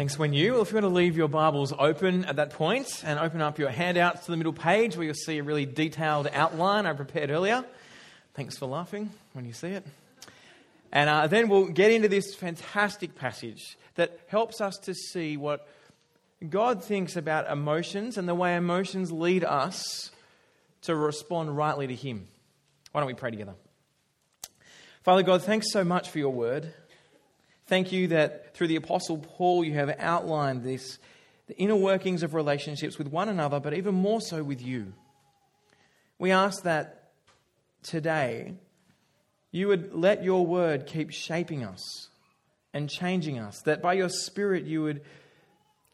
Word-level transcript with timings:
Thanks, 0.00 0.18
when 0.18 0.32
you. 0.32 0.54
Well, 0.54 0.62
if 0.62 0.70
you 0.70 0.76
want 0.76 0.84
to 0.84 0.88
leave 0.88 1.14
your 1.14 1.28
Bibles 1.28 1.74
open 1.78 2.24
at 2.24 2.36
that 2.36 2.54
point 2.54 3.02
and 3.04 3.18
open 3.18 3.42
up 3.42 3.58
your 3.58 3.68
handouts 3.68 4.24
to 4.24 4.30
the 4.30 4.38
middle 4.38 4.54
page 4.54 4.96
where 4.96 5.04
you'll 5.04 5.12
see 5.12 5.36
a 5.36 5.42
really 5.42 5.66
detailed 5.66 6.26
outline 6.32 6.86
I 6.86 6.94
prepared 6.94 7.28
earlier. 7.28 7.66
Thanks 8.32 8.56
for 8.56 8.64
laughing 8.64 9.10
when 9.34 9.44
you 9.44 9.52
see 9.52 9.72
it. 9.72 9.84
And 10.90 11.10
uh, 11.10 11.26
then 11.26 11.50
we'll 11.50 11.66
get 11.66 11.90
into 11.90 12.08
this 12.08 12.34
fantastic 12.34 13.14
passage 13.14 13.76
that 13.96 14.18
helps 14.28 14.62
us 14.62 14.78
to 14.84 14.94
see 14.94 15.36
what 15.36 15.68
God 16.48 16.82
thinks 16.82 17.16
about 17.16 17.52
emotions 17.52 18.16
and 18.16 18.26
the 18.26 18.34
way 18.34 18.56
emotions 18.56 19.12
lead 19.12 19.44
us 19.44 20.10
to 20.84 20.96
respond 20.96 21.54
rightly 21.54 21.88
to 21.88 21.94
Him. 21.94 22.26
Why 22.92 23.02
don't 23.02 23.08
we 23.08 23.12
pray 23.12 23.32
together? 23.32 23.52
Father 25.02 25.22
God, 25.22 25.42
thanks 25.42 25.70
so 25.70 25.84
much 25.84 26.08
for 26.08 26.18
your 26.18 26.32
word. 26.32 26.72
Thank 27.70 27.92
you 27.92 28.08
that 28.08 28.52
through 28.52 28.66
the 28.66 28.74
Apostle 28.74 29.18
Paul 29.18 29.62
you 29.64 29.74
have 29.74 29.94
outlined 30.00 30.64
this, 30.64 30.98
the 31.46 31.56
inner 31.56 31.76
workings 31.76 32.24
of 32.24 32.34
relationships 32.34 32.98
with 32.98 33.06
one 33.06 33.28
another, 33.28 33.60
but 33.60 33.74
even 33.74 33.94
more 33.94 34.20
so 34.20 34.42
with 34.42 34.60
you. 34.60 34.92
We 36.18 36.32
ask 36.32 36.64
that 36.64 37.12
today 37.84 38.54
you 39.52 39.68
would 39.68 39.94
let 39.94 40.24
your 40.24 40.44
word 40.44 40.86
keep 40.86 41.12
shaping 41.12 41.62
us 41.62 42.08
and 42.74 42.90
changing 42.90 43.38
us, 43.38 43.62
that 43.62 43.80
by 43.80 43.92
your 43.92 44.08
Spirit 44.08 44.64
you 44.64 44.82
would 44.82 45.02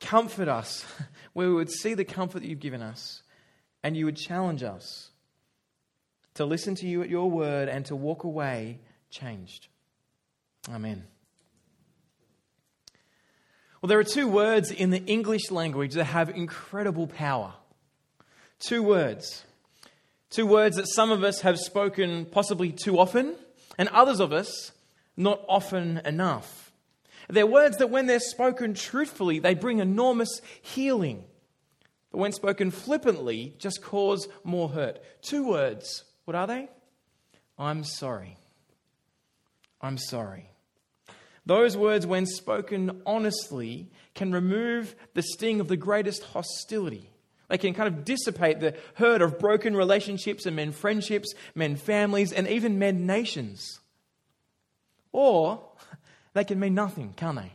comfort 0.01 0.49
us, 0.49 0.87
where 1.35 1.49
we 1.49 1.55
would 1.57 1.71
see 1.71 1.93
the 1.93 2.07
comfort 2.07 2.41
that 2.41 2.49
you've 2.49 2.59
given 2.59 2.81
us, 2.81 3.23
and 3.83 3.95
you 3.95 4.07
would 4.07 4.17
challenge 4.17 4.63
us 4.63 5.11
to 6.37 6.47
listen 6.47 6.75
to 6.77 6.87
you 6.87 7.03
at 7.03 7.11
your 7.11 7.31
word 7.31 7.69
and 7.69 7.85
to 7.85 7.95
walk 7.95 8.25
away 8.25 8.81
changed. 9.11 9.69
Amen. 10.71 11.05
Well, 13.87 13.91
there 13.91 14.01
are 14.01 14.03
two 14.03 14.27
words 14.27 14.73
in 14.73 14.91
the 14.91 15.05
English 15.05 15.53
language 15.53 15.95
that 15.95 16.07
have 16.07 16.29
incredible 16.29 17.07
power. 17.07 17.53
Two 18.59 18.83
words. 18.83 19.45
Two 20.29 20.45
words 20.45 20.75
that 20.75 20.89
some 20.89 21.13
of 21.13 21.23
us 21.23 21.43
have 21.43 21.57
spoken 21.57 22.25
possibly 22.25 22.73
too 22.73 22.99
often, 22.99 23.37
and 23.79 23.89
others 23.91 24.19
of 24.19 24.33
us 24.33 24.73
not 25.17 25.41
often 25.49 25.99
enough. 26.05 26.73
They're 27.29 27.47
words 27.47 27.77
that, 27.77 27.91
when 27.91 28.09
they're 28.09 28.19
spoken 28.19 28.75
truthfully, 28.75 29.39
they 29.39 29.55
bring 29.55 29.79
enormous 29.79 30.41
healing. 30.61 31.23
But 32.11 32.19
when 32.19 32.33
spoken 32.33 32.73
flippantly, 32.73 33.55
just 33.61 33.85
cause 33.85 34.27
more 34.43 34.69
hurt. 34.69 34.99
Two 35.23 35.47
words. 35.47 36.03
What 36.25 36.35
are 36.35 36.49
they? 36.49 36.69
I'm 37.57 37.85
sorry. 37.85 38.37
I'm 39.81 39.97
sorry. 39.97 40.51
Those 41.47 41.77
words, 41.77 42.07
when 42.07 42.27
spoken 42.27 43.03
honestly, 43.07 43.89
can 44.15 44.33
remove 44.33 44.97
the 45.15 45.23
sting 45.23 45.61
of 45.61 45.69
the 45.69 45.77
greatest 45.77 46.25
hostility. 46.25 47.11
They 47.49 47.59
can 47.59 47.73
kind 47.75 47.87
of 47.87 48.05
dissipate 48.05 48.59
the 48.59 48.75
hurt 48.95 49.23
of 49.23 49.39
broken 49.39 49.77
relationships 49.77 50.47
and 50.47 50.57
men 50.57 50.73
friendships, 50.73 51.33
men 51.55 51.77
families, 51.77 52.33
and 52.33 52.49
even 52.49 52.81
men 52.81 53.07
nations. 53.07 53.81
Or 55.13 55.63
they 56.35 56.45
can 56.45 56.59
mean 56.59 56.75
nothing, 56.75 57.15
can't 57.17 57.39
they? 57.39 57.53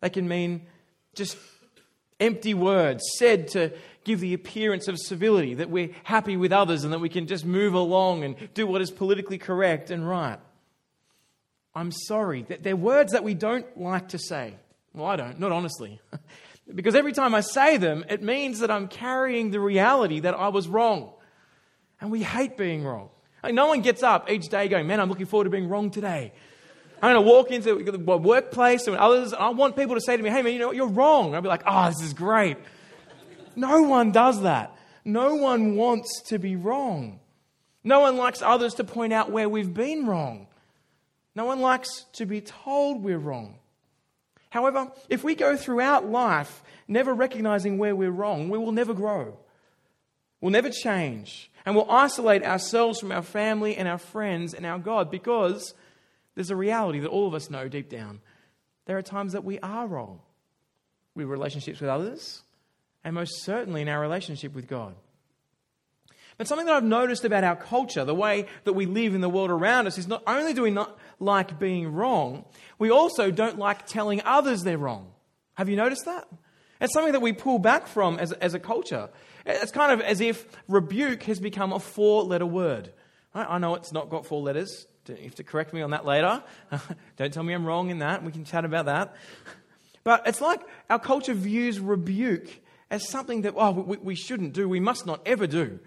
They 0.00 0.10
can 0.10 0.26
mean 0.26 0.66
just 1.14 1.38
empty 2.18 2.54
words 2.54 3.04
said 3.16 3.48
to 3.48 3.72
give 4.02 4.18
the 4.20 4.34
appearance 4.34 4.88
of 4.88 4.98
civility, 4.98 5.54
that 5.54 5.70
we're 5.70 5.90
happy 6.02 6.36
with 6.36 6.52
others 6.52 6.82
and 6.82 6.92
that 6.92 6.98
we 6.98 7.08
can 7.08 7.26
just 7.26 7.44
move 7.44 7.74
along 7.74 8.24
and 8.24 8.36
do 8.54 8.66
what 8.66 8.80
is 8.80 8.90
politically 8.90 9.38
correct 9.38 9.90
and 9.90 10.08
right. 10.08 10.40
I'm 11.78 11.92
sorry. 11.92 12.42
They're 12.42 12.74
words 12.74 13.12
that 13.12 13.22
we 13.22 13.34
don't 13.34 13.80
like 13.80 14.08
to 14.08 14.18
say. 14.18 14.54
Well, 14.92 15.06
I 15.06 15.14
don't, 15.14 15.38
not 15.38 15.52
honestly. 15.52 16.00
because 16.74 16.96
every 16.96 17.12
time 17.12 17.36
I 17.36 17.40
say 17.40 17.76
them, 17.76 18.04
it 18.08 18.20
means 18.20 18.58
that 18.60 18.70
I'm 18.70 18.88
carrying 18.88 19.52
the 19.52 19.60
reality 19.60 20.18
that 20.20 20.34
I 20.34 20.48
was 20.48 20.66
wrong. 20.66 21.12
And 22.00 22.10
we 22.10 22.24
hate 22.24 22.56
being 22.56 22.82
wrong. 22.84 23.10
Like 23.44 23.54
no 23.54 23.68
one 23.68 23.82
gets 23.82 24.02
up 24.02 24.28
each 24.28 24.48
day 24.48 24.66
going, 24.66 24.88
Man, 24.88 24.98
I'm 24.98 25.08
looking 25.08 25.26
forward 25.26 25.44
to 25.44 25.50
being 25.50 25.68
wrong 25.68 25.92
today. 25.92 26.32
I'm 27.00 27.14
going 27.14 27.24
to 27.24 27.30
walk 27.30 27.52
into 27.52 27.92
the 27.92 28.18
workplace 28.18 28.88
and 28.88 28.96
others, 28.96 29.32
And 29.32 29.40
I 29.40 29.50
want 29.50 29.76
people 29.76 29.94
to 29.94 30.00
say 30.00 30.16
to 30.16 30.22
me, 30.22 30.30
Hey, 30.30 30.42
man, 30.42 30.52
you 30.52 30.58
know 30.58 30.66
what? 30.66 30.76
You're 30.76 30.88
wrong. 30.88 31.36
I'll 31.36 31.42
be 31.42 31.48
like, 31.48 31.62
Oh, 31.64 31.86
this 31.90 32.02
is 32.02 32.12
great. 32.12 32.56
No 33.54 33.82
one 33.82 34.10
does 34.10 34.42
that. 34.42 34.76
No 35.04 35.36
one 35.36 35.76
wants 35.76 36.22
to 36.26 36.40
be 36.40 36.56
wrong. 36.56 37.20
No 37.84 38.00
one 38.00 38.16
likes 38.16 38.42
others 38.42 38.74
to 38.74 38.84
point 38.84 39.12
out 39.12 39.30
where 39.30 39.48
we've 39.48 39.72
been 39.72 40.04
wrong. 40.04 40.47
No 41.38 41.44
one 41.44 41.60
likes 41.60 42.04
to 42.14 42.26
be 42.26 42.40
told 42.40 43.04
we're 43.04 43.16
wrong. 43.16 43.60
However, 44.50 44.90
if 45.08 45.22
we 45.22 45.36
go 45.36 45.56
throughout 45.56 46.04
life 46.04 46.64
never 46.88 47.14
recognizing 47.14 47.78
where 47.78 47.94
we're 47.94 48.10
wrong, 48.10 48.48
we 48.48 48.58
will 48.58 48.72
never 48.72 48.92
grow. 48.92 49.38
We'll 50.40 50.50
never 50.50 50.68
change. 50.68 51.48
And 51.64 51.76
we'll 51.76 51.88
isolate 51.88 52.42
ourselves 52.42 52.98
from 52.98 53.12
our 53.12 53.22
family 53.22 53.76
and 53.76 53.86
our 53.86 53.98
friends 53.98 54.52
and 54.52 54.66
our 54.66 54.80
God 54.80 55.12
because 55.12 55.74
there's 56.34 56.50
a 56.50 56.56
reality 56.56 56.98
that 56.98 57.08
all 57.08 57.28
of 57.28 57.34
us 57.34 57.50
know 57.50 57.68
deep 57.68 57.88
down. 57.88 58.20
There 58.86 58.98
are 58.98 59.02
times 59.02 59.34
that 59.34 59.44
we 59.44 59.60
are 59.60 59.86
wrong 59.86 60.18
with 61.14 61.28
relationships 61.28 61.80
with 61.80 61.88
others, 61.88 62.42
and 63.04 63.14
most 63.14 63.44
certainly 63.44 63.82
in 63.82 63.88
our 63.88 64.00
relationship 64.00 64.56
with 64.56 64.66
God. 64.66 64.96
But 66.38 66.46
something 66.46 66.66
that 66.66 66.76
I've 66.76 66.84
noticed 66.84 67.24
about 67.24 67.42
our 67.42 67.56
culture, 67.56 68.04
the 68.04 68.14
way 68.14 68.46
that 68.62 68.72
we 68.72 68.86
live 68.86 69.14
in 69.14 69.20
the 69.20 69.28
world 69.28 69.50
around 69.50 69.88
us, 69.88 69.98
is 69.98 70.06
not 70.06 70.22
only 70.24 70.54
do 70.54 70.62
we 70.62 70.70
not 70.70 70.96
like 71.20 71.58
being 71.58 71.92
wrong, 71.92 72.44
we 72.78 72.90
also 72.90 73.30
don't 73.30 73.58
like 73.58 73.86
telling 73.86 74.22
others 74.24 74.62
they're 74.62 74.78
wrong. 74.78 75.12
Have 75.54 75.68
you 75.68 75.76
noticed 75.76 76.04
that? 76.04 76.28
It's 76.80 76.92
something 76.92 77.12
that 77.12 77.22
we 77.22 77.32
pull 77.32 77.58
back 77.58 77.86
from 77.88 78.18
as, 78.18 78.32
as 78.32 78.54
a 78.54 78.60
culture. 78.60 79.08
It's 79.44 79.72
kind 79.72 79.92
of 79.92 80.00
as 80.00 80.20
if 80.20 80.46
rebuke 80.68 81.24
has 81.24 81.40
become 81.40 81.72
a 81.72 81.80
four 81.80 82.22
letter 82.22 82.46
word. 82.46 82.92
I 83.34 83.58
know 83.58 83.74
it's 83.74 83.92
not 83.92 84.10
got 84.10 84.26
four 84.26 84.40
letters. 84.40 84.86
You 85.06 85.16
have 85.24 85.34
to 85.36 85.44
correct 85.44 85.72
me 85.72 85.80
on 85.82 85.90
that 85.90 86.04
later. 86.04 86.42
Don't 87.16 87.32
tell 87.32 87.42
me 87.42 87.54
I'm 87.54 87.64
wrong 87.64 87.90
in 87.90 87.98
that. 88.00 88.22
We 88.22 88.32
can 88.32 88.44
chat 88.44 88.64
about 88.64 88.86
that. 88.86 89.16
But 90.04 90.26
it's 90.26 90.40
like 90.40 90.60
our 90.88 90.98
culture 90.98 91.34
views 91.34 91.80
rebuke 91.80 92.48
as 92.90 93.08
something 93.08 93.42
that, 93.42 93.54
oh, 93.56 93.72
we, 93.72 93.96
we 93.98 94.14
shouldn't 94.14 94.52
do, 94.52 94.68
we 94.68 94.80
must 94.80 95.06
not 95.06 95.20
ever 95.26 95.46
do. 95.46 95.80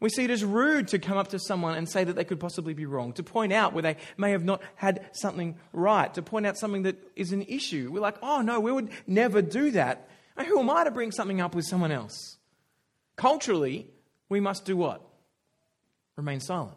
We 0.00 0.10
see 0.10 0.24
it 0.24 0.30
as 0.30 0.44
rude 0.44 0.88
to 0.88 0.98
come 0.98 1.18
up 1.18 1.28
to 1.28 1.38
someone 1.40 1.74
and 1.74 1.88
say 1.88 2.04
that 2.04 2.14
they 2.14 2.24
could 2.24 2.38
possibly 2.38 2.72
be 2.72 2.86
wrong, 2.86 3.12
to 3.14 3.22
point 3.24 3.52
out 3.52 3.72
where 3.72 3.82
they 3.82 3.96
may 4.16 4.30
have 4.30 4.44
not 4.44 4.62
had 4.76 5.10
something 5.12 5.56
right, 5.72 6.12
to 6.14 6.22
point 6.22 6.46
out 6.46 6.56
something 6.56 6.84
that 6.84 6.96
is 7.16 7.32
an 7.32 7.42
issue. 7.42 7.90
We're 7.92 8.00
like, 8.00 8.16
oh 8.22 8.40
no, 8.40 8.60
we 8.60 8.70
would 8.70 8.90
never 9.06 9.42
do 9.42 9.72
that. 9.72 10.08
Who 10.46 10.60
am 10.60 10.70
I 10.70 10.84
to 10.84 10.92
bring 10.92 11.10
something 11.10 11.40
up 11.40 11.54
with 11.56 11.64
someone 11.64 11.90
else? 11.90 12.36
Culturally, 13.16 13.88
we 14.28 14.38
must 14.38 14.64
do 14.64 14.76
what? 14.76 15.02
Remain 16.16 16.38
silent. 16.38 16.76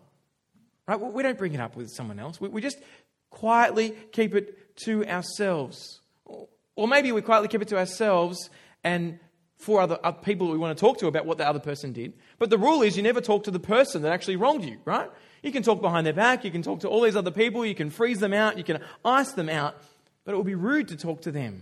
Right? 0.87 0.99
We 0.99 1.21
don't 1.21 1.37
bring 1.37 1.53
it 1.53 1.59
up 1.59 1.75
with 1.75 1.91
someone 1.91 2.17
else. 2.17 2.41
We 2.41 2.59
just 2.59 2.79
quietly 3.29 3.93
keep 4.11 4.33
it 4.33 4.75
to 4.85 5.05
ourselves. 5.05 5.99
Or 6.25 6.87
maybe 6.87 7.11
we 7.11 7.21
quietly 7.21 7.49
keep 7.49 7.61
it 7.61 7.67
to 7.67 7.77
ourselves 7.77 8.49
and 8.83 9.19
for 9.57 9.79
other, 9.79 9.99
other 10.03 10.17
people 10.23 10.49
we 10.49 10.57
want 10.57 10.75
to 10.75 10.81
talk 10.81 10.97
to 10.97 11.05
about 11.05 11.27
what 11.27 11.37
the 11.37 11.47
other 11.47 11.59
person 11.59 11.93
did. 11.93 12.13
But 12.41 12.49
the 12.49 12.57
rule 12.57 12.81
is 12.81 12.97
you 12.97 13.03
never 13.03 13.21
talk 13.21 13.43
to 13.43 13.51
the 13.51 13.59
person 13.59 14.01
that 14.01 14.11
actually 14.11 14.35
wronged 14.35 14.65
you, 14.65 14.79
right? 14.83 15.11
You 15.43 15.51
can 15.51 15.61
talk 15.61 15.79
behind 15.79 16.07
their 16.07 16.13
back, 16.13 16.43
you 16.43 16.49
can 16.49 16.63
talk 16.63 16.79
to 16.79 16.87
all 16.87 17.01
these 17.01 17.15
other 17.15 17.29
people, 17.29 17.63
you 17.63 17.75
can 17.75 17.91
freeze 17.91 18.19
them 18.19 18.33
out, 18.33 18.57
you 18.57 18.63
can 18.63 18.79
ice 19.05 19.33
them 19.33 19.47
out, 19.47 19.77
but 20.25 20.31
it 20.33 20.37
would 20.37 20.47
be 20.47 20.55
rude 20.55 20.87
to 20.87 20.97
talk 20.97 21.21
to 21.21 21.31
them. 21.31 21.61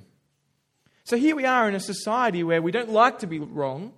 So 1.03 1.17
here 1.17 1.35
we 1.35 1.43
are 1.43 1.67
in 1.67 1.75
a 1.75 1.81
society 1.81 2.45
where 2.45 2.61
we 2.61 2.71
don't 2.71 2.91
like 2.91 3.19
to 3.19 3.27
be 3.27 3.39
wrong, 3.39 3.91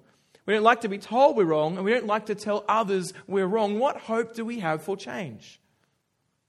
we 0.48 0.56
don't 0.56 0.64
like 0.64 0.82
to 0.82 0.90
be 0.90 0.98
told 0.98 1.38
we're 1.38 1.46
wrong, 1.46 1.76
and 1.76 1.86
we 1.86 1.92
don't 1.92 2.08
like 2.08 2.26
to 2.26 2.36
tell 2.36 2.66
others 2.68 3.14
we're 3.28 3.46
wrong. 3.46 3.78
What 3.78 3.98
hope 3.98 4.34
do 4.34 4.44
we 4.44 4.62
have 4.62 4.82
for 4.82 4.98
change? 4.98 5.62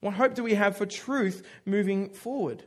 What 0.00 0.14
hope 0.14 0.32
do 0.32 0.42
we 0.42 0.54
have 0.54 0.78
for 0.78 0.86
truth 0.86 1.46
moving 1.66 2.08
forward? 2.08 2.64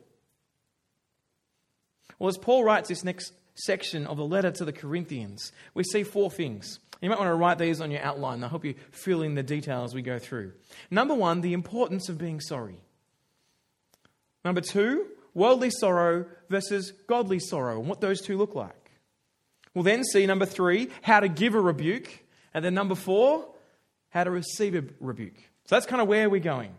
Well, 2.20 2.30
as 2.30 2.38
Paul 2.38 2.64
writes 2.64 2.90
this 2.90 3.04
next 3.04 3.34
section 3.56 4.06
of 4.06 4.18
the 4.18 4.24
letter 4.24 4.52
to 4.52 4.66
the 4.66 4.72
Corinthians, 4.72 5.52
we 5.74 5.84
see 5.84 6.04
four 6.04 6.30
things. 6.30 6.80
You 7.02 7.10
might 7.10 7.20
want 7.20 7.30
to 7.30 7.36
write 7.36 7.58
these 7.58 7.82
on 7.82 7.92
your 7.92 8.02
outline. 8.02 8.40
They'll 8.40 8.50
help 8.50 8.66
you 8.66 8.76
fill 8.92 9.22
in 9.22 9.36
the 9.36 9.44
details 9.44 9.94
we 9.94 10.02
go 10.02 10.18
through. 10.20 10.54
Number 10.90 11.14
one, 11.14 11.42
the 11.42 11.54
importance 11.54 12.10
of 12.10 12.18
being 12.18 12.40
sorry. 12.40 12.78
Number 14.44 14.62
two, 14.62 15.08
worldly 15.34 15.70
sorrow 15.70 16.26
versus 16.50 16.92
godly 17.08 17.40
sorrow, 17.40 17.80
and 17.80 17.90
what 17.90 18.02
those 18.02 18.22
two 18.22 18.38
look 18.38 18.56
like. 18.56 18.92
We'll 19.74 19.84
then 19.84 20.04
see 20.04 20.26
number 20.26 20.46
three, 20.46 20.90
how 21.02 21.20
to 21.20 21.28
give 21.28 21.54
a 21.54 21.60
rebuke. 21.60 22.08
And 22.54 22.64
then 22.64 22.74
number 22.74 22.96
four, 22.96 23.46
how 24.10 24.24
to 24.24 24.32
receive 24.32 24.76
a 24.76 24.84
rebuke. 25.02 25.38
So 25.66 25.76
that's 25.76 25.86
kind 25.86 26.02
of 26.02 26.08
where 26.08 26.30
we're 26.30 26.40
going. 26.40 26.74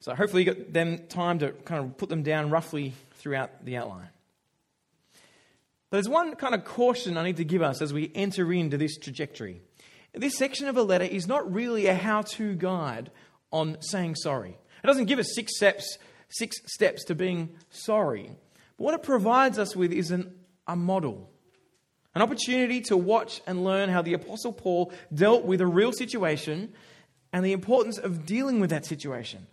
So 0.00 0.14
hopefully 0.14 0.44
you 0.44 0.54
got 0.54 0.72
them 0.72 1.06
time 1.08 1.40
to 1.40 1.50
kind 1.50 1.84
of 1.84 1.98
put 1.98 2.08
them 2.08 2.22
down 2.22 2.48
roughly 2.50 2.94
throughout 3.16 3.64
the 3.64 3.76
outline. 3.76 4.08
There's 5.90 6.08
one 6.08 6.34
kind 6.34 6.54
of 6.54 6.64
caution 6.64 7.16
I 7.16 7.24
need 7.24 7.36
to 7.36 7.44
give 7.44 7.62
us 7.62 7.80
as 7.80 7.92
we 7.92 8.10
enter 8.14 8.52
into 8.52 8.76
this 8.76 8.98
trajectory. 8.98 9.62
This 10.12 10.36
section 10.36 10.66
of 10.66 10.76
a 10.76 10.82
letter 10.82 11.04
is 11.04 11.28
not 11.28 11.52
really 11.52 11.86
a 11.86 11.94
how 11.94 12.22
to 12.22 12.54
guide 12.54 13.10
on 13.52 13.76
saying 13.80 14.16
sorry. 14.16 14.56
It 14.82 14.86
doesn't 14.86 15.04
give 15.04 15.18
us 15.18 15.34
six 15.34 15.56
steps, 15.56 15.98
six 16.28 16.56
steps 16.66 17.04
to 17.04 17.14
being 17.14 17.50
sorry, 17.70 18.30
But 18.76 18.84
what 18.84 18.94
it 18.94 19.02
provides 19.02 19.58
us 19.58 19.76
with 19.76 19.92
is 19.92 20.10
an, 20.10 20.34
a 20.66 20.74
model, 20.74 21.30
an 22.14 22.22
opportunity 22.22 22.80
to 22.82 22.96
watch 22.96 23.40
and 23.46 23.62
learn 23.62 23.88
how 23.88 24.02
the 24.02 24.14
Apostle 24.14 24.52
Paul 24.52 24.92
dealt 25.14 25.44
with 25.44 25.60
a 25.60 25.66
real 25.66 25.92
situation 25.92 26.72
and 27.32 27.44
the 27.44 27.52
importance 27.52 27.98
of 27.98 28.26
dealing 28.26 28.58
with 28.58 28.70
that 28.70 28.86
situation 28.86 29.46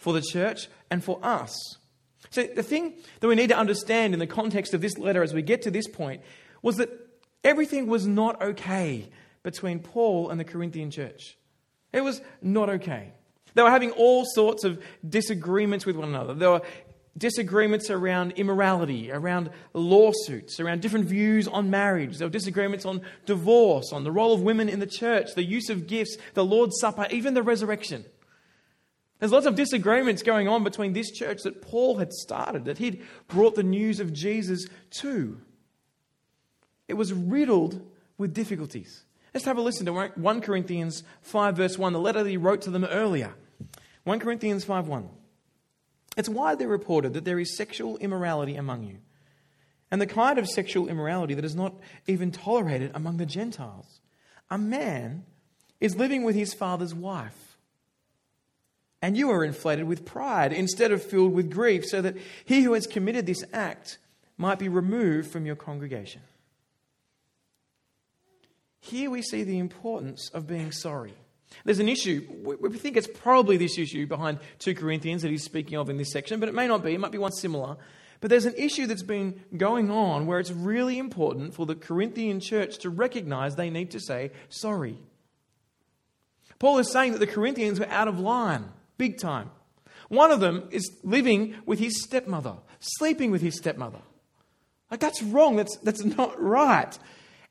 for 0.00 0.12
the 0.12 0.22
church 0.22 0.68
and 0.90 1.04
for 1.04 1.20
us. 1.22 1.54
So, 2.30 2.42
the 2.44 2.62
thing 2.62 2.94
that 3.20 3.28
we 3.28 3.34
need 3.34 3.50
to 3.50 3.56
understand 3.56 4.12
in 4.12 4.18
the 4.18 4.26
context 4.26 4.74
of 4.74 4.80
this 4.80 4.98
letter 4.98 5.22
as 5.22 5.32
we 5.32 5.42
get 5.42 5.62
to 5.62 5.70
this 5.70 5.86
point 5.86 6.22
was 6.62 6.76
that 6.76 6.90
everything 7.44 7.86
was 7.86 8.06
not 8.06 8.42
okay 8.42 9.08
between 9.42 9.78
Paul 9.78 10.30
and 10.30 10.40
the 10.40 10.44
Corinthian 10.44 10.90
church. 10.90 11.36
It 11.92 12.00
was 12.00 12.20
not 12.42 12.68
okay. 12.68 13.12
They 13.54 13.62
were 13.62 13.70
having 13.70 13.92
all 13.92 14.24
sorts 14.26 14.64
of 14.64 14.82
disagreements 15.08 15.86
with 15.86 15.96
one 15.96 16.08
another. 16.08 16.34
There 16.34 16.50
were 16.50 16.62
disagreements 17.16 17.88
around 17.90 18.32
immorality, 18.32 19.10
around 19.10 19.50
lawsuits, 19.72 20.60
around 20.60 20.82
different 20.82 21.06
views 21.06 21.48
on 21.48 21.70
marriage. 21.70 22.18
There 22.18 22.26
were 22.26 22.32
disagreements 22.32 22.84
on 22.84 23.00
divorce, 23.24 23.92
on 23.92 24.04
the 24.04 24.12
role 24.12 24.34
of 24.34 24.42
women 24.42 24.68
in 24.68 24.80
the 24.80 24.86
church, 24.86 25.34
the 25.34 25.44
use 25.44 25.70
of 25.70 25.86
gifts, 25.86 26.16
the 26.34 26.44
Lord's 26.44 26.78
Supper, 26.80 27.06
even 27.10 27.34
the 27.34 27.42
resurrection. 27.42 28.04
There's 29.18 29.32
lots 29.32 29.46
of 29.46 29.54
disagreements 29.54 30.22
going 30.22 30.46
on 30.46 30.62
between 30.62 30.92
this 30.92 31.10
church 31.10 31.42
that 31.42 31.62
Paul 31.62 31.96
had 31.96 32.12
started, 32.12 32.66
that 32.66 32.78
he'd 32.78 33.02
brought 33.28 33.54
the 33.54 33.62
news 33.62 33.98
of 33.98 34.12
Jesus 34.12 34.66
to. 35.00 35.40
It 36.86 36.94
was 36.94 37.12
riddled 37.12 37.80
with 38.18 38.34
difficulties. 38.34 39.04
Let's 39.32 39.46
have 39.46 39.58
a 39.58 39.62
listen 39.62 39.86
to 39.86 40.10
1 40.14 40.40
Corinthians 40.40 41.02
5, 41.22 41.56
verse 41.56 41.78
1, 41.78 41.92
the 41.92 42.00
letter 42.00 42.22
that 42.22 42.30
he 42.30 42.36
wrote 42.36 42.62
to 42.62 42.70
them 42.70 42.84
earlier. 42.84 43.34
1 44.04 44.20
Corinthians 44.20 44.64
5 44.64 44.86
1. 44.86 45.08
It's 46.16 46.28
widely 46.28 46.66
reported 46.66 47.12
that 47.14 47.24
there 47.24 47.38
is 47.38 47.56
sexual 47.56 47.98
immorality 47.98 48.56
among 48.56 48.84
you, 48.84 48.98
and 49.90 50.00
the 50.00 50.06
kind 50.06 50.38
of 50.38 50.48
sexual 50.48 50.88
immorality 50.88 51.34
that 51.34 51.44
is 51.44 51.56
not 51.56 51.74
even 52.06 52.32
tolerated 52.32 52.92
among 52.94 53.18
the 53.18 53.26
Gentiles. 53.26 54.00
A 54.50 54.56
man 54.56 55.24
is 55.80 55.96
living 55.96 56.22
with 56.22 56.34
his 56.34 56.54
father's 56.54 56.94
wife, 56.94 57.55
and 59.02 59.16
you 59.16 59.30
are 59.30 59.44
inflated 59.44 59.86
with 59.86 60.04
pride 60.04 60.52
instead 60.52 60.92
of 60.92 61.02
filled 61.02 61.32
with 61.32 61.50
grief, 61.50 61.84
so 61.84 62.00
that 62.02 62.16
he 62.44 62.62
who 62.62 62.72
has 62.72 62.86
committed 62.86 63.26
this 63.26 63.44
act 63.52 63.98
might 64.36 64.58
be 64.58 64.68
removed 64.68 65.30
from 65.30 65.46
your 65.46 65.56
congregation. 65.56 66.22
Here 68.80 69.10
we 69.10 69.22
see 69.22 69.42
the 69.42 69.58
importance 69.58 70.30
of 70.30 70.46
being 70.46 70.70
sorry. 70.72 71.14
There's 71.64 71.78
an 71.78 71.88
issue. 71.88 72.26
We 72.44 72.76
think 72.76 72.96
it's 72.96 73.08
probably 73.08 73.56
this 73.56 73.78
issue 73.78 74.06
behind 74.06 74.38
2 74.58 74.74
Corinthians 74.74 75.22
that 75.22 75.30
he's 75.30 75.44
speaking 75.44 75.78
of 75.78 75.88
in 75.88 75.96
this 75.96 76.12
section, 76.12 76.40
but 76.40 76.48
it 76.48 76.54
may 76.54 76.66
not 76.66 76.84
be. 76.84 76.94
It 76.94 77.00
might 77.00 77.12
be 77.12 77.18
one 77.18 77.32
similar. 77.32 77.76
But 78.20 78.30
there's 78.30 78.46
an 78.46 78.54
issue 78.56 78.86
that's 78.86 79.02
been 79.02 79.40
going 79.56 79.90
on 79.90 80.26
where 80.26 80.40
it's 80.40 80.50
really 80.50 80.98
important 80.98 81.54
for 81.54 81.66
the 81.66 81.74
Corinthian 81.74 82.40
church 82.40 82.78
to 82.78 82.90
recognize 82.90 83.56
they 83.56 83.70
need 83.70 83.90
to 83.90 84.00
say 84.00 84.30
sorry. 84.48 84.98
Paul 86.58 86.78
is 86.78 86.90
saying 86.90 87.12
that 87.12 87.18
the 87.18 87.26
Corinthians 87.26 87.78
were 87.78 87.88
out 87.88 88.08
of 88.08 88.18
line, 88.18 88.70
big 88.98 89.18
time. 89.18 89.50
One 90.08 90.30
of 90.30 90.40
them 90.40 90.68
is 90.70 90.90
living 91.02 91.54
with 91.66 91.78
his 91.78 92.02
stepmother, 92.02 92.54
sleeping 92.80 93.30
with 93.30 93.42
his 93.42 93.56
stepmother. 93.56 94.00
Like, 94.90 95.00
that's 95.00 95.22
wrong. 95.22 95.56
That's, 95.56 95.76
that's 95.78 96.04
not 96.04 96.40
right. 96.40 96.96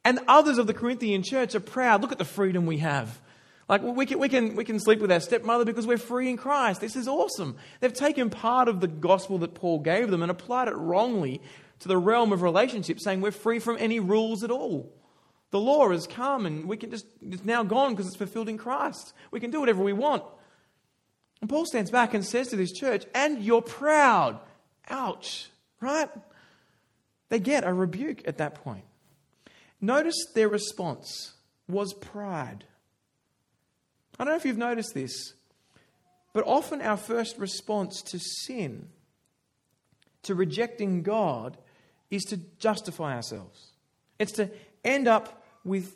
And 0.05 0.19
others 0.27 0.57
of 0.57 0.67
the 0.67 0.73
Corinthian 0.73 1.23
church 1.23 1.55
are 1.55 1.59
proud. 1.59 2.01
Look 2.01 2.11
at 2.11 2.17
the 2.17 2.25
freedom 2.25 2.65
we 2.65 2.77
have. 2.77 3.19
Like, 3.67 3.81
we 3.81 4.05
can, 4.05 4.19
we, 4.19 4.29
can, 4.29 4.55
we 4.55 4.63
can 4.63 4.79
sleep 4.79 4.99
with 4.99 5.11
our 5.11 5.19
stepmother 5.19 5.65
because 5.65 5.87
we're 5.87 5.97
free 5.97 6.29
in 6.29 6.37
Christ. 6.37 6.81
This 6.81 6.95
is 6.95 7.07
awesome. 7.07 7.57
They've 7.79 7.93
taken 7.93 8.29
part 8.29 8.67
of 8.67 8.79
the 8.79 8.87
gospel 8.87 9.39
that 9.39 9.55
Paul 9.55 9.79
gave 9.79 10.11
them 10.11 10.21
and 10.21 10.29
applied 10.29 10.67
it 10.67 10.75
wrongly 10.75 11.41
to 11.79 11.87
the 11.87 11.97
realm 11.97 12.31
of 12.31 12.43
relationships, 12.43 13.03
saying 13.03 13.21
we're 13.21 13.31
free 13.31 13.59
from 13.59 13.77
any 13.79 13.99
rules 13.99 14.43
at 14.43 14.51
all. 14.51 14.93
The 15.49 15.59
law 15.59 15.89
has 15.89 16.05
come 16.05 16.45
and 16.45 16.67
we 16.67 16.77
can 16.77 16.91
just, 16.91 17.07
it's 17.21 17.43
now 17.43 17.63
gone 17.63 17.91
because 17.91 18.07
it's 18.07 18.15
fulfilled 18.15 18.49
in 18.49 18.57
Christ. 18.57 19.13
We 19.31 19.39
can 19.39 19.51
do 19.51 19.59
whatever 19.59 19.83
we 19.83 19.93
want. 19.93 20.23
And 21.41 21.49
Paul 21.49 21.65
stands 21.65 21.91
back 21.91 22.13
and 22.13 22.25
says 22.25 22.47
to 22.49 22.55
this 22.55 22.71
church, 22.71 23.05
and 23.13 23.43
you're 23.43 23.61
proud. 23.61 24.39
Ouch, 24.89 25.49
right? 25.81 26.09
They 27.29 27.39
get 27.39 27.65
a 27.65 27.73
rebuke 27.73 28.27
at 28.27 28.37
that 28.37 28.55
point. 28.55 28.85
Notice 29.81 30.15
their 30.33 30.49
response 30.49 31.33
was 31.67 31.93
pride. 31.93 32.65
I 34.17 34.23
don't 34.23 34.33
know 34.33 34.37
if 34.37 34.45
you've 34.45 34.57
noticed 34.57 34.93
this, 34.93 35.33
but 36.33 36.45
often 36.47 36.81
our 36.81 36.97
first 36.97 37.37
response 37.37 38.01
to 38.03 38.19
sin, 38.19 38.87
to 40.23 40.35
rejecting 40.35 41.03
God, 41.03 41.57
is 42.09 42.23
to 42.25 42.37
justify 42.59 43.15
ourselves. 43.15 43.71
It's 44.19 44.31
to 44.33 44.49
end 44.83 45.07
up 45.07 45.43
with 45.63 45.95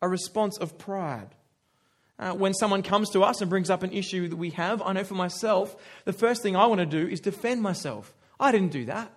a 0.00 0.08
response 0.08 0.56
of 0.58 0.78
pride. 0.78 1.34
Uh, 2.20 2.34
when 2.34 2.52
someone 2.52 2.82
comes 2.82 3.08
to 3.10 3.22
us 3.22 3.40
and 3.40 3.48
brings 3.48 3.70
up 3.70 3.82
an 3.82 3.92
issue 3.92 4.28
that 4.28 4.36
we 4.36 4.50
have, 4.50 4.82
I 4.82 4.92
know 4.92 5.04
for 5.04 5.14
myself, 5.14 5.74
the 6.04 6.12
first 6.12 6.42
thing 6.42 6.54
I 6.54 6.66
want 6.66 6.80
to 6.80 6.86
do 6.86 7.08
is 7.08 7.18
defend 7.18 7.62
myself. 7.62 8.14
I 8.38 8.52
didn't 8.52 8.72
do 8.72 8.84
that. 8.84 9.10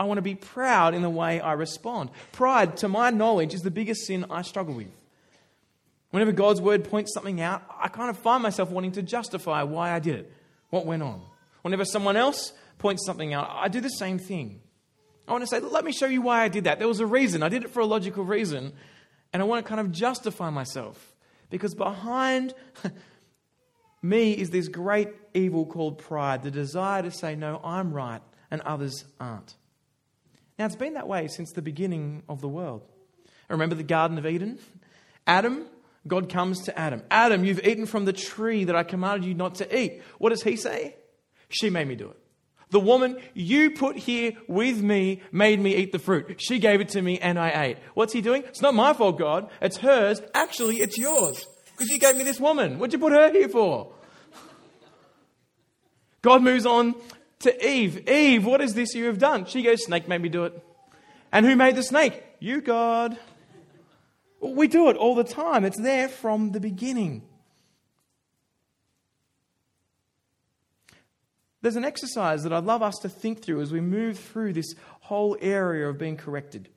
I 0.00 0.04
want 0.04 0.16
to 0.16 0.22
be 0.22 0.34
proud 0.34 0.94
in 0.94 1.02
the 1.02 1.10
way 1.10 1.40
I 1.40 1.52
respond. 1.52 2.08
Pride, 2.32 2.78
to 2.78 2.88
my 2.88 3.10
knowledge, 3.10 3.52
is 3.52 3.60
the 3.60 3.70
biggest 3.70 4.06
sin 4.06 4.24
I 4.30 4.42
struggle 4.42 4.74
with. 4.74 4.88
Whenever 6.10 6.32
God's 6.32 6.62
word 6.62 6.84
points 6.84 7.12
something 7.12 7.38
out, 7.38 7.62
I 7.78 7.88
kind 7.88 8.08
of 8.08 8.16
find 8.16 8.42
myself 8.42 8.70
wanting 8.70 8.92
to 8.92 9.02
justify 9.02 9.62
why 9.64 9.92
I 9.92 9.98
did 9.98 10.14
it, 10.14 10.32
what 10.70 10.86
went 10.86 11.02
on. 11.02 11.20
Whenever 11.60 11.84
someone 11.84 12.16
else 12.16 12.54
points 12.78 13.04
something 13.04 13.34
out, 13.34 13.50
I 13.52 13.68
do 13.68 13.82
the 13.82 13.90
same 13.90 14.18
thing. 14.18 14.60
I 15.26 15.32
want 15.32 15.42
to 15.42 15.48
say, 15.48 15.60
let 15.60 15.84
me 15.84 15.92
show 15.92 16.06
you 16.06 16.22
why 16.22 16.44
I 16.44 16.48
did 16.48 16.64
that. 16.64 16.78
There 16.78 16.88
was 16.88 17.00
a 17.00 17.06
reason. 17.06 17.42
I 17.42 17.50
did 17.50 17.64
it 17.64 17.70
for 17.70 17.80
a 17.80 17.86
logical 17.86 18.24
reason. 18.24 18.72
And 19.34 19.42
I 19.42 19.44
want 19.44 19.62
to 19.62 19.68
kind 19.68 19.80
of 19.80 19.92
justify 19.92 20.48
myself. 20.48 21.14
Because 21.50 21.74
behind 21.74 22.54
me 24.02 24.32
is 24.32 24.50
this 24.50 24.68
great 24.68 25.08
evil 25.34 25.66
called 25.66 25.98
pride, 25.98 26.42
the 26.42 26.50
desire 26.50 27.02
to 27.02 27.10
say, 27.10 27.34
no, 27.34 27.60
I'm 27.62 27.92
right 27.92 28.22
and 28.50 28.60
others 28.62 29.04
aren't. 29.20 29.54
Now, 30.58 30.66
it's 30.66 30.76
been 30.76 30.94
that 30.94 31.06
way 31.06 31.28
since 31.28 31.52
the 31.52 31.62
beginning 31.62 32.22
of 32.28 32.40
the 32.40 32.48
world. 32.48 32.82
Remember 33.48 33.74
the 33.74 33.82
Garden 33.82 34.18
of 34.18 34.26
Eden? 34.26 34.58
Adam 35.26 35.66
God 36.08 36.30
comes 36.30 36.64
to 36.64 36.78
Adam 36.78 37.02
Adam, 37.10 37.44
you've 37.44 37.64
eaten 37.64 37.86
from 37.86 38.04
the 38.04 38.12
tree 38.12 38.64
that 38.64 38.74
I 38.74 38.82
commanded 38.82 39.26
you 39.28 39.34
not 39.34 39.56
to 39.56 39.78
eat. 39.78 40.02
What 40.18 40.30
does 40.30 40.42
he 40.42 40.56
say? 40.56 40.96
She 41.48 41.70
made 41.70 41.86
me 41.86 41.94
do 41.94 42.10
it. 42.10 42.16
The 42.70 42.80
woman 42.80 43.16
you 43.34 43.70
put 43.70 43.96
here 43.96 44.32
with 44.46 44.82
me 44.82 45.22
made 45.32 45.58
me 45.60 45.74
eat 45.74 45.92
the 45.92 45.98
fruit. 45.98 46.40
She 46.40 46.58
gave 46.58 46.80
it 46.80 46.90
to 46.90 47.02
me 47.02 47.18
and 47.18 47.38
I 47.38 47.64
ate. 47.64 47.78
What's 47.94 48.12
he 48.12 48.20
doing? 48.20 48.42
It's 48.44 48.60
not 48.60 48.74
my 48.74 48.92
fault, 48.92 49.18
God. 49.18 49.48
It's 49.62 49.78
hers. 49.78 50.20
Actually, 50.34 50.80
it's 50.80 50.98
yours. 50.98 51.46
Because 51.72 51.90
you 51.90 51.98
gave 51.98 52.16
me 52.16 52.24
this 52.24 52.40
woman. 52.40 52.78
What'd 52.78 52.92
you 52.92 52.98
put 52.98 53.12
her 53.12 53.32
here 53.32 53.48
for? 53.48 53.92
God 56.20 56.42
moves 56.42 56.66
on 56.66 56.94
to 57.40 57.66
Eve. 57.66 58.08
Eve, 58.08 58.44
what 58.44 58.60
is 58.60 58.74
this 58.74 58.94
you 58.94 59.06
have 59.06 59.18
done? 59.18 59.46
She 59.46 59.62
goes, 59.62 59.84
Snake 59.84 60.08
made 60.08 60.20
me 60.20 60.28
do 60.28 60.44
it. 60.44 60.62
And 61.32 61.46
who 61.46 61.56
made 61.56 61.76
the 61.76 61.82
snake? 61.82 62.22
You, 62.40 62.60
God. 62.60 63.18
We 64.40 64.68
do 64.68 64.88
it 64.88 64.96
all 64.96 65.14
the 65.14 65.24
time, 65.24 65.64
it's 65.64 65.80
there 65.80 66.08
from 66.08 66.52
the 66.52 66.60
beginning. 66.60 67.27
There's 71.60 71.76
an 71.76 71.84
exercise 71.84 72.42
that 72.42 72.52
I'd 72.52 72.64
love 72.64 72.82
us 72.82 72.96
to 73.02 73.08
think 73.08 73.42
through 73.42 73.60
as 73.60 73.72
we 73.72 73.80
move 73.80 74.18
through 74.18 74.52
this 74.52 74.74
whole 75.00 75.36
area 75.40 75.88
of 75.88 75.98
being 75.98 76.16
corrected, 76.16 76.68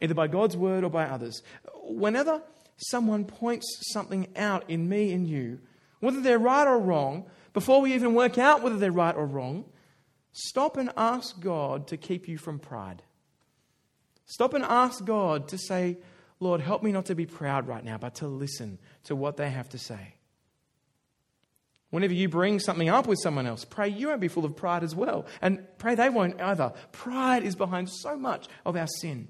either 0.00 0.14
by 0.14 0.26
God's 0.26 0.56
word 0.56 0.84
or 0.84 0.90
by 0.90 1.04
others. 1.04 1.42
Whenever 1.82 2.42
someone 2.76 3.24
points 3.24 3.66
something 3.92 4.28
out 4.36 4.68
in 4.68 4.88
me 4.88 5.12
and 5.12 5.26
you, 5.26 5.60
whether 6.00 6.20
they're 6.20 6.38
right 6.38 6.66
or 6.66 6.78
wrong, 6.78 7.24
before 7.54 7.80
we 7.80 7.94
even 7.94 8.14
work 8.14 8.36
out 8.36 8.62
whether 8.62 8.76
they're 8.76 8.92
right 8.92 9.16
or 9.16 9.24
wrong, 9.24 9.64
stop 10.32 10.76
and 10.76 10.90
ask 10.96 11.40
God 11.40 11.86
to 11.88 11.96
keep 11.96 12.28
you 12.28 12.36
from 12.36 12.58
pride. 12.58 13.02
Stop 14.26 14.52
and 14.52 14.64
ask 14.64 15.04
God 15.04 15.48
to 15.48 15.56
say, 15.56 15.96
Lord, 16.40 16.60
help 16.60 16.82
me 16.82 16.92
not 16.92 17.06
to 17.06 17.14
be 17.14 17.24
proud 17.24 17.66
right 17.66 17.82
now, 17.82 17.96
but 17.96 18.16
to 18.16 18.28
listen 18.28 18.78
to 19.04 19.16
what 19.16 19.38
they 19.38 19.48
have 19.48 19.70
to 19.70 19.78
say. 19.78 20.15
Whenever 21.96 22.12
you 22.12 22.28
bring 22.28 22.60
something 22.60 22.90
up 22.90 23.06
with 23.06 23.18
someone 23.22 23.46
else, 23.46 23.64
pray 23.64 23.88
you 23.88 24.08
won't 24.08 24.20
be 24.20 24.28
full 24.28 24.44
of 24.44 24.54
pride 24.54 24.84
as 24.84 24.94
well. 24.94 25.24
And 25.40 25.66
pray 25.78 25.94
they 25.94 26.10
won't 26.10 26.38
either. 26.38 26.74
Pride 26.92 27.42
is 27.42 27.56
behind 27.56 27.88
so 27.88 28.18
much 28.18 28.48
of 28.66 28.76
our 28.76 28.86
sin. 29.00 29.28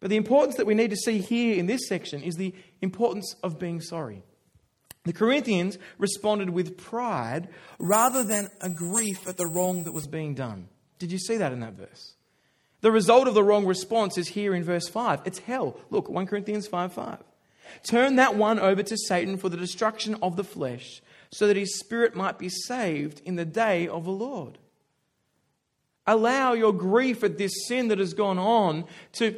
But 0.00 0.08
the 0.08 0.16
importance 0.16 0.56
that 0.56 0.64
we 0.64 0.72
need 0.72 0.88
to 0.88 0.96
see 0.96 1.18
here 1.18 1.54
in 1.58 1.66
this 1.66 1.88
section 1.88 2.22
is 2.22 2.36
the 2.36 2.54
importance 2.80 3.36
of 3.42 3.58
being 3.58 3.82
sorry. 3.82 4.22
The 5.04 5.12
Corinthians 5.12 5.76
responded 5.98 6.48
with 6.48 6.78
pride 6.78 7.50
rather 7.78 8.24
than 8.24 8.48
a 8.62 8.70
grief 8.70 9.28
at 9.28 9.36
the 9.36 9.46
wrong 9.46 9.84
that 9.84 9.92
was 9.92 10.06
being 10.06 10.34
done. 10.34 10.70
Did 10.98 11.12
you 11.12 11.18
see 11.18 11.36
that 11.36 11.52
in 11.52 11.60
that 11.60 11.74
verse? 11.74 12.14
The 12.80 12.90
result 12.90 13.28
of 13.28 13.34
the 13.34 13.44
wrong 13.44 13.66
response 13.66 14.16
is 14.16 14.28
here 14.28 14.54
in 14.54 14.64
verse 14.64 14.88
5. 14.88 15.20
It's 15.26 15.40
hell. 15.40 15.78
Look, 15.90 16.08
1 16.08 16.28
Corinthians 16.28 16.66
5 16.66 16.94
5. 16.94 17.18
Turn 17.82 18.16
that 18.16 18.36
one 18.36 18.58
over 18.58 18.82
to 18.82 18.96
Satan 18.96 19.36
for 19.36 19.48
the 19.48 19.56
destruction 19.56 20.16
of 20.22 20.36
the 20.36 20.44
flesh, 20.44 21.02
so 21.30 21.46
that 21.46 21.56
his 21.56 21.78
spirit 21.78 22.14
might 22.14 22.38
be 22.38 22.48
saved 22.48 23.20
in 23.24 23.36
the 23.36 23.44
day 23.44 23.88
of 23.88 24.04
the 24.04 24.10
Lord. 24.10 24.58
allow 26.06 26.52
your 26.52 26.72
grief 26.72 27.24
at 27.24 27.36
this 27.36 27.66
sin 27.66 27.88
that 27.88 27.98
has 27.98 28.14
gone 28.14 28.38
on 28.38 28.84
to 29.12 29.34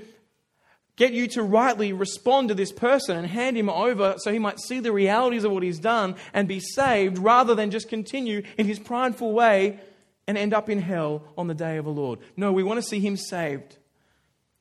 get 0.97 1.13
you 1.13 1.27
to 1.29 1.43
rightly 1.43 1.93
respond 1.93 2.49
to 2.49 2.55
this 2.55 2.73
person 2.73 3.17
and 3.17 3.27
hand 3.27 3.57
him 3.57 3.71
over 3.71 4.17
so 4.19 4.33
he 4.33 4.39
might 4.39 4.61
see 4.61 4.81
the 4.81 4.93
realities 4.93 5.45
of 5.45 5.53
what 5.53 5.63
he's 5.63 5.79
done 5.79 6.15
and 6.35 6.47
be 6.47 6.61
saved 6.61 7.17
rather 7.19 7.55
than 7.55 7.71
just 7.71 7.89
continue 7.89 8.43
in 8.59 8.67
his 8.67 8.79
prideful 8.79 9.33
way 9.33 9.79
and 10.27 10.37
end 10.37 10.53
up 10.53 10.69
in 10.69 10.83
hell 10.83 11.23
on 11.39 11.47
the 11.47 11.55
day 11.55 11.79
of 11.79 11.87
the 11.87 11.91
Lord. 11.91 12.19
No, 12.37 12.53
we 12.53 12.63
want 12.63 12.79
to 12.79 12.87
see 12.87 13.01
him 13.01 13.17
saved. 13.17 13.79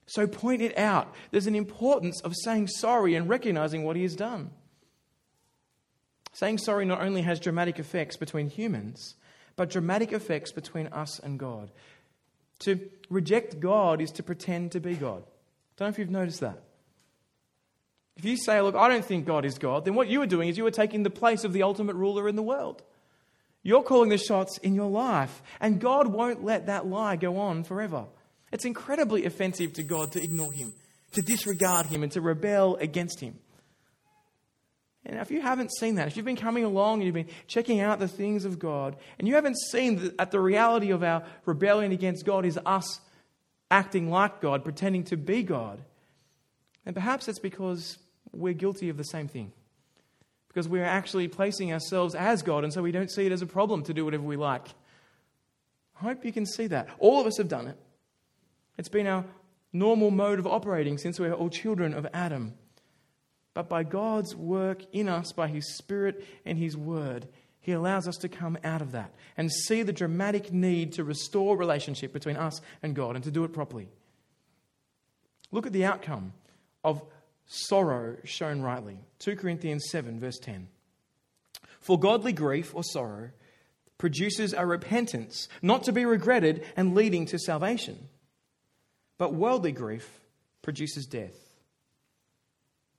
So 0.06 0.26
point 0.26 0.62
it 0.62 0.78
out. 0.78 1.14
There's 1.32 1.48
an 1.48 1.56
importance 1.56 2.22
of 2.22 2.34
saying 2.44 2.68
sorry 2.68 3.16
and 3.16 3.28
recognizing 3.28 3.84
what 3.84 3.98
he 3.98 4.04
has 4.04 4.16
done. 4.16 4.52
Saying 6.38 6.60
sorry 6.60 6.86
not 6.86 7.02
only 7.02 7.24
has 7.24 7.40
dramatic 7.40 7.80
effects 7.80 8.16
between 8.16 8.52
humans, 8.52 9.16
but 9.56 9.72
dramatic 9.72 10.12
effects 10.14 10.52
between 10.52 10.86
us 10.86 11.18
and 11.18 11.40
God. 11.40 11.72
To 12.60 12.80
reject 13.10 13.60
God 13.60 14.02
is 14.02 14.12
to 14.12 14.22
pretend 14.22 14.74
to 14.74 14.80
be 14.80 14.94
God. 14.94 15.24
Don't 15.78 15.88
know 15.88 15.90
if 15.90 15.98
you've 15.98 16.12
noticed 16.12 16.42
that. 16.42 16.62
If 18.18 18.26
you 18.26 18.38
say, 18.38 18.62
Look, 18.62 18.76
I 18.76 18.88
don't 18.88 19.04
think 19.04 19.26
God 19.26 19.46
is 19.46 19.58
God, 19.58 19.84
then 19.84 19.96
what 19.96 20.10
you 20.10 20.22
are 20.22 20.28
doing 20.28 20.48
is 20.48 20.60
you 20.60 20.68
are 20.68 20.72
taking 20.72 21.02
the 21.02 21.10
place 21.10 21.44
of 21.44 21.54
the 21.54 21.64
ultimate 21.64 21.96
ruler 21.96 22.30
in 22.30 22.36
the 22.36 22.44
world. 22.44 22.84
You're 23.64 23.82
calling 23.82 24.10
the 24.10 24.20
shots 24.20 24.60
in 24.60 24.76
your 24.76 24.92
life, 24.92 25.42
and 25.60 25.82
God 25.82 26.06
won't 26.06 26.44
let 26.44 26.68
that 26.68 26.86
lie 26.86 27.16
go 27.16 27.40
on 27.40 27.64
forever. 27.64 28.06
It's 28.52 28.64
incredibly 28.64 29.26
offensive 29.26 29.74
to 29.74 29.82
God 29.82 30.12
to 30.12 30.24
ignore 30.24 30.52
Him, 30.52 30.76
to 31.14 31.24
disregard 31.24 31.88
Him, 31.88 32.04
and 32.04 32.12
to 32.12 32.22
rebel 32.22 32.76
against 32.76 33.22
Him. 33.22 33.40
And 35.08 35.18
if 35.20 35.32
you 35.32 35.42
haven't 35.42 35.72
seen 35.74 35.96
that, 35.96 36.08
if 36.08 36.18
you've 36.18 36.26
been 36.26 36.36
coming 36.36 36.66
along 36.66 36.96
and 36.96 37.04
you've 37.06 37.16
been 37.16 37.30
checking 37.48 37.80
out 37.80 37.98
the 37.98 38.10
things 38.10 38.44
of 38.44 38.60
God, 38.60 38.98
and 39.18 39.28
you 39.28 39.36
haven't 39.36 39.58
seen 39.58 40.12
that 40.18 40.32
the 40.32 40.40
reality 40.40 40.92
of 40.92 41.02
our 41.02 41.24
rebellion 41.46 41.94
against 41.94 42.26
God 42.26 42.46
is 42.46 42.60
us 42.66 43.00
acting 43.72 44.12
like 44.12 44.42
God, 44.42 44.66
pretending 44.66 45.06
to 45.06 45.16
be 45.16 45.44
God, 45.44 45.80
and 46.86 46.94
perhaps 46.94 47.30
it's 47.30 47.40
because 47.40 47.98
we're 48.34 48.54
guilty 48.54 48.90
of 48.90 48.98
the 48.98 49.04
same 49.04 49.30
thing. 49.30 49.54
Because 50.50 50.68
we're 50.68 50.84
actually 50.84 51.30
placing 51.30 51.72
ourselves 51.72 52.14
as 52.14 52.42
God, 52.42 52.66
and 52.66 52.74
so 52.74 52.82
we 52.82 52.92
don't 52.92 53.12
see 53.12 53.26
it 53.26 53.32
as 53.32 53.42
a 53.42 53.46
problem 53.46 53.84
to 53.84 53.94
do 53.94 54.04
whatever 54.04 54.24
we 54.24 54.36
like. 54.36 54.68
I 56.00 56.04
hope 56.04 56.26
you 56.26 56.34
can 56.34 56.46
see 56.46 56.68
that. 56.68 56.90
All 57.00 57.22
of 57.22 57.28
us 57.28 57.38
have 57.38 57.48
done 57.48 57.68
it. 57.68 57.78
It's 58.78 58.90
been 58.90 59.08
our 59.08 59.24
normal 59.72 60.12
mode 60.12 60.40
of 60.40 60.48
operating 60.48 60.98
since 60.98 61.18
we 61.18 61.28
are 61.28 61.34
all 61.34 61.50
children 61.50 61.94
of 61.94 62.08
Adam. 62.14 62.54
But 63.58 63.70
by 63.70 63.82
God's 63.82 64.36
work 64.36 64.84
in 64.92 65.10
us, 65.10 65.32
by 65.32 65.48
His 65.48 65.76
Spirit 65.78 66.24
and 66.46 66.60
His 66.60 66.78
Word, 66.78 67.28
he 67.60 67.72
allows 67.72 68.08
us 68.08 68.18
to 68.18 68.30
come 68.30 68.56
out 68.64 68.84
of 68.84 68.92
that 68.92 69.16
and 69.36 69.52
see 69.52 69.82
the 69.82 69.92
dramatic 69.92 70.54
need 70.54 70.94
to 70.94 71.04
restore 71.04 71.58
relationship 71.58 72.14
between 72.14 72.38
us 72.38 72.62
and 72.84 72.96
God 72.96 73.16
and 73.16 73.24
to 73.24 73.32
do 73.32 73.44
it 73.46 73.54
properly. 73.54 73.90
Look 75.50 75.66
at 75.66 75.74
the 75.74 75.86
outcome 75.86 76.34
of 76.84 77.02
sorrow 77.48 78.18
shown 78.26 78.62
rightly. 78.62 79.00
2 79.18 79.36
Corinthians 79.38 79.90
7, 79.90 80.20
verse 80.20 80.38
10. 80.38 80.68
For 81.80 82.00
godly 82.00 82.34
grief 82.34 82.76
or 82.76 82.84
sorrow 82.84 83.32
produces 83.98 84.54
a 84.54 84.68
repentance 84.68 85.48
not 85.64 85.82
to 85.86 85.92
be 85.92 86.06
regretted 86.06 86.64
and 86.76 86.94
leading 86.94 87.26
to 87.26 87.40
salvation. 87.40 88.08
But 89.18 89.34
worldly 89.34 89.72
grief 89.72 90.20
produces 90.62 91.08
death. 91.08 91.47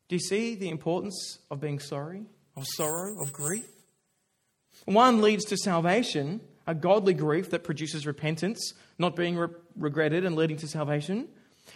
Do 0.08 0.16
you 0.16 0.20
see 0.20 0.54
the 0.54 0.70
importance 0.70 1.38
of 1.50 1.60
being 1.60 1.78
sorry, 1.78 2.24
of 2.56 2.64
sorrow, 2.66 3.20
of 3.20 3.32
grief? 3.32 3.66
One 4.86 5.20
leads 5.20 5.44
to 5.46 5.56
salvation, 5.56 6.40
a 6.66 6.74
godly 6.74 7.14
grief 7.14 7.50
that 7.50 7.64
produces 7.64 8.06
repentance, 8.06 8.72
not 8.98 9.16
being 9.16 9.36
re- 9.36 9.48
regretted 9.76 10.24
and 10.24 10.34
leading 10.34 10.56
to 10.58 10.68
salvation. 10.68 11.28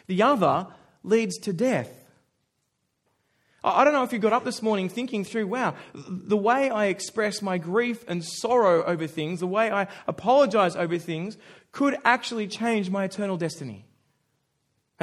The 0.07 0.23
other 0.23 0.67
leads 1.03 1.37
to 1.41 1.53
death. 1.53 1.91
I 3.65 3.85
don't 3.85 3.93
know 3.93 4.03
if 4.03 4.13
you 4.13 4.19
got 4.19 4.33
up 4.33 4.45
this 4.45 4.61
morning 4.61 4.89
thinking 4.89 5.25
through, 5.25 5.47
wow, 5.47 5.75
the 5.95 6.37
way 6.37 6.69
I 6.69 6.87
express 6.87 7.43
my 7.43 7.59
grief 7.59 8.05
and 8.09 8.25
sorrow 8.25 8.83
over 8.85 9.07
things, 9.07 9.39
the 9.39 9.47
way 9.47 9.71
I 9.71 9.87
apologize 10.09 10.75
over 10.75 10.99
things, 10.99 11.37
could 11.71 11.97
actually 12.05 12.49
change 12.49 12.91
my 12.91 13.05
eternal 13.05 13.37
destiny. 13.37 13.87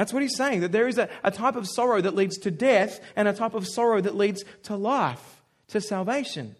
That's 0.00 0.14
what 0.14 0.22
he's 0.22 0.34
saying, 0.34 0.60
that 0.60 0.72
there 0.72 0.88
is 0.88 0.96
a, 0.96 1.10
a 1.22 1.30
type 1.30 1.56
of 1.56 1.68
sorrow 1.68 2.00
that 2.00 2.14
leads 2.14 2.38
to 2.38 2.50
death 2.50 3.00
and 3.16 3.28
a 3.28 3.34
type 3.34 3.52
of 3.52 3.68
sorrow 3.68 4.00
that 4.00 4.16
leads 4.16 4.42
to 4.62 4.74
life, 4.74 5.42
to 5.68 5.80
salvation. 5.82 6.56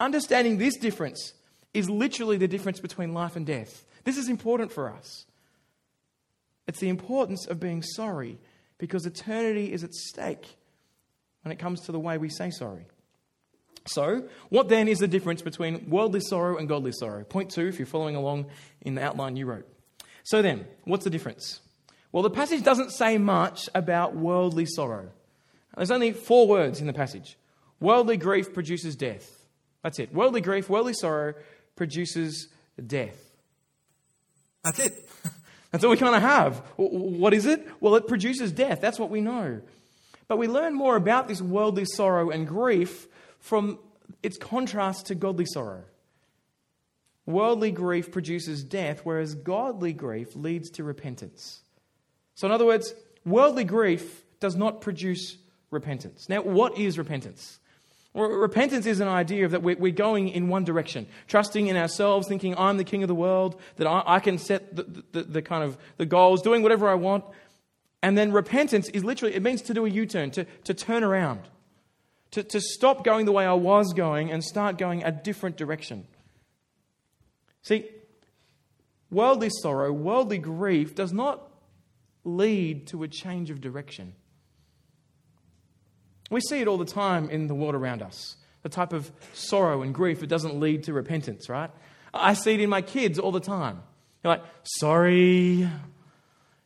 Understanding 0.00 0.58
this 0.58 0.76
difference 0.76 1.32
is 1.72 1.88
literally 1.88 2.38
the 2.38 2.48
difference 2.48 2.80
between 2.80 3.14
life 3.14 3.36
and 3.36 3.46
death. 3.46 3.86
This 4.02 4.18
is 4.18 4.28
important 4.28 4.72
for 4.72 4.90
us. 4.90 5.26
It's 6.66 6.80
the 6.80 6.88
importance 6.88 7.46
of 7.46 7.60
being 7.60 7.84
sorry 7.84 8.40
because 8.76 9.06
eternity 9.06 9.72
is 9.72 9.84
at 9.84 9.94
stake 9.94 10.56
when 11.42 11.52
it 11.52 11.60
comes 11.60 11.82
to 11.82 11.92
the 11.92 12.00
way 12.00 12.18
we 12.18 12.30
say 12.30 12.50
sorry. 12.50 12.86
So, 13.86 14.24
what 14.48 14.68
then 14.68 14.88
is 14.88 14.98
the 14.98 15.06
difference 15.06 15.40
between 15.40 15.88
worldly 15.88 16.18
sorrow 16.18 16.56
and 16.56 16.68
godly 16.68 16.90
sorrow? 16.90 17.22
Point 17.22 17.52
two, 17.52 17.68
if 17.68 17.78
you're 17.78 17.86
following 17.86 18.16
along 18.16 18.46
in 18.80 18.96
the 18.96 19.04
outline 19.04 19.36
you 19.36 19.46
wrote. 19.46 19.68
So, 20.22 20.42
then, 20.42 20.66
what's 20.84 21.04
the 21.04 21.10
difference? 21.10 21.60
Well, 22.12 22.22
the 22.22 22.30
passage 22.30 22.62
doesn't 22.62 22.90
say 22.90 23.18
much 23.18 23.68
about 23.74 24.16
worldly 24.16 24.66
sorrow. 24.66 25.10
There's 25.76 25.90
only 25.90 26.12
four 26.12 26.48
words 26.48 26.80
in 26.80 26.86
the 26.86 26.92
passage 26.92 27.36
worldly 27.80 28.16
grief 28.16 28.52
produces 28.52 28.94
death. 28.94 29.46
That's 29.82 29.98
it. 29.98 30.12
Worldly 30.12 30.42
grief, 30.42 30.68
worldly 30.68 30.92
sorrow 30.92 31.34
produces 31.76 32.48
death. 32.86 33.18
That's 34.62 34.78
it. 34.80 34.92
That's 35.70 35.84
all 35.84 35.90
we 35.90 35.96
kind 35.96 36.14
of 36.14 36.22
have. 36.22 36.58
What 36.76 37.32
is 37.32 37.46
it? 37.46 37.66
Well, 37.80 37.94
it 37.94 38.06
produces 38.06 38.52
death. 38.52 38.80
That's 38.80 38.98
what 38.98 39.08
we 39.08 39.20
know. 39.20 39.62
But 40.28 40.36
we 40.36 40.48
learn 40.48 40.74
more 40.74 40.96
about 40.96 41.28
this 41.28 41.40
worldly 41.40 41.84
sorrow 41.84 42.30
and 42.30 42.46
grief 42.46 43.06
from 43.38 43.78
its 44.22 44.36
contrast 44.36 45.06
to 45.06 45.14
godly 45.14 45.46
sorrow. 45.46 45.84
Worldly 47.30 47.70
grief 47.70 48.12
produces 48.12 48.62
death, 48.62 49.00
whereas 49.04 49.34
godly 49.34 49.92
grief 49.92 50.34
leads 50.34 50.70
to 50.70 50.84
repentance. 50.84 51.60
So, 52.34 52.46
in 52.46 52.52
other 52.52 52.66
words, 52.66 52.94
worldly 53.24 53.64
grief 53.64 54.22
does 54.40 54.56
not 54.56 54.80
produce 54.80 55.36
repentance. 55.70 56.28
Now, 56.28 56.42
what 56.42 56.78
is 56.78 56.98
repentance? 56.98 57.58
Repentance 58.12 58.86
is 58.86 58.98
an 58.98 59.06
idea 59.06 59.44
of 59.44 59.52
that 59.52 59.62
we're 59.62 59.92
going 59.92 60.30
in 60.30 60.48
one 60.48 60.64
direction, 60.64 61.06
trusting 61.28 61.68
in 61.68 61.76
ourselves, 61.76 62.26
thinking 62.26 62.56
I'm 62.58 62.76
the 62.76 62.84
king 62.84 63.04
of 63.04 63.08
the 63.08 63.14
world, 63.14 63.60
that 63.76 63.86
I 63.86 64.18
can 64.18 64.36
set 64.36 64.74
the, 64.74 65.04
the, 65.12 65.22
the 65.22 65.42
kind 65.42 65.62
of 65.62 65.78
the 65.96 66.06
goals, 66.06 66.42
doing 66.42 66.62
whatever 66.62 66.88
I 66.88 66.94
want. 66.94 67.24
And 68.02 68.18
then 68.18 68.32
repentance 68.32 68.88
is 68.88 69.04
literally, 69.04 69.36
it 69.36 69.42
means 69.42 69.62
to 69.62 69.74
do 69.74 69.86
a 69.86 69.88
U 69.88 70.06
turn, 70.06 70.32
to, 70.32 70.44
to 70.64 70.74
turn 70.74 71.04
around, 71.04 71.42
to, 72.32 72.42
to 72.42 72.60
stop 72.60 73.04
going 73.04 73.26
the 73.26 73.32
way 73.32 73.46
I 73.46 73.52
was 73.52 73.92
going 73.92 74.32
and 74.32 74.42
start 74.42 74.76
going 74.76 75.04
a 75.04 75.12
different 75.12 75.56
direction. 75.56 76.08
See, 77.62 77.86
worldly 79.10 79.50
sorrow, 79.62 79.92
worldly 79.92 80.38
grief 80.38 80.94
does 80.94 81.12
not 81.12 81.42
lead 82.24 82.86
to 82.88 83.02
a 83.02 83.08
change 83.08 83.50
of 83.50 83.60
direction. 83.60 84.14
We 86.30 86.40
see 86.40 86.60
it 86.60 86.68
all 86.68 86.78
the 86.78 86.84
time 86.84 87.28
in 87.28 87.48
the 87.48 87.54
world 87.54 87.74
around 87.74 88.02
us 88.02 88.36
the 88.62 88.68
type 88.68 88.92
of 88.92 89.10
sorrow 89.32 89.82
and 89.82 89.94
grief 89.94 90.20
that 90.20 90.26
doesn't 90.26 90.58
lead 90.60 90.84
to 90.84 90.92
repentance, 90.92 91.48
right? 91.48 91.70
I 92.12 92.34
see 92.34 92.54
it 92.54 92.60
in 92.60 92.68
my 92.68 92.82
kids 92.82 93.18
all 93.18 93.32
the 93.32 93.40
time. 93.40 93.82
You're 94.22 94.34
like, 94.34 94.44
sorry. 94.64 95.68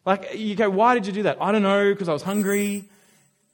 Like, 0.04 0.34
you 0.34 0.56
go, 0.56 0.68
why 0.70 0.94
did 0.94 1.06
you 1.06 1.12
do 1.12 1.22
that? 1.24 1.38
I 1.40 1.52
don't 1.52 1.62
know, 1.62 1.92
because 1.92 2.08
I 2.08 2.12
was 2.12 2.22
hungry. 2.22 2.88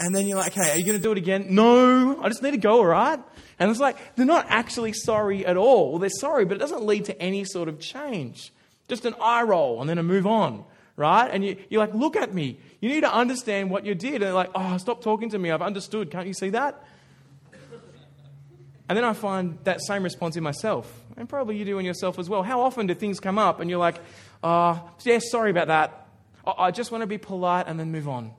And 0.03 0.15
then 0.15 0.27
you're 0.27 0.39
like, 0.39 0.57
okay, 0.57 0.71
are 0.73 0.79
you 0.79 0.85
going 0.85 0.97
to 0.97 1.03
do 1.03 1.13
it 1.13 1.19
again? 1.19 1.49
No, 1.51 2.19
I 2.23 2.29
just 2.29 2.43
need 2.43 2.53
to 2.53 2.57
go, 2.57 2.79
all 2.79 2.87
right? 2.87 3.21
And 3.59 3.71
it's 3.71 3.79
like, 3.79 4.17
they're 4.17 4.25
not 4.25 4.47
actually 4.49 4.95
sorry 4.95 5.45
at 5.45 5.59
all. 5.59 5.91
Well, 5.91 5.99
they're 5.99 6.09
sorry, 6.09 6.47
but 6.47 6.57
it 6.57 6.61
doesn't 6.61 6.85
lead 6.85 7.05
to 7.05 7.21
any 7.21 7.45
sort 7.45 7.69
of 7.69 7.79
change. 7.79 8.51
Just 8.89 9.05
an 9.05 9.15
eye 9.21 9.43
roll 9.43 9.83
and 9.83 9.91
then 9.91 9.99
a 9.99 10.03
move 10.03 10.27
on, 10.27 10.65
right? 10.97 11.31
And 11.31 11.45
you, 11.45 11.59
you're 11.69 11.83
like, 11.83 11.95
look 11.95 12.17
at 12.17 12.33
me. 12.33 12.59
You 12.81 12.89
need 12.89 13.03
to 13.03 13.15
understand 13.15 13.71
what 13.71 13.85
you 13.85 13.95
did. 13.95 14.15
And 14.15 14.23
they're 14.23 14.33
like, 14.33 14.51
oh, 14.55 14.79
stop 14.79 15.03
talking 15.03 15.29
to 15.31 15.39
me. 15.39 15.51
I've 15.51 15.61
understood. 15.61 16.11
Can't 16.11 16.27
you 16.27 16.35
see 16.35 16.49
that? 16.51 16.83
And 18.89 18.97
then 18.97 19.05
I 19.05 19.13
find 19.13 19.59
that 19.65 19.83
same 19.83 20.03
response 20.03 20.37
in 20.37 20.43
myself. 20.43 20.91
And 21.19 21.29
probably 21.29 21.59
you 21.59 21.67
do 21.67 21.79
in 21.79 21.85
yourself 21.85 22.19
as 22.19 22.29
well. 22.31 22.43
How 22.43 22.63
often 22.63 22.87
do 22.87 22.95
things 22.95 23.21
come 23.21 23.39
up 23.39 23.61
and 23.61 23.69
you're 23.69 23.79
like, 23.79 24.01
oh, 24.43 24.91
yeah, 25.03 25.19
sorry 25.21 25.51
about 25.51 25.69
that. 25.69 26.09
I 26.45 26.71
just 26.71 26.91
want 26.91 27.03
to 27.03 27.07
be 27.07 27.19
polite 27.19 27.67
and 27.69 27.79
then 27.79 27.93
move 27.93 28.09
on. 28.09 28.33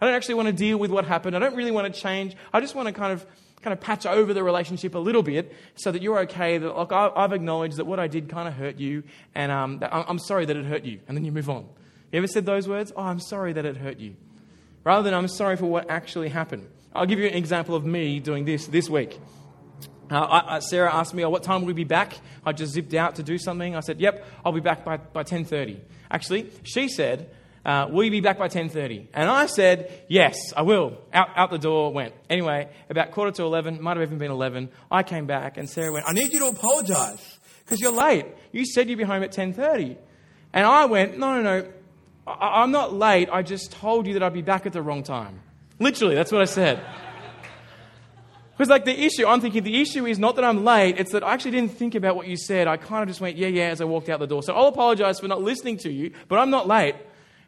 I 0.00 0.06
don't 0.06 0.14
actually 0.14 0.34
want 0.34 0.46
to 0.46 0.52
deal 0.52 0.78
with 0.78 0.90
what 0.90 1.06
happened. 1.06 1.36
I 1.36 1.38
don't 1.38 1.56
really 1.56 1.70
want 1.70 1.92
to 1.92 2.00
change. 2.00 2.36
I 2.52 2.60
just 2.60 2.74
want 2.74 2.88
to 2.88 2.92
kind 2.92 3.12
of 3.12 3.26
kind 3.62 3.72
of 3.72 3.80
patch 3.80 4.06
over 4.06 4.34
the 4.34 4.44
relationship 4.44 4.94
a 4.94 4.98
little 4.98 5.22
bit 5.22 5.52
so 5.74 5.90
that 5.90 6.02
you're 6.02 6.18
okay. 6.20 6.58
That 6.58 6.76
like 6.76 6.92
I've 6.92 7.32
acknowledged 7.32 7.76
that 7.78 7.86
what 7.86 7.98
I 7.98 8.06
did 8.06 8.28
kind 8.28 8.46
of 8.46 8.54
hurt 8.54 8.76
you, 8.76 9.02
and 9.34 9.50
um, 9.50 9.82
I'm 9.90 10.18
sorry 10.18 10.44
that 10.44 10.56
it 10.56 10.64
hurt 10.66 10.84
you, 10.84 11.00
and 11.08 11.16
then 11.16 11.24
you 11.24 11.32
move 11.32 11.48
on. 11.48 11.66
You 12.12 12.18
ever 12.18 12.26
said 12.26 12.46
those 12.46 12.68
words? 12.68 12.92
Oh, 12.94 13.02
I'm 13.02 13.20
sorry 13.20 13.52
that 13.54 13.64
it 13.64 13.76
hurt 13.76 13.98
you. 13.98 14.16
Rather 14.84 15.02
than 15.02 15.14
I'm 15.14 15.28
sorry 15.28 15.56
for 15.56 15.66
what 15.66 15.90
actually 15.90 16.28
happened. 16.28 16.68
I'll 16.94 17.06
give 17.06 17.18
you 17.18 17.26
an 17.26 17.34
example 17.34 17.74
of 17.74 17.84
me 17.84 18.20
doing 18.20 18.44
this 18.44 18.66
this 18.66 18.88
week. 18.88 19.18
Uh, 20.10 20.42
I, 20.46 20.58
Sarah 20.60 20.94
asked 20.94 21.14
me, 21.14 21.24
oh, 21.24 21.30
what 21.30 21.42
time 21.42 21.60
will 21.60 21.66
we 21.66 21.72
be 21.72 21.84
back? 21.84 22.16
I 22.44 22.52
just 22.52 22.72
zipped 22.72 22.94
out 22.94 23.16
to 23.16 23.24
do 23.24 23.38
something. 23.38 23.74
I 23.74 23.80
said, 23.80 24.00
yep, 24.00 24.24
I'll 24.44 24.52
be 24.52 24.60
back 24.60 24.84
by, 24.84 24.98
by 24.98 25.24
10.30. 25.24 25.80
Actually, 26.10 26.50
she 26.62 26.88
said, 26.88 27.28
uh, 27.66 27.88
will 27.90 28.04
you 28.04 28.12
be 28.12 28.20
back 28.20 28.38
by 28.38 28.46
10.30? 28.46 29.08
And 29.12 29.28
I 29.28 29.46
said, 29.46 30.04
yes, 30.08 30.52
I 30.56 30.62
will. 30.62 30.98
Out, 31.12 31.30
out 31.34 31.50
the 31.50 31.58
door 31.58 31.92
went. 31.92 32.14
Anyway, 32.30 32.68
about 32.88 33.10
quarter 33.10 33.32
to 33.32 33.42
11, 33.42 33.82
might 33.82 33.96
have 33.96 34.06
even 34.06 34.18
been 34.18 34.30
11, 34.30 34.70
I 34.88 35.02
came 35.02 35.26
back 35.26 35.56
and 35.56 35.68
Sarah 35.68 35.92
went, 35.92 36.06
I 36.08 36.12
need 36.12 36.32
you 36.32 36.38
to 36.38 36.46
apologize 36.46 37.40
because 37.64 37.80
you're 37.80 37.90
late. 37.90 38.26
You 38.52 38.64
said 38.64 38.88
you'd 38.88 38.98
be 38.98 39.04
home 39.04 39.24
at 39.24 39.32
10.30. 39.32 39.96
And 40.52 40.64
I 40.64 40.84
went, 40.84 41.18
no, 41.18 41.34
no, 41.34 41.42
no, 41.42 41.68
I, 42.24 42.62
I'm 42.62 42.70
not 42.70 42.94
late. 42.94 43.28
I 43.32 43.42
just 43.42 43.72
told 43.72 44.06
you 44.06 44.12
that 44.12 44.22
I'd 44.22 44.32
be 44.32 44.42
back 44.42 44.64
at 44.66 44.72
the 44.72 44.80
wrong 44.80 45.02
time. 45.02 45.40
Literally, 45.80 46.14
that's 46.14 46.30
what 46.30 46.42
I 46.42 46.46
said. 46.46 46.80
Because, 48.56 48.70
like, 48.70 48.86
the 48.86 48.98
issue, 48.98 49.26
I'm 49.26 49.42
thinking 49.42 49.64
the 49.64 49.82
issue 49.82 50.06
is 50.06 50.18
not 50.18 50.36
that 50.36 50.44
I'm 50.46 50.64
late, 50.64 50.98
it's 50.98 51.12
that 51.12 51.22
I 51.22 51.34
actually 51.34 51.50
didn't 51.50 51.72
think 51.72 51.94
about 51.94 52.16
what 52.16 52.26
you 52.26 52.38
said. 52.38 52.66
I 52.66 52.78
kind 52.78 53.02
of 53.02 53.08
just 53.08 53.20
went, 53.20 53.36
yeah, 53.36 53.48
yeah, 53.48 53.64
as 53.64 53.82
I 53.82 53.84
walked 53.84 54.08
out 54.08 54.18
the 54.18 54.26
door. 54.26 54.42
So 54.42 54.54
I'll 54.54 54.68
apologize 54.68 55.20
for 55.20 55.28
not 55.28 55.42
listening 55.42 55.76
to 55.80 55.92
you, 55.92 56.12
but 56.28 56.38
I'm 56.38 56.48
not 56.48 56.66
late. 56.66 56.94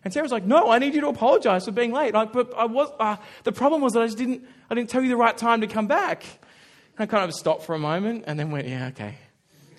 And 0.09 0.13
Sarah's 0.15 0.33
like, 0.33 0.47
no, 0.47 0.71
I 0.71 0.79
need 0.79 0.95
you 0.95 1.03
to 1.03 1.09
apologize 1.09 1.67
for 1.67 1.71
being 1.71 1.93
late. 1.93 2.15
I, 2.15 2.25
but 2.25 2.55
I 2.57 2.65
was, 2.65 2.91
uh, 2.99 3.17
the 3.45 3.53
problem 3.53 3.83
was 3.83 3.93
that 3.93 4.01
I 4.01 4.07
just 4.07 4.17
didn't, 4.17 4.43
I 4.71 4.75
didn't 4.75 4.89
tell 4.89 5.03
you 5.03 5.11
the 5.11 5.19
right 5.19 5.37
time 5.37 5.61
to 5.61 5.67
come 5.67 5.87
back. 5.87 6.25
And 6.97 7.01
I 7.01 7.05
kind 7.05 7.29
of 7.29 7.35
stopped 7.35 7.67
for 7.67 7.75
a 7.75 7.79
moment 7.79 8.25
and 8.27 8.41
then 8.41 8.51
went, 8.51 8.67
yeah, 8.67 8.87
okay. 8.87 9.17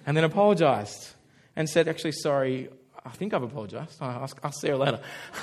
And 0.06 0.16
then 0.16 0.24
apologized 0.24 1.16
and 1.56 1.68
said, 1.68 1.88
actually, 1.88 2.12
sorry, 2.12 2.70
I 3.04 3.10
think 3.10 3.34
I've 3.34 3.42
apologized. 3.42 3.98
I'll 4.02 4.22
ask, 4.22 4.38
ask 4.44 4.62
Sarah 4.62 4.78
later. 4.78 5.00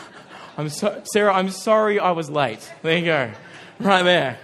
I'm 0.57 0.69
so, 0.69 1.03
Sarah, 1.13 1.35
I'm 1.35 1.51
sorry 1.51 1.99
I 1.99 2.13
was 2.13 2.31
late. 2.31 2.73
There 2.83 2.97
you 2.97 3.07
go. 3.07 3.33
Right 3.81 4.05
there. 4.05 4.39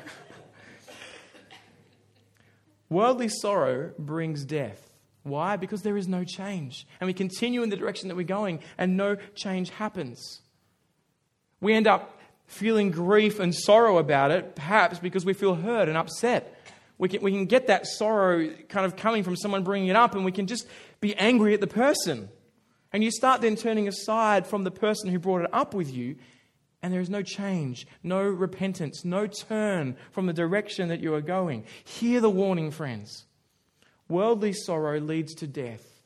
Worldly 2.89 3.29
sorrow 3.29 3.93
brings 3.97 4.45
death. 4.45 4.91
Why? 5.23 5.57
Because 5.57 5.83
there 5.83 5.97
is 5.97 6.09
no 6.09 6.25
change. 6.25 6.87
And 7.01 7.07
we 7.07 7.15
continue 7.15 7.63
in 7.63 7.71
the 7.71 7.77
direction 7.77 8.09
that 8.09 8.17
we're 8.17 8.25
going, 8.25 8.61
and 8.77 8.97
no 8.97 9.17
change 9.35 9.71
happens. 9.71 10.41
We 11.61 11.75
end 11.75 11.87
up 11.87 12.19
feeling 12.47 12.91
grief 12.91 13.39
and 13.39 13.55
sorrow 13.55 13.99
about 13.99 14.31
it, 14.31 14.57
perhaps 14.57 14.99
because 14.99 15.25
we 15.25 15.33
feel 15.33 15.55
hurt 15.55 15.89
and 15.89 15.97
upset. 15.97 16.59
We 16.99 17.09
can, 17.09 17.23
we 17.23 17.31
can 17.33 17.47
get 17.47 17.69
that 17.69 17.87
sorrow 17.87 18.51
kind 18.69 18.85
of 18.85 18.97
coming 18.97 19.23
from 19.23 19.37
someone 19.37 19.63
bringing 19.63 19.89
it 19.89 19.97
up, 19.97 20.15
and 20.15 20.25
we 20.25 20.33
can 20.33 20.47
just 20.47 20.67
be 21.01 21.17
angry 21.17 21.55
at 21.55 21.61
the 21.61 21.67
person. 21.67 22.29
And 22.93 23.03
you 23.03 23.11
start 23.11 23.41
then 23.41 23.57
turning 23.57 23.89
aside 23.89 24.47
from 24.47 24.65
the 24.65 24.71
person 24.71 25.11
who 25.11 25.19
brought 25.19 25.43
it 25.43 25.51
up 25.53 25.73
with 25.73 25.93
you, 25.93 26.17
and 26.83 26.93
there 26.93 27.01
is 27.01 27.09
no 27.09 27.23
change, 27.23 27.87
no 28.03 28.23
repentance, 28.23 29.05
no 29.05 29.27
turn 29.27 29.97
from 30.11 30.27
the 30.27 30.33
direction 30.33 30.89
that 30.89 31.01
you 31.01 31.15
are 31.15 31.21
going. 31.21 31.65
Hear 31.85 32.21
the 32.21 32.31
warning, 32.31 32.71
friends. 32.71 33.25
Worldly 34.09 34.53
sorrow 34.53 35.01
leads 35.01 35.35
to 35.37 35.47
death 35.47 36.01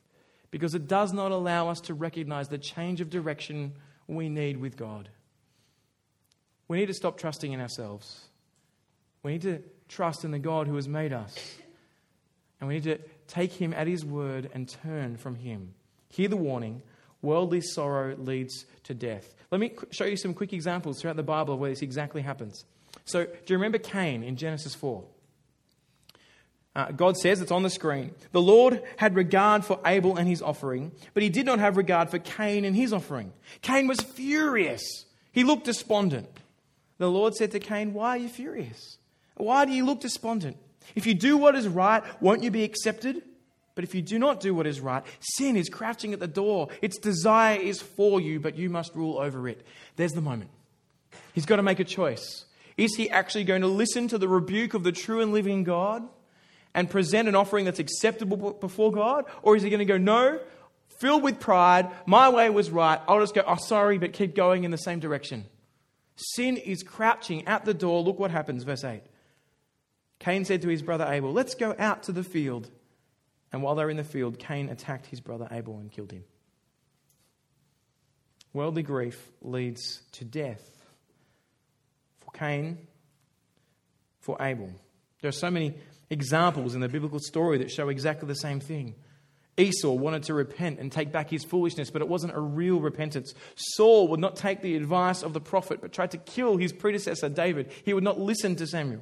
because 0.51 0.75
it 0.75 0.87
does 0.87 1.13
not 1.13 1.31
allow 1.31 1.69
us 1.69 1.81
to 1.81 1.93
recognize 1.93 2.47
the 2.47 2.57
change 2.57 3.01
of 3.01 3.09
direction 3.09 3.73
we 4.07 4.29
need 4.29 4.57
with 4.57 4.77
God. 4.77 5.09
We 6.67 6.77
need 6.77 6.87
to 6.87 6.93
stop 6.93 7.17
trusting 7.17 7.51
in 7.51 7.61
ourselves. 7.61 8.27
We 9.23 9.33
need 9.33 9.41
to 9.43 9.61
trust 9.87 10.23
in 10.25 10.31
the 10.31 10.39
God 10.39 10.67
who 10.67 10.75
has 10.75 10.87
made 10.87 11.13
us. 11.13 11.35
And 12.59 12.67
we 12.67 12.75
need 12.75 12.83
to 12.83 12.99
take 13.27 13.51
Him 13.51 13.73
at 13.73 13.87
His 13.87 14.05
word 14.05 14.49
and 14.53 14.67
turn 14.67 15.17
from 15.17 15.35
Him. 15.35 15.73
Hear 16.09 16.29
the 16.29 16.37
warning 16.37 16.81
worldly 17.21 17.61
sorrow 17.61 18.15
leads 18.15 18.65
to 18.83 18.93
death. 18.93 19.33
Let 19.51 19.59
me 19.59 19.73
show 19.91 20.05
you 20.05 20.17
some 20.17 20.33
quick 20.33 20.53
examples 20.53 21.01
throughout 21.01 21.15
the 21.15 21.23
Bible 21.23 21.55
of 21.55 21.59
where 21.59 21.69
this 21.69 21.81
exactly 21.81 22.21
happens. 22.21 22.65
So, 23.05 23.25
do 23.25 23.31
you 23.47 23.57
remember 23.57 23.77
Cain 23.77 24.23
in 24.23 24.35
Genesis 24.35 24.75
4? 24.75 25.03
Uh, 26.77 26.91
God 26.91 27.17
says, 27.17 27.41
it's 27.41 27.51
on 27.51 27.63
the 27.63 27.71
screen, 27.71 28.13
the 28.33 28.41
Lord 28.41 28.83
had 28.97 29.15
regard 29.15 29.65
for 29.65 29.79
Abel 29.83 30.15
and 30.15 30.29
his 30.29 30.43
offering, 30.43 30.91
but 31.15 31.23
he 31.23 31.29
did 31.29 31.43
not 31.43 31.57
have 31.57 31.75
regard 31.75 32.11
for 32.11 32.19
Cain 32.19 32.65
and 32.65 32.75
his 32.75 32.93
offering. 32.93 33.33
Cain 33.63 33.87
was 33.87 33.99
furious. 33.99 34.83
He 35.31 35.43
looked 35.43 35.65
despondent. 35.65 36.29
The 36.99 37.09
Lord 37.09 37.33
said 37.33 37.49
to 37.53 37.59
Cain, 37.59 37.93
Why 37.93 38.09
are 38.09 38.17
you 38.17 38.29
furious? 38.29 38.99
Why 39.37 39.65
do 39.65 39.71
you 39.71 39.87
look 39.87 40.01
despondent? 40.01 40.57
If 40.93 41.07
you 41.07 41.15
do 41.15 41.35
what 41.35 41.55
is 41.55 41.67
right, 41.67 42.03
won't 42.21 42.43
you 42.43 42.51
be 42.51 42.63
accepted? 42.63 43.23
But 43.73 43.83
if 43.83 43.95
you 43.95 44.03
do 44.03 44.19
not 44.19 44.39
do 44.39 44.53
what 44.53 44.67
is 44.67 44.79
right, 44.79 45.03
sin 45.19 45.57
is 45.57 45.69
crouching 45.69 46.13
at 46.13 46.19
the 46.19 46.27
door. 46.27 46.69
Its 46.83 46.99
desire 46.99 47.59
is 47.59 47.81
for 47.81 48.21
you, 48.21 48.39
but 48.39 48.55
you 48.55 48.69
must 48.69 48.93
rule 48.93 49.17
over 49.17 49.47
it. 49.47 49.65
There's 49.95 50.13
the 50.13 50.21
moment. 50.21 50.51
He's 51.33 51.47
got 51.47 51.55
to 51.55 51.63
make 51.63 51.79
a 51.79 51.83
choice. 51.83 52.45
Is 52.77 52.95
he 52.95 53.09
actually 53.09 53.45
going 53.45 53.61
to 53.61 53.67
listen 53.67 54.07
to 54.09 54.19
the 54.19 54.27
rebuke 54.27 54.75
of 54.75 54.83
the 54.83 54.91
true 54.91 55.21
and 55.21 55.33
living 55.33 55.63
God 55.63 56.07
and 56.77 56.87
present 56.87 57.27
an 57.27 57.33
offering 57.35 57.65
that's 57.65 57.79
acceptable 57.79 58.53
before 58.53 58.91
God? 58.91 59.25
Or 59.41 59.55
is 59.55 59.63
he 59.63 59.71
going 59.71 59.79
to 59.79 59.85
go, 59.85 59.97
no, 59.97 60.39
filled 60.99 61.23
with 61.23 61.39
pride, 61.39 61.89
my 62.05 62.29
way 62.29 62.51
was 62.51 62.69
right, 62.69 63.01
I'll 63.07 63.19
just 63.19 63.33
go, 63.33 63.43
oh, 63.45 63.55
sorry, 63.55 63.97
but 63.97 64.13
keep 64.13 64.35
going 64.35 64.63
in 64.63 64.69
the 64.69 64.77
same 64.77 64.99
direction? 64.99 65.45
Sin 66.15 66.55
is 66.55 66.83
crouching 66.83 67.47
at 67.47 67.65
the 67.65 67.73
door. 67.73 68.03
Look 68.03 68.19
what 68.19 68.29
happens, 68.29 68.61
verse 68.61 68.83
8. 68.83 69.01
Cain 70.19 70.45
said 70.45 70.61
to 70.61 70.67
his 70.67 70.83
brother 70.83 71.07
Abel, 71.09 71.33
Let's 71.33 71.55
go 71.55 71.75
out 71.79 72.03
to 72.03 72.11
the 72.11 72.23
field. 72.23 72.69
And 73.51 73.63
while 73.63 73.73
they 73.73 73.83
were 73.83 73.89
in 73.89 73.97
the 73.97 74.03
field, 74.03 74.37
Cain 74.37 74.69
attacked 74.69 75.07
his 75.07 75.19
brother 75.19 75.47
Abel 75.49 75.79
and 75.79 75.91
killed 75.91 76.11
him. 76.11 76.25
Worldly 78.53 78.83
grief 78.83 79.19
leads 79.41 80.01
to 80.13 80.25
death. 80.25 80.61
For 82.19 82.29
Cain, 82.37 82.77
for 84.19 84.37
Abel. 84.39 84.69
There 85.21 85.29
are 85.29 85.31
so 85.31 85.49
many 85.49 85.73
examples 86.09 86.75
in 86.75 86.81
the 86.81 86.89
biblical 86.89 87.19
story 87.19 87.57
that 87.59 87.71
show 87.71 87.89
exactly 87.89 88.27
the 88.27 88.35
same 88.35 88.59
thing. 88.59 88.95
Esau 89.57 89.93
wanted 89.93 90.23
to 90.23 90.35
repent 90.35 90.79
and 90.79 90.91
take 90.91 91.11
back 91.11 91.29
his 91.29 91.43
foolishness, 91.43 91.89
but 91.89 92.01
it 92.01 92.07
wasn't 92.07 92.35
a 92.35 92.39
real 92.39 92.79
repentance. 92.79 93.33
Saul 93.55 94.07
would 94.09 94.19
not 94.19 94.35
take 94.35 94.61
the 94.61 94.75
advice 94.75 95.23
of 95.23 95.33
the 95.33 95.41
prophet, 95.41 95.81
but 95.81 95.91
tried 95.91 96.11
to 96.11 96.17
kill 96.17 96.57
his 96.57 96.71
predecessor, 96.71 97.27
David. 97.27 97.71
He 97.83 97.93
would 97.93 98.03
not 98.03 98.19
listen 98.19 98.55
to 98.57 98.67
Samuel. 98.67 99.01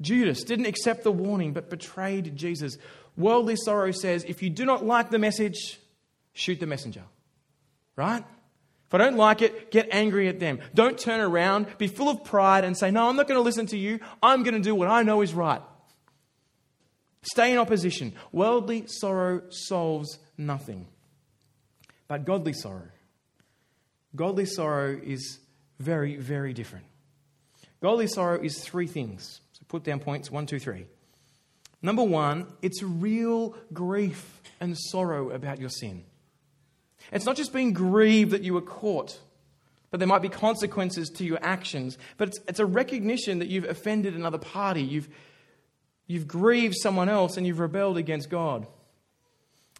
Judas 0.00 0.44
didn't 0.44 0.66
accept 0.66 1.04
the 1.04 1.12
warning, 1.12 1.52
but 1.52 1.70
betrayed 1.70 2.36
Jesus. 2.36 2.76
Worldly 3.16 3.56
sorrow 3.56 3.92
says, 3.92 4.24
if 4.24 4.42
you 4.42 4.50
do 4.50 4.66
not 4.66 4.84
like 4.84 5.10
the 5.10 5.18
message, 5.18 5.78
shoot 6.34 6.60
the 6.60 6.66
messenger. 6.66 7.04
Right? 7.96 8.24
If 8.90 8.94
I 8.94 8.98
don't 8.98 9.16
like 9.16 9.40
it, 9.40 9.70
get 9.70 9.88
angry 9.92 10.28
at 10.28 10.40
them. 10.40 10.58
Don't 10.74 10.98
turn 10.98 11.20
around, 11.20 11.66
be 11.78 11.86
full 11.86 12.08
of 12.08 12.24
pride, 12.24 12.64
and 12.64 12.76
say, 12.76 12.90
No, 12.90 13.08
I'm 13.08 13.14
not 13.14 13.28
going 13.28 13.38
to 13.38 13.42
listen 13.42 13.66
to 13.66 13.78
you. 13.78 14.00
I'm 14.20 14.42
going 14.42 14.54
to 14.54 14.60
do 14.60 14.74
what 14.74 14.88
I 14.88 15.04
know 15.04 15.20
is 15.20 15.32
right. 15.32 15.62
Stay 17.30 17.52
in 17.52 17.58
opposition. 17.58 18.12
Worldly 18.32 18.88
sorrow 18.88 19.42
solves 19.50 20.18
nothing. 20.36 20.88
But 22.08 22.24
godly 22.24 22.52
sorrow, 22.52 22.88
godly 24.16 24.46
sorrow 24.46 25.00
is 25.00 25.38
very, 25.78 26.16
very 26.16 26.52
different. 26.52 26.86
Godly 27.80 28.08
sorrow 28.08 28.42
is 28.42 28.58
three 28.58 28.88
things. 28.88 29.40
So 29.52 29.62
put 29.68 29.84
down 29.84 30.00
points 30.00 30.28
one, 30.28 30.46
two, 30.46 30.58
three. 30.58 30.86
Number 31.80 32.02
one, 32.02 32.48
it's 32.62 32.82
real 32.82 33.54
grief 33.72 34.40
and 34.58 34.76
sorrow 34.76 35.30
about 35.30 35.60
your 35.60 35.70
sin. 35.70 36.02
It's 37.12 37.26
not 37.26 37.36
just 37.36 37.52
being 37.52 37.72
grieved 37.72 38.32
that 38.32 38.42
you 38.42 38.54
were 38.54 38.60
caught, 38.60 39.20
but 39.92 40.00
there 40.00 40.08
might 40.08 40.20
be 40.20 40.28
consequences 40.28 41.08
to 41.10 41.24
your 41.24 41.38
actions. 41.42 41.96
But 42.16 42.30
it's, 42.30 42.40
it's 42.48 42.60
a 42.60 42.66
recognition 42.66 43.38
that 43.38 43.46
you've 43.46 43.64
offended 43.64 44.16
another 44.16 44.38
party, 44.38 44.82
you've, 44.82 45.08
you've 46.10 46.26
grieved 46.26 46.74
someone 46.74 47.08
else, 47.08 47.36
and 47.36 47.46
you've 47.46 47.60
rebelled 47.60 47.96
against 47.96 48.28
God. 48.28 48.66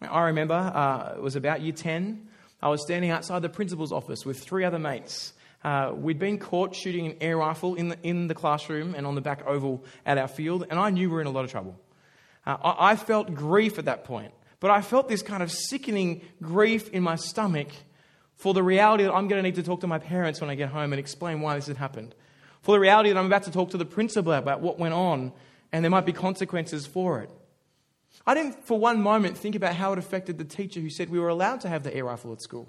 I 0.01 0.21
remember 0.27 0.53
uh, 0.53 1.15
it 1.17 1.21
was 1.21 1.35
about 1.35 1.59
year 1.59 1.73
10. 1.73 2.25
I 2.61 2.69
was 2.69 2.81
standing 2.81 3.11
outside 3.11 3.41
the 3.41 3.49
principal's 3.49 3.91
office 3.91 4.25
with 4.25 4.39
three 4.39 4.63
other 4.63 4.79
mates. 4.79 5.33
Uh, 5.61 5.91
we'd 5.93 6.19
been 6.19 6.37
caught 6.37 6.73
shooting 6.73 7.05
an 7.05 7.17
air 7.19 7.35
rifle 7.35 7.75
in 7.75 7.89
the, 7.89 7.97
in 8.01 8.27
the 8.27 8.33
classroom 8.33 8.95
and 8.95 9.05
on 9.05 9.15
the 9.15 9.21
back 9.21 9.45
oval 9.45 9.83
at 10.05 10.17
our 10.17 10.29
field, 10.29 10.65
and 10.69 10.79
I 10.79 10.89
knew 10.89 11.09
we 11.09 11.15
were 11.15 11.21
in 11.21 11.27
a 11.27 11.31
lot 11.31 11.43
of 11.43 11.51
trouble. 11.51 11.77
Uh, 12.45 12.55
I, 12.63 12.91
I 12.91 12.95
felt 12.95 13.35
grief 13.35 13.77
at 13.77 13.85
that 13.85 14.05
point, 14.05 14.33
but 14.61 14.71
I 14.71 14.81
felt 14.81 15.09
this 15.09 15.21
kind 15.21 15.43
of 15.43 15.51
sickening 15.51 16.21
grief 16.41 16.89
in 16.91 17.03
my 17.03 17.17
stomach 17.17 17.67
for 18.35 18.53
the 18.53 18.63
reality 18.63 19.03
that 19.03 19.13
I'm 19.13 19.27
going 19.27 19.43
to 19.43 19.47
need 19.47 19.55
to 19.55 19.63
talk 19.63 19.81
to 19.81 19.87
my 19.87 19.99
parents 19.99 20.39
when 20.39 20.49
I 20.49 20.55
get 20.55 20.69
home 20.69 20.93
and 20.93 20.99
explain 20.99 21.41
why 21.41 21.55
this 21.55 21.67
had 21.67 21.75
happened. 21.75 22.15
For 22.61 22.73
the 22.73 22.79
reality 22.79 23.09
that 23.09 23.19
I'm 23.19 23.25
about 23.25 23.43
to 23.43 23.51
talk 23.51 23.71
to 23.71 23.77
the 23.77 23.85
principal 23.85 24.31
about 24.31 24.61
what 24.61 24.79
went 24.79 24.93
on, 24.93 25.33
and 25.71 25.83
there 25.83 25.89
might 25.89 26.05
be 26.05 26.13
consequences 26.13 26.85
for 26.85 27.21
it. 27.21 27.29
I 28.25 28.33
didn't 28.33 28.65
for 28.65 28.77
one 28.77 29.01
moment 29.01 29.37
think 29.37 29.55
about 29.55 29.75
how 29.75 29.93
it 29.93 29.99
affected 29.99 30.37
the 30.37 30.43
teacher 30.43 30.79
who 30.79 30.89
said 30.89 31.09
we 31.09 31.19
were 31.19 31.29
allowed 31.29 31.61
to 31.61 31.69
have 31.69 31.83
the 31.83 31.95
air 31.95 32.05
rifle 32.05 32.31
at 32.33 32.41
school. 32.41 32.67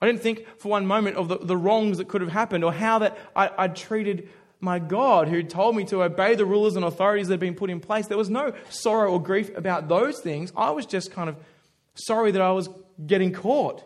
I 0.00 0.06
didn't 0.06 0.22
think 0.22 0.46
for 0.58 0.68
one 0.68 0.86
moment 0.86 1.16
of 1.16 1.28
the, 1.28 1.38
the 1.38 1.56
wrongs 1.56 1.98
that 1.98 2.08
could 2.08 2.20
have 2.20 2.30
happened 2.30 2.64
or 2.64 2.72
how 2.72 3.00
that 3.00 3.18
I, 3.34 3.50
I'd 3.58 3.76
treated 3.76 4.28
my 4.60 4.78
God 4.78 5.28
who 5.28 5.42
told 5.42 5.76
me 5.76 5.84
to 5.86 6.02
obey 6.02 6.34
the 6.34 6.44
rulers 6.44 6.76
and 6.76 6.84
authorities 6.84 7.28
that 7.28 7.34
had 7.34 7.40
been 7.40 7.54
put 7.54 7.70
in 7.70 7.80
place. 7.80 8.06
There 8.06 8.18
was 8.18 8.30
no 8.30 8.52
sorrow 8.70 9.12
or 9.12 9.22
grief 9.22 9.56
about 9.56 9.88
those 9.88 10.20
things. 10.20 10.52
I 10.56 10.70
was 10.70 10.86
just 10.86 11.12
kind 11.12 11.28
of 11.28 11.36
sorry 11.94 12.30
that 12.32 12.42
I 12.42 12.52
was 12.52 12.68
getting 13.06 13.32
caught. 13.32 13.78
It 13.78 13.84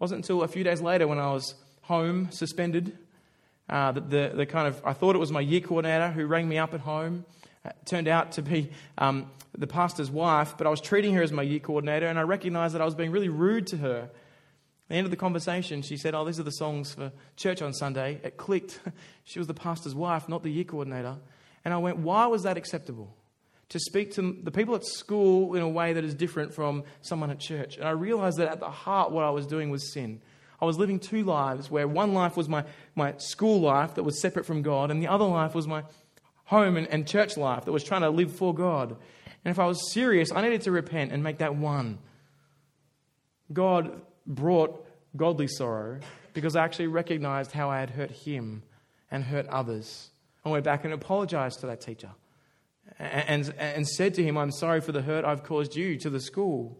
wasn't 0.00 0.18
until 0.24 0.42
a 0.42 0.48
few 0.48 0.64
days 0.64 0.80
later 0.80 1.06
when 1.06 1.18
I 1.18 1.32
was 1.32 1.54
home, 1.82 2.30
suspended, 2.30 2.96
uh, 3.68 3.92
that 3.92 4.10
the, 4.10 4.32
the 4.34 4.46
kind 4.46 4.68
of, 4.68 4.80
I 4.84 4.92
thought 4.92 5.14
it 5.14 5.18
was 5.18 5.32
my 5.32 5.40
year 5.40 5.60
coordinator 5.60 6.10
who 6.10 6.26
rang 6.26 6.48
me 6.48 6.58
up 6.58 6.74
at 6.74 6.80
home 6.80 7.24
turned 7.84 8.08
out 8.08 8.32
to 8.32 8.42
be 8.42 8.70
um, 8.98 9.30
the 9.56 9.66
pastor's 9.66 10.10
wife, 10.10 10.54
but 10.56 10.66
I 10.66 10.70
was 10.70 10.80
treating 10.80 11.14
her 11.14 11.22
as 11.22 11.32
my 11.32 11.42
year 11.42 11.60
coordinator, 11.60 12.06
and 12.06 12.18
I 12.18 12.22
recognized 12.22 12.74
that 12.74 12.82
I 12.82 12.84
was 12.84 12.94
being 12.94 13.10
really 13.10 13.28
rude 13.28 13.66
to 13.68 13.76
her. 13.78 13.98
At 14.02 14.88
the 14.88 14.94
end 14.94 15.04
of 15.04 15.10
the 15.10 15.16
conversation, 15.16 15.82
she 15.82 15.96
said, 15.96 16.14
Oh, 16.14 16.24
these 16.24 16.40
are 16.40 16.44
the 16.44 16.50
songs 16.50 16.94
for 16.94 17.12
church 17.36 17.60
on 17.60 17.74
Sunday. 17.74 18.20
It 18.22 18.36
clicked. 18.36 18.80
she 19.24 19.38
was 19.38 19.46
the 19.46 19.54
pastor's 19.54 19.94
wife, 19.94 20.28
not 20.28 20.42
the 20.42 20.50
year 20.50 20.64
coordinator. 20.64 21.16
And 21.64 21.74
I 21.74 21.78
went, 21.78 21.98
Why 21.98 22.26
was 22.26 22.44
that 22.44 22.56
acceptable? 22.56 23.14
To 23.70 23.78
speak 23.78 24.14
to 24.14 24.34
the 24.42 24.50
people 24.50 24.74
at 24.74 24.84
school 24.86 25.54
in 25.54 25.60
a 25.60 25.68
way 25.68 25.92
that 25.92 26.02
is 26.02 26.14
different 26.14 26.54
from 26.54 26.84
someone 27.02 27.30
at 27.30 27.38
church. 27.38 27.76
And 27.76 27.86
I 27.86 27.90
realized 27.90 28.38
that 28.38 28.48
at 28.48 28.60
the 28.60 28.70
heart, 28.70 29.10
what 29.10 29.24
I 29.24 29.30
was 29.30 29.46
doing 29.46 29.68
was 29.68 29.92
sin. 29.92 30.22
I 30.60 30.64
was 30.64 30.78
living 30.78 30.98
two 30.98 31.22
lives 31.22 31.70
where 31.70 31.86
one 31.86 32.14
life 32.14 32.36
was 32.36 32.48
my, 32.48 32.64
my 32.94 33.14
school 33.18 33.60
life 33.60 33.94
that 33.94 34.02
was 34.02 34.20
separate 34.20 34.44
from 34.44 34.62
God, 34.62 34.90
and 34.90 35.02
the 35.02 35.08
other 35.08 35.24
life 35.24 35.54
was 35.54 35.66
my 35.66 35.84
home 36.44 36.76
and, 36.76 36.86
and 36.88 37.06
church 37.06 37.36
life 37.36 37.64
that 37.64 37.72
was 37.72 37.84
trying 37.84 38.00
to 38.00 38.10
live 38.10 38.32
for 38.32 38.54
God. 38.54 38.96
And 39.44 39.52
if 39.52 39.58
I 39.58 39.66
was 39.66 39.92
serious, 39.92 40.32
I 40.32 40.40
needed 40.40 40.62
to 40.62 40.72
repent 40.72 41.12
and 41.12 41.22
make 41.22 41.38
that 41.38 41.54
one. 41.54 41.98
God 43.52 44.00
brought 44.26 44.84
godly 45.16 45.46
sorrow 45.48 46.00
because 46.34 46.56
I 46.56 46.64
actually 46.64 46.88
recognized 46.88 47.52
how 47.52 47.70
I 47.70 47.80
had 47.80 47.90
hurt 47.90 48.10
him 48.10 48.62
and 49.10 49.24
hurt 49.24 49.46
others. 49.46 50.10
I 50.44 50.50
went 50.50 50.64
back 50.64 50.84
and 50.84 50.92
apologized 50.92 51.60
to 51.60 51.66
that 51.66 51.80
teacher 51.80 52.10
and, 52.98 53.46
and, 53.46 53.54
and 53.58 53.88
said 53.88 54.14
to 54.14 54.24
him, 54.24 54.36
I'm 54.36 54.50
sorry 54.50 54.80
for 54.80 54.92
the 54.92 55.02
hurt 55.02 55.24
I've 55.24 55.44
caused 55.44 55.76
you 55.76 55.98
to 55.98 56.10
the 56.10 56.20
school. 56.20 56.78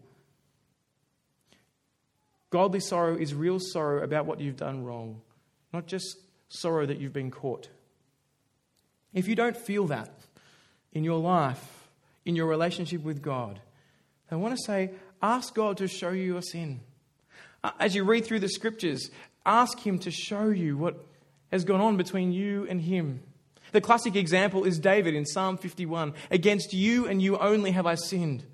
Godly 2.49 2.79
sorrow 2.79 3.15
is 3.15 3.33
real 3.33 3.59
sorrow 3.59 4.03
about 4.03 4.25
what 4.25 4.39
you've 4.39 4.57
done 4.57 4.83
wrong, 4.83 5.21
not 5.73 5.85
just 5.85 6.17
sorrow 6.49 6.85
that 6.85 6.99
you've 6.99 7.13
been 7.13 7.31
caught. 7.31 7.69
If 9.13 9.27
you 9.27 9.35
don't 9.35 9.57
feel 9.57 9.87
that 9.87 10.11
in 10.91 11.03
your 11.03 11.19
life, 11.19 11.87
in 12.25 12.35
your 12.35 12.47
relationship 12.47 13.03
with 13.03 13.21
God, 13.21 13.59
I 14.31 14.35
want 14.35 14.55
to 14.55 14.63
say, 14.63 14.91
ask 15.21 15.53
God 15.53 15.77
to 15.77 15.87
show 15.87 16.11
you 16.11 16.23
your 16.23 16.41
sin. 16.41 16.81
As 17.79 17.95
you 17.95 18.03
read 18.03 18.25
through 18.25 18.39
the 18.39 18.49
scriptures, 18.49 19.09
ask 19.45 19.79
Him 19.79 19.99
to 19.99 20.11
show 20.11 20.49
you 20.49 20.77
what 20.77 21.03
has 21.51 21.65
gone 21.65 21.81
on 21.81 21.97
between 21.97 22.31
you 22.31 22.67
and 22.69 22.81
Him. 22.81 23.21
The 23.71 23.81
classic 23.81 24.15
example 24.15 24.63
is 24.63 24.79
David 24.79 25.15
in 25.15 25.25
Psalm 25.25 25.57
51 25.57 26.13
Against 26.31 26.73
you 26.73 27.07
and 27.07 27.21
you 27.21 27.37
only 27.37 27.71
have 27.71 27.85
I 27.85 27.95
sinned. 27.95 28.45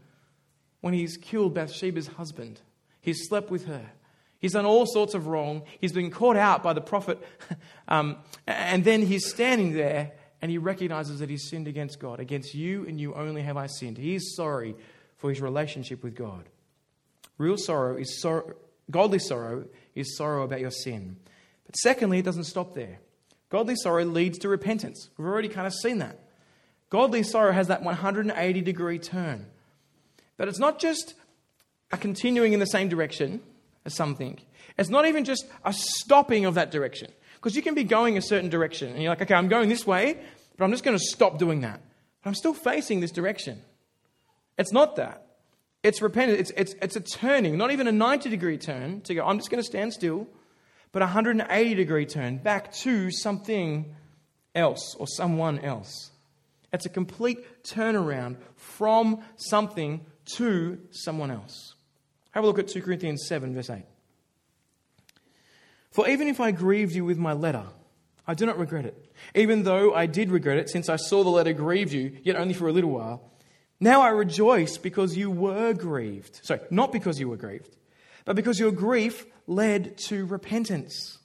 When 0.81 0.93
he's 0.93 1.17
killed 1.17 1.55
Bathsheba's 1.55 2.07
husband, 2.07 2.61
he's 3.05 3.27
slept 3.27 3.49
with 3.49 3.67
her. 3.67 3.91
He's 4.39 4.51
done 4.51 4.65
all 4.65 4.85
sorts 4.85 5.13
of 5.13 5.27
wrong. 5.27 5.63
He's 5.79 5.93
been 5.93 6.11
caught 6.11 6.35
out 6.35 6.61
by 6.61 6.73
the 6.73 6.81
prophet. 6.81 7.19
Um, 7.87 8.17
and 8.47 8.83
then 8.83 9.03
he's 9.03 9.29
standing 9.29 9.73
there 9.73 10.13
and 10.41 10.49
he 10.49 10.57
recognizes 10.57 11.19
that 11.19 11.29
he's 11.29 11.47
sinned 11.47 11.67
against 11.67 11.99
God. 11.99 12.19
Against 12.19 12.55
you 12.55 12.83
and 12.87 12.99
you 12.99 13.13
only 13.13 13.43
have 13.43 13.57
I 13.57 13.67
sinned. 13.67 13.99
He 13.99 14.15
is 14.15 14.35
sorry 14.35 14.75
for 15.17 15.29
his 15.29 15.39
relationship 15.39 16.03
with 16.03 16.15
God. 16.15 16.49
Real 17.37 17.57
sorrow 17.57 17.95
is 17.95 18.19
sorrow, 18.19 18.55
godly 18.89 19.19
sorrow 19.19 19.65
is 19.93 20.17
sorrow 20.17 20.43
about 20.43 20.61
your 20.61 20.71
sin. 20.71 21.17
But 21.67 21.75
secondly, 21.75 22.17
it 22.17 22.25
doesn't 22.25 22.45
stop 22.45 22.73
there. 22.73 22.99
Godly 23.49 23.75
sorrow 23.75 24.03
leads 24.03 24.39
to 24.39 24.49
repentance. 24.49 25.09
We've 25.15 25.27
already 25.27 25.49
kind 25.49 25.67
of 25.67 25.73
seen 25.73 25.99
that. 25.99 26.19
Godly 26.89 27.21
sorrow 27.21 27.51
has 27.51 27.67
that 27.67 27.83
180 27.83 28.61
degree 28.61 28.97
turn. 28.97 29.45
But 30.37 30.47
it's 30.47 30.59
not 30.59 30.79
just 30.79 31.13
continuing 31.97 32.53
in 32.53 32.59
the 32.59 32.65
same 32.65 32.89
direction 32.89 33.41
as 33.85 33.95
something, 33.95 34.39
it's 34.77 34.89
not 34.89 35.05
even 35.05 35.23
just 35.23 35.45
a 35.63 35.73
stopping 35.73 36.45
of 36.45 36.55
that 36.55 36.71
direction. 36.71 37.11
Because 37.35 37.55
you 37.55 37.61
can 37.61 37.75
be 37.75 37.83
going 37.83 38.17
a 38.17 38.21
certain 38.21 38.49
direction 38.49 38.89
and 38.91 39.01
you're 39.01 39.11
like, 39.11 39.21
okay, 39.21 39.35
I'm 39.35 39.47
going 39.47 39.69
this 39.69 39.85
way, 39.85 40.17
but 40.57 40.65
I'm 40.65 40.71
just 40.71 40.83
going 40.83 40.97
to 40.97 41.03
stop 41.03 41.37
doing 41.37 41.61
that. 41.61 41.81
But 42.23 42.29
I'm 42.29 42.35
still 42.35 42.53
facing 42.53 43.01
this 43.01 43.11
direction. 43.11 43.61
It's 44.57 44.71
not 44.71 44.95
that. 44.95 45.25
It's 45.83 46.01
repentance. 46.01 46.39
It's, 46.39 46.51
it's, 46.57 46.75
it's 46.81 46.95
a 46.95 47.01
turning, 47.01 47.57
not 47.57 47.71
even 47.71 47.87
a 47.87 47.91
90 47.91 48.29
degree 48.29 48.57
turn 48.57 49.01
to 49.01 49.13
go, 49.13 49.25
I'm 49.25 49.37
just 49.37 49.51
going 49.51 49.61
to 49.61 49.67
stand 49.67 49.93
still, 49.93 50.27
but 50.91 51.03
a 51.03 51.05
180 51.05 51.75
degree 51.75 52.05
turn 52.05 52.37
back 52.37 52.73
to 52.77 53.11
something 53.11 53.93
else 54.55 54.95
or 54.97 55.05
someone 55.07 55.59
else. 55.59 56.11
It's 56.73 56.85
a 56.85 56.89
complete 56.89 57.63
turnaround 57.63 58.37
from 58.55 59.21
something 59.35 60.05
to 60.37 60.79
someone 60.89 61.29
else. 61.29 61.74
Have 62.35 62.43
a 62.43 62.47
look 62.47 62.59
at 62.59 62.67
2 62.67 62.81
Corinthians 62.81 63.25
7, 63.27 63.55
verse 63.55 63.69
8. 63.69 63.83
For 65.89 66.07
even 66.09 66.27
if 66.27 66.41
I 66.41 66.51
grieved 66.51 66.93
you 66.93 67.05
with 67.05 67.17
my 67.17 67.31
letter, 67.31 67.63
I 68.27 68.33
do 68.33 68.45
not 68.45 68.59
regret 68.59 68.85
it, 68.85 69.13
even 69.33 69.63
though 69.63 69.93
I 69.93 70.05
did 70.05 70.29
regret 70.29 70.57
it, 70.57 70.69
since 70.69 70.89
I 70.89 70.97
saw 70.97 71.23
the 71.23 71.29
letter 71.29 71.53
grieved 71.53 71.93
you, 71.93 72.17
yet 72.23 72.35
only 72.35 72.53
for 72.53 72.67
a 72.67 72.73
little 72.73 72.91
while. 72.91 73.31
Now 73.79 74.01
I 74.01 74.09
rejoice 74.09 74.77
because 74.77 75.15
you 75.15 75.31
were 75.31 75.71
grieved. 75.73 76.41
Sorry, 76.43 76.59
not 76.69 76.91
because 76.91 77.21
you 77.21 77.29
were 77.29 77.37
grieved, 77.37 77.77
but 78.25 78.35
because 78.35 78.59
your 78.59 78.73
grief 78.73 79.25
led 79.47 79.97
to 80.09 80.25
repentance. 80.25 81.19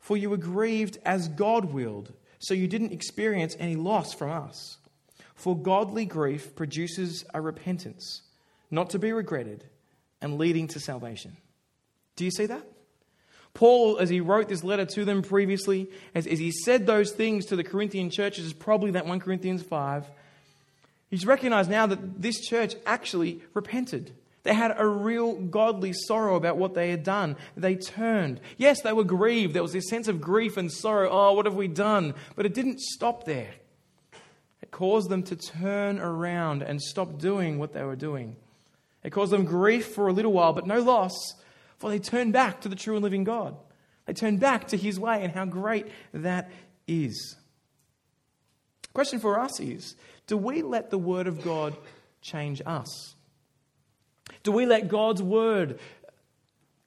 For 0.00 0.18
you 0.18 0.28
were 0.28 0.36
grieved 0.36 0.98
as 1.06 1.28
God 1.28 1.72
willed, 1.72 2.12
so 2.40 2.52
you 2.52 2.68
didn't 2.68 2.92
experience 2.92 3.56
any 3.58 3.76
loss 3.76 4.12
from 4.12 4.32
us. 4.32 4.76
For 5.34 5.56
godly 5.56 6.04
grief 6.04 6.54
produces 6.54 7.24
a 7.32 7.40
repentance, 7.40 8.20
not 8.72 8.90
to 8.90 8.98
be 8.98 9.12
regretted, 9.12 9.62
and 10.20 10.38
leading 10.38 10.66
to 10.68 10.80
salvation. 10.80 11.36
Do 12.16 12.24
you 12.24 12.30
see 12.30 12.46
that? 12.46 12.66
Paul, 13.54 13.98
as 13.98 14.08
he 14.08 14.20
wrote 14.20 14.48
this 14.48 14.64
letter 14.64 14.86
to 14.86 15.04
them 15.04 15.22
previously, 15.22 15.90
as, 16.14 16.26
as 16.26 16.38
he 16.38 16.50
said 16.50 16.86
those 16.86 17.12
things 17.12 17.46
to 17.46 17.56
the 17.56 17.64
Corinthian 17.64 18.10
churches, 18.10 18.46
is 18.46 18.52
probably 18.52 18.92
that 18.92 19.06
1 19.06 19.20
Corinthians 19.20 19.62
5. 19.62 20.06
He's 21.10 21.26
recognized 21.26 21.70
now 21.70 21.86
that 21.86 22.22
this 22.22 22.40
church 22.40 22.74
actually 22.86 23.42
repented. 23.52 24.14
They 24.44 24.54
had 24.54 24.74
a 24.76 24.86
real 24.86 25.34
godly 25.34 25.92
sorrow 25.92 26.34
about 26.34 26.56
what 26.56 26.74
they 26.74 26.90
had 26.90 27.04
done. 27.04 27.36
They 27.56 27.76
turned. 27.76 28.40
Yes, 28.56 28.80
they 28.80 28.92
were 28.92 29.04
grieved. 29.04 29.54
There 29.54 29.62
was 29.62 29.72
this 29.72 29.88
sense 29.88 30.08
of 30.08 30.20
grief 30.20 30.56
and 30.56 30.72
sorrow. 30.72 31.10
Oh, 31.10 31.34
what 31.34 31.46
have 31.46 31.54
we 31.54 31.68
done? 31.68 32.14
But 32.34 32.46
it 32.46 32.54
didn't 32.54 32.80
stop 32.80 33.24
there. 33.24 33.50
It 34.62 34.70
caused 34.70 35.10
them 35.10 35.22
to 35.24 35.36
turn 35.36 36.00
around 36.00 36.62
and 36.62 36.80
stop 36.80 37.18
doing 37.18 37.58
what 37.58 37.72
they 37.72 37.84
were 37.84 37.94
doing. 37.94 38.36
It 39.02 39.10
caused 39.10 39.32
them 39.32 39.44
grief 39.44 39.86
for 39.86 40.08
a 40.08 40.12
little 40.12 40.32
while, 40.32 40.52
but 40.52 40.66
no 40.66 40.80
loss 40.80 41.34
for 41.82 41.90
they 41.90 41.98
turn 41.98 42.30
back 42.30 42.60
to 42.60 42.68
the 42.68 42.76
true 42.76 42.94
and 42.94 43.02
living 43.02 43.24
God. 43.24 43.56
They 44.06 44.12
turn 44.12 44.36
back 44.36 44.68
to 44.68 44.76
his 44.76 45.00
way 45.00 45.24
and 45.24 45.32
how 45.32 45.44
great 45.46 45.88
that 46.14 46.48
is. 46.86 47.34
question 48.94 49.18
for 49.18 49.40
us 49.40 49.58
is 49.58 49.96
do 50.28 50.36
we 50.36 50.62
let 50.62 50.90
the 50.90 50.98
word 50.98 51.26
of 51.26 51.42
God 51.42 51.76
change 52.20 52.62
us? 52.64 53.16
Do 54.44 54.52
we 54.52 54.64
let 54.64 54.86
God's 54.86 55.20
word 55.20 55.80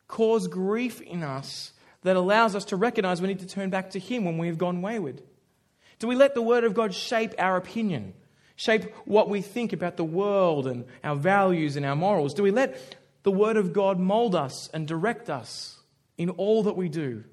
cause 0.08 0.47
grief 0.47 1.01
in 1.01 1.23
us 1.23 1.73
that 2.04 2.15
allows 2.15 2.56
us 2.56 2.63
to 2.65 2.78
recognize 2.78 3.21
we 3.21 3.28
need 3.28 3.39
to 3.39 3.47
turn 3.47 3.69
back 3.69 3.89
to 3.89 3.99
him 3.99 4.23
when 4.23 4.38
we 4.38 4.47
have 4.47 4.58
gone 4.58 4.82
wayward? 4.82 5.21
Do 5.99 6.08
we 6.08 6.15
let 6.15 6.36
the 6.36 6.41
word 6.41 6.63
of 6.63 6.73
God 6.73 6.93
shape 6.93 7.34
our 7.38 7.58
opinion? 7.58 8.13
Shape 8.56 8.86
what 9.06 9.30
we 9.30 9.41
think 9.41 9.74
about 9.74 9.98
the 9.98 10.04
world 10.04 10.68
and 10.68 10.86
our 11.04 11.15
values 11.15 11.76
and 11.76 11.86
our 11.86 11.96
morals? 11.96 12.34
Do 12.34 12.44
we 12.44 12.52
let 12.52 12.96
the 13.26 13.32
Word 13.32 13.58
of 13.58 13.74
God 13.74 14.00
mold 14.00 14.36
us 14.36 14.70
and 14.72 14.88
direct 14.88 15.32
us 15.32 15.80
in 16.15 16.30
all 16.30 16.62
that 16.63 16.78
we 16.78 16.89
do. 16.89 17.24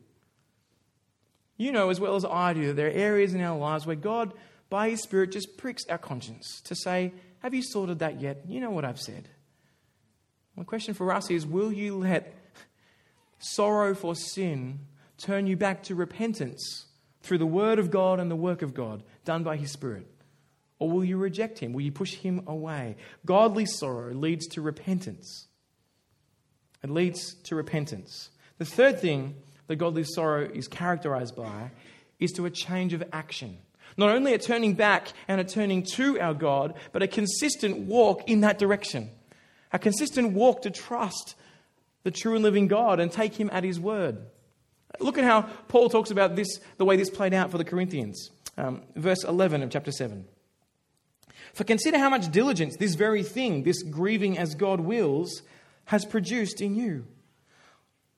You 1.58 1.70
know 1.70 1.90
as 1.90 2.00
well 2.00 2.16
as 2.16 2.24
I 2.24 2.54
do 2.54 2.68
that 2.68 2.74
there 2.74 2.88
are 2.88 2.90
areas 2.90 3.34
in 3.34 3.42
our 3.42 3.58
lives 3.58 3.86
where 3.86 3.94
God, 3.94 4.32
by 4.70 4.88
His 4.88 5.02
Spirit, 5.02 5.32
just 5.32 5.58
pricks 5.58 5.84
our 5.90 5.98
conscience 5.98 6.62
to 6.62 6.74
say, 6.74 7.12
Have 7.40 7.52
you 7.52 7.62
sorted 7.62 7.98
that 7.98 8.22
yet? 8.22 8.44
You 8.48 8.60
know 8.60 8.70
what 8.70 8.86
I've 8.86 9.00
said. 9.00 9.28
My 10.56 10.64
question 10.64 10.94
for 10.94 11.12
us 11.12 11.30
is 11.30 11.46
Will 11.46 11.70
you 11.70 11.98
let 11.98 12.34
sorrow 13.38 13.94
for 13.94 14.14
sin 14.16 14.80
turn 15.18 15.46
you 15.46 15.58
back 15.58 15.82
to 15.84 15.94
repentance 15.94 16.86
through 17.20 17.38
the 17.38 17.46
Word 17.46 17.78
of 17.78 17.90
God 17.90 18.18
and 18.18 18.30
the 18.30 18.36
work 18.36 18.62
of 18.62 18.72
God 18.72 19.02
done 19.26 19.42
by 19.42 19.58
His 19.58 19.70
Spirit? 19.70 20.10
Or 20.82 20.90
will 20.90 21.04
you 21.04 21.16
reject 21.16 21.60
Him? 21.60 21.72
Will 21.72 21.82
you 21.82 21.92
push 21.92 22.14
Him 22.14 22.42
away? 22.48 22.96
Godly 23.24 23.66
sorrow 23.66 24.12
leads 24.12 24.48
to 24.48 24.60
repentance. 24.60 25.46
It 26.82 26.90
leads 26.90 27.34
to 27.44 27.54
repentance. 27.54 28.30
The 28.58 28.64
third 28.64 28.98
thing 28.98 29.36
that 29.68 29.76
godly 29.76 30.02
sorrow 30.02 30.50
is 30.52 30.66
characterized 30.66 31.36
by 31.36 31.70
is 32.18 32.32
to 32.32 32.46
a 32.46 32.50
change 32.50 32.94
of 32.94 33.04
action. 33.12 33.58
Not 33.96 34.08
only 34.10 34.34
a 34.34 34.38
turning 34.38 34.74
back 34.74 35.12
and 35.28 35.40
a 35.40 35.44
turning 35.44 35.84
to 35.94 36.18
our 36.18 36.34
God, 36.34 36.74
but 36.90 37.00
a 37.00 37.06
consistent 37.06 37.86
walk 37.86 38.28
in 38.28 38.40
that 38.40 38.58
direction. 38.58 39.08
A 39.72 39.78
consistent 39.78 40.32
walk 40.32 40.62
to 40.62 40.70
trust 40.72 41.36
the 42.02 42.10
true 42.10 42.34
and 42.34 42.42
living 42.42 42.66
God 42.66 42.98
and 42.98 43.12
take 43.12 43.36
Him 43.36 43.50
at 43.52 43.62
His 43.62 43.78
word. 43.78 44.18
Look 44.98 45.16
at 45.16 45.22
how 45.22 45.42
Paul 45.68 45.90
talks 45.90 46.10
about 46.10 46.34
this, 46.34 46.58
the 46.76 46.84
way 46.84 46.96
this 46.96 47.08
played 47.08 47.34
out 47.34 47.52
for 47.52 47.58
the 47.58 47.64
Corinthians. 47.64 48.30
Um, 48.58 48.82
verse 48.96 49.22
11 49.22 49.62
of 49.62 49.70
chapter 49.70 49.92
7. 49.92 50.26
For 51.54 51.64
consider 51.64 51.98
how 51.98 52.08
much 52.08 52.30
diligence 52.30 52.76
this 52.76 52.94
very 52.94 53.22
thing, 53.22 53.62
this 53.62 53.82
grieving 53.82 54.38
as 54.38 54.54
God 54.54 54.80
wills, 54.80 55.42
has 55.86 56.04
produced 56.04 56.60
in 56.60 56.74
you. 56.74 57.06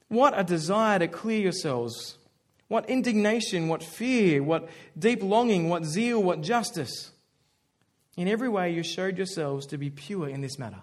What 0.08 0.38
a 0.38 0.44
desire 0.44 0.98
to 1.00 1.08
clear 1.08 1.40
yourselves. 1.40 2.18
What 2.68 2.88
indignation, 2.88 3.68
what 3.68 3.82
fear, 3.82 4.42
what 4.42 4.68
deep 4.98 5.22
longing, 5.22 5.68
what 5.68 5.84
zeal, 5.84 6.22
what 6.22 6.40
justice. 6.40 7.10
In 8.16 8.28
every 8.28 8.48
way, 8.48 8.72
you 8.72 8.82
showed 8.82 9.16
yourselves 9.16 9.66
to 9.66 9.78
be 9.78 9.90
pure 9.90 10.28
in 10.28 10.40
this 10.40 10.58
matter. 10.58 10.80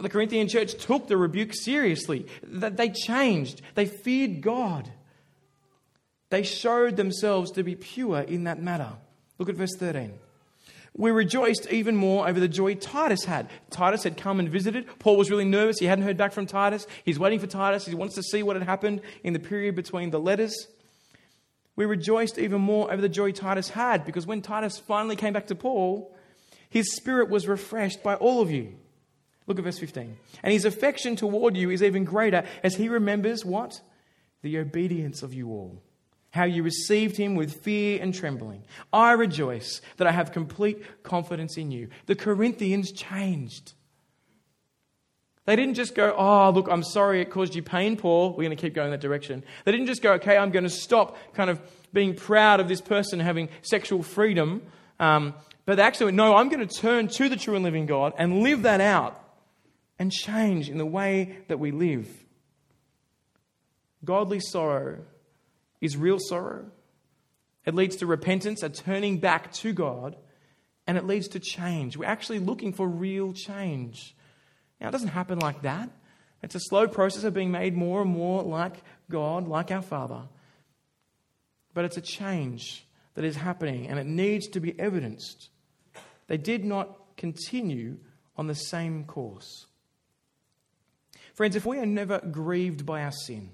The 0.00 0.08
Corinthian 0.08 0.48
church 0.48 0.74
took 0.74 1.08
the 1.08 1.16
rebuke 1.16 1.52
seriously. 1.52 2.26
They 2.42 2.90
changed. 2.90 3.60
They 3.74 3.86
feared 3.86 4.40
God. 4.40 4.90
They 6.30 6.44
showed 6.44 6.96
themselves 6.96 7.50
to 7.52 7.64
be 7.64 7.74
pure 7.74 8.20
in 8.20 8.44
that 8.44 8.62
matter. 8.62 8.92
Look 9.38 9.48
at 9.48 9.56
verse 9.56 9.76
13. 9.76 10.12
We 10.96 11.10
rejoiced 11.12 11.70
even 11.70 11.96
more 11.96 12.28
over 12.28 12.40
the 12.40 12.48
joy 12.48 12.74
Titus 12.74 13.24
had. 13.24 13.48
Titus 13.70 14.02
had 14.02 14.16
come 14.16 14.40
and 14.40 14.48
visited. 14.48 14.86
Paul 14.98 15.16
was 15.16 15.30
really 15.30 15.44
nervous. 15.44 15.78
He 15.78 15.86
hadn't 15.86 16.04
heard 16.04 16.16
back 16.16 16.32
from 16.32 16.46
Titus. 16.46 16.86
He's 17.04 17.18
waiting 17.18 17.38
for 17.38 17.46
Titus. 17.46 17.86
He 17.86 17.94
wants 17.94 18.16
to 18.16 18.22
see 18.22 18.42
what 18.42 18.56
had 18.56 18.64
happened 18.64 19.00
in 19.22 19.32
the 19.32 19.38
period 19.38 19.76
between 19.76 20.10
the 20.10 20.20
letters. 20.20 20.66
We 21.76 21.84
rejoiced 21.84 22.38
even 22.38 22.60
more 22.60 22.92
over 22.92 23.00
the 23.00 23.08
joy 23.08 23.32
Titus 23.32 23.70
had 23.70 24.04
because 24.04 24.26
when 24.26 24.42
Titus 24.42 24.78
finally 24.78 25.16
came 25.16 25.32
back 25.32 25.46
to 25.46 25.54
Paul, 25.54 26.14
his 26.68 26.94
spirit 26.94 27.30
was 27.30 27.48
refreshed 27.48 28.02
by 28.02 28.16
all 28.16 28.42
of 28.42 28.50
you. 28.50 28.74
Look 29.46 29.58
at 29.58 29.64
verse 29.64 29.78
15. 29.78 30.16
And 30.42 30.52
his 30.52 30.64
affection 30.64 31.16
toward 31.16 31.56
you 31.56 31.70
is 31.70 31.82
even 31.82 32.04
greater 32.04 32.44
as 32.62 32.74
he 32.74 32.88
remembers 32.88 33.44
what? 33.44 33.80
The 34.42 34.58
obedience 34.58 35.22
of 35.22 35.34
you 35.34 35.48
all 35.48 35.82
how 36.30 36.44
you 36.44 36.62
received 36.62 37.16
him 37.16 37.34
with 37.34 37.62
fear 37.62 38.00
and 38.00 38.14
trembling. 38.14 38.62
I 38.92 39.12
rejoice 39.12 39.80
that 39.96 40.06
I 40.06 40.12
have 40.12 40.32
complete 40.32 40.82
confidence 41.02 41.56
in 41.56 41.70
you. 41.70 41.88
The 42.06 42.14
Corinthians 42.14 42.92
changed. 42.92 43.72
They 45.46 45.56
didn't 45.56 45.74
just 45.74 45.94
go, 45.94 46.14
oh, 46.16 46.50
look, 46.50 46.68
I'm 46.70 46.84
sorry 46.84 47.20
it 47.20 47.30
caused 47.30 47.56
you 47.56 47.62
pain, 47.62 47.96
Paul. 47.96 48.30
We're 48.30 48.44
going 48.44 48.56
to 48.56 48.60
keep 48.60 48.74
going 48.74 48.92
that 48.92 49.00
direction. 49.00 49.42
They 49.64 49.72
didn't 49.72 49.86
just 49.86 50.02
go, 50.02 50.12
okay, 50.12 50.36
I'm 50.36 50.50
going 50.50 50.64
to 50.64 50.70
stop 50.70 51.16
kind 51.34 51.50
of 51.50 51.60
being 51.92 52.14
proud 52.14 52.60
of 52.60 52.68
this 52.68 52.80
person 52.80 53.18
having 53.18 53.48
sexual 53.62 54.02
freedom. 54.02 54.62
Um, 55.00 55.34
but 55.66 55.76
they 55.76 55.82
actually 55.82 56.06
went, 56.06 56.18
no, 56.18 56.36
I'm 56.36 56.48
going 56.48 56.66
to 56.66 56.72
turn 56.72 57.08
to 57.08 57.28
the 57.28 57.36
true 57.36 57.56
and 57.56 57.64
living 57.64 57.86
God 57.86 58.12
and 58.16 58.42
live 58.42 58.62
that 58.62 58.80
out 58.80 59.20
and 59.98 60.12
change 60.12 60.68
in 60.68 60.78
the 60.78 60.86
way 60.86 61.38
that 61.48 61.58
we 61.58 61.72
live. 61.72 62.08
Godly 64.04 64.40
sorrow 64.40 64.98
is 65.80 65.96
real 65.96 66.18
sorrow. 66.18 66.66
It 67.64 67.74
leads 67.74 67.96
to 67.96 68.06
repentance, 68.06 68.62
a 68.62 68.68
turning 68.68 69.18
back 69.18 69.52
to 69.54 69.72
God, 69.72 70.16
and 70.86 70.96
it 70.96 71.06
leads 71.06 71.28
to 71.28 71.40
change. 71.40 71.96
We're 71.96 72.06
actually 72.06 72.38
looking 72.38 72.72
for 72.72 72.88
real 72.88 73.32
change. 73.32 74.16
Now, 74.80 74.88
it 74.88 74.92
doesn't 74.92 75.08
happen 75.08 75.38
like 75.38 75.62
that. 75.62 75.90
It's 76.42 76.54
a 76.54 76.60
slow 76.60 76.88
process 76.88 77.24
of 77.24 77.34
being 77.34 77.50
made 77.50 77.76
more 77.76 78.00
and 78.02 78.10
more 78.10 78.42
like 78.42 78.82
God, 79.10 79.46
like 79.46 79.70
our 79.70 79.82
Father. 79.82 80.22
But 81.74 81.84
it's 81.84 81.98
a 81.98 82.02
change 82.02 82.86
that 83.14 83.24
is 83.24 83.36
happening, 83.36 83.88
and 83.88 83.98
it 83.98 84.06
needs 84.06 84.48
to 84.48 84.60
be 84.60 84.78
evidenced. 84.80 85.50
They 86.28 86.38
did 86.38 86.64
not 86.64 87.16
continue 87.16 87.98
on 88.36 88.46
the 88.46 88.54
same 88.54 89.04
course. 89.04 89.66
Friends, 91.34 91.56
if 91.56 91.66
we 91.66 91.78
are 91.78 91.86
never 91.86 92.18
grieved 92.18 92.86
by 92.86 93.02
our 93.02 93.12
sin, 93.12 93.50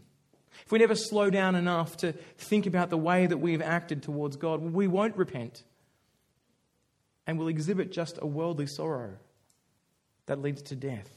if 0.65 0.73
we 0.73 0.79
never 0.79 0.95
slow 0.95 1.31
down 1.31 1.55
enough 1.55 1.97
to 1.99 2.13
think 2.13 2.67
about 2.67 2.91
the 2.91 2.97
way 2.97 3.27
that 3.27 3.39
we've 3.39 3.63
acted 3.63 4.03
towards 4.03 4.37
God, 4.37 4.61
we 4.61 4.87
won't 4.87 5.17
repent. 5.17 5.63
And 7.27 7.39
we'll 7.39 7.49
exhibit 7.49 7.93
just 7.93 8.19
a 8.23 8.27
worldly 8.27 8.67
sorrow 8.67 9.15
that 10.27 10.41
leads 10.41 10.63
to 10.63 10.77
death. 10.77 11.09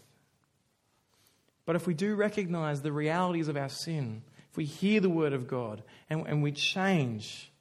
But 1.65 1.75
if 1.75 1.85
we 1.85 1.93
do 1.93 2.15
recognize 2.15 2.81
the 2.81 2.91
realities 2.91 3.47
of 3.47 3.55
our 3.55 3.69
sin, 3.69 4.23
if 4.49 4.57
we 4.57 4.65
hear 4.65 4.99
the 4.99 5.09
word 5.09 5.33
of 5.33 5.47
God 5.47 5.83
and, 6.09 6.25
and 6.27 6.41
we 6.41 6.51
change, 6.51 7.51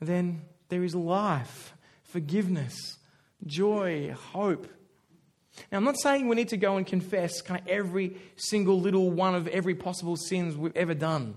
then 0.00 0.42
there 0.68 0.84
is 0.84 0.94
life, 0.94 1.74
forgiveness, 2.04 2.98
joy, 3.46 4.14
hope 4.32 4.68
now, 5.70 5.78
I'm 5.78 5.84
not 5.84 5.98
saying 5.98 6.28
we 6.28 6.36
need 6.36 6.48
to 6.48 6.56
go 6.56 6.76
and 6.76 6.86
confess 6.86 7.42
kind 7.42 7.60
of 7.60 7.68
every 7.68 8.16
single 8.36 8.80
little 8.80 9.10
one 9.10 9.34
of 9.34 9.46
every 9.48 9.74
possible 9.74 10.16
sins 10.16 10.56
we've 10.56 10.76
ever 10.76 10.94
done. 10.94 11.34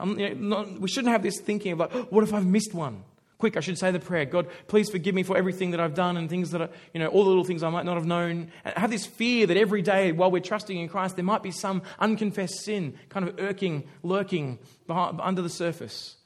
Uh, 0.00 0.06
you 0.06 0.34
know, 0.34 0.34
not, 0.34 0.80
we 0.80 0.88
shouldn't 0.88 1.12
have 1.12 1.22
this 1.22 1.40
thinking 1.40 1.72
of 1.72 1.78
like, 1.80 1.94
oh, 1.94 2.06
what 2.10 2.22
if 2.22 2.32
I've 2.32 2.46
missed 2.46 2.74
one? 2.74 3.02
Quick, 3.38 3.56
I 3.56 3.60
should 3.60 3.76
say 3.76 3.90
the 3.90 3.98
prayer 3.98 4.24
God, 4.24 4.46
please 4.68 4.88
forgive 4.88 5.14
me 5.14 5.24
for 5.24 5.36
everything 5.36 5.72
that 5.72 5.80
I've 5.80 5.94
done 5.94 6.16
and 6.16 6.30
things 6.30 6.52
that 6.52 6.60
are, 6.60 6.70
you 6.92 7.00
know, 7.00 7.08
all 7.08 7.24
the 7.24 7.28
little 7.28 7.44
things 7.44 7.64
I 7.64 7.70
might 7.70 7.84
not 7.84 7.96
have 7.96 8.06
known. 8.06 8.52
And 8.64 8.78
have 8.78 8.90
this 8.90 9.04
fear 9.04 9.46
that 9.48 9.56
every 9.56 9.82
day 9.82 10.12
while 10.12 10.30
we're 10.30 10.40
trusting 10.40 10.78
in 10.78 10.88
Christ, 10.88 11.16
there 11.16 11.24
might 11.24 11.42
be 11.42 11.50
some 11.50 11.82
unconfessed 11.98 12.64
sin 12.64 12.94
kind 13.08 13.28
of 13.28 13.40
irking, 13.40 13.88
lurking 14.02 14.60
behind, 14.86 15.20
under 15.20 15.42
the 15.42 15.50
surface. 15.50 16.16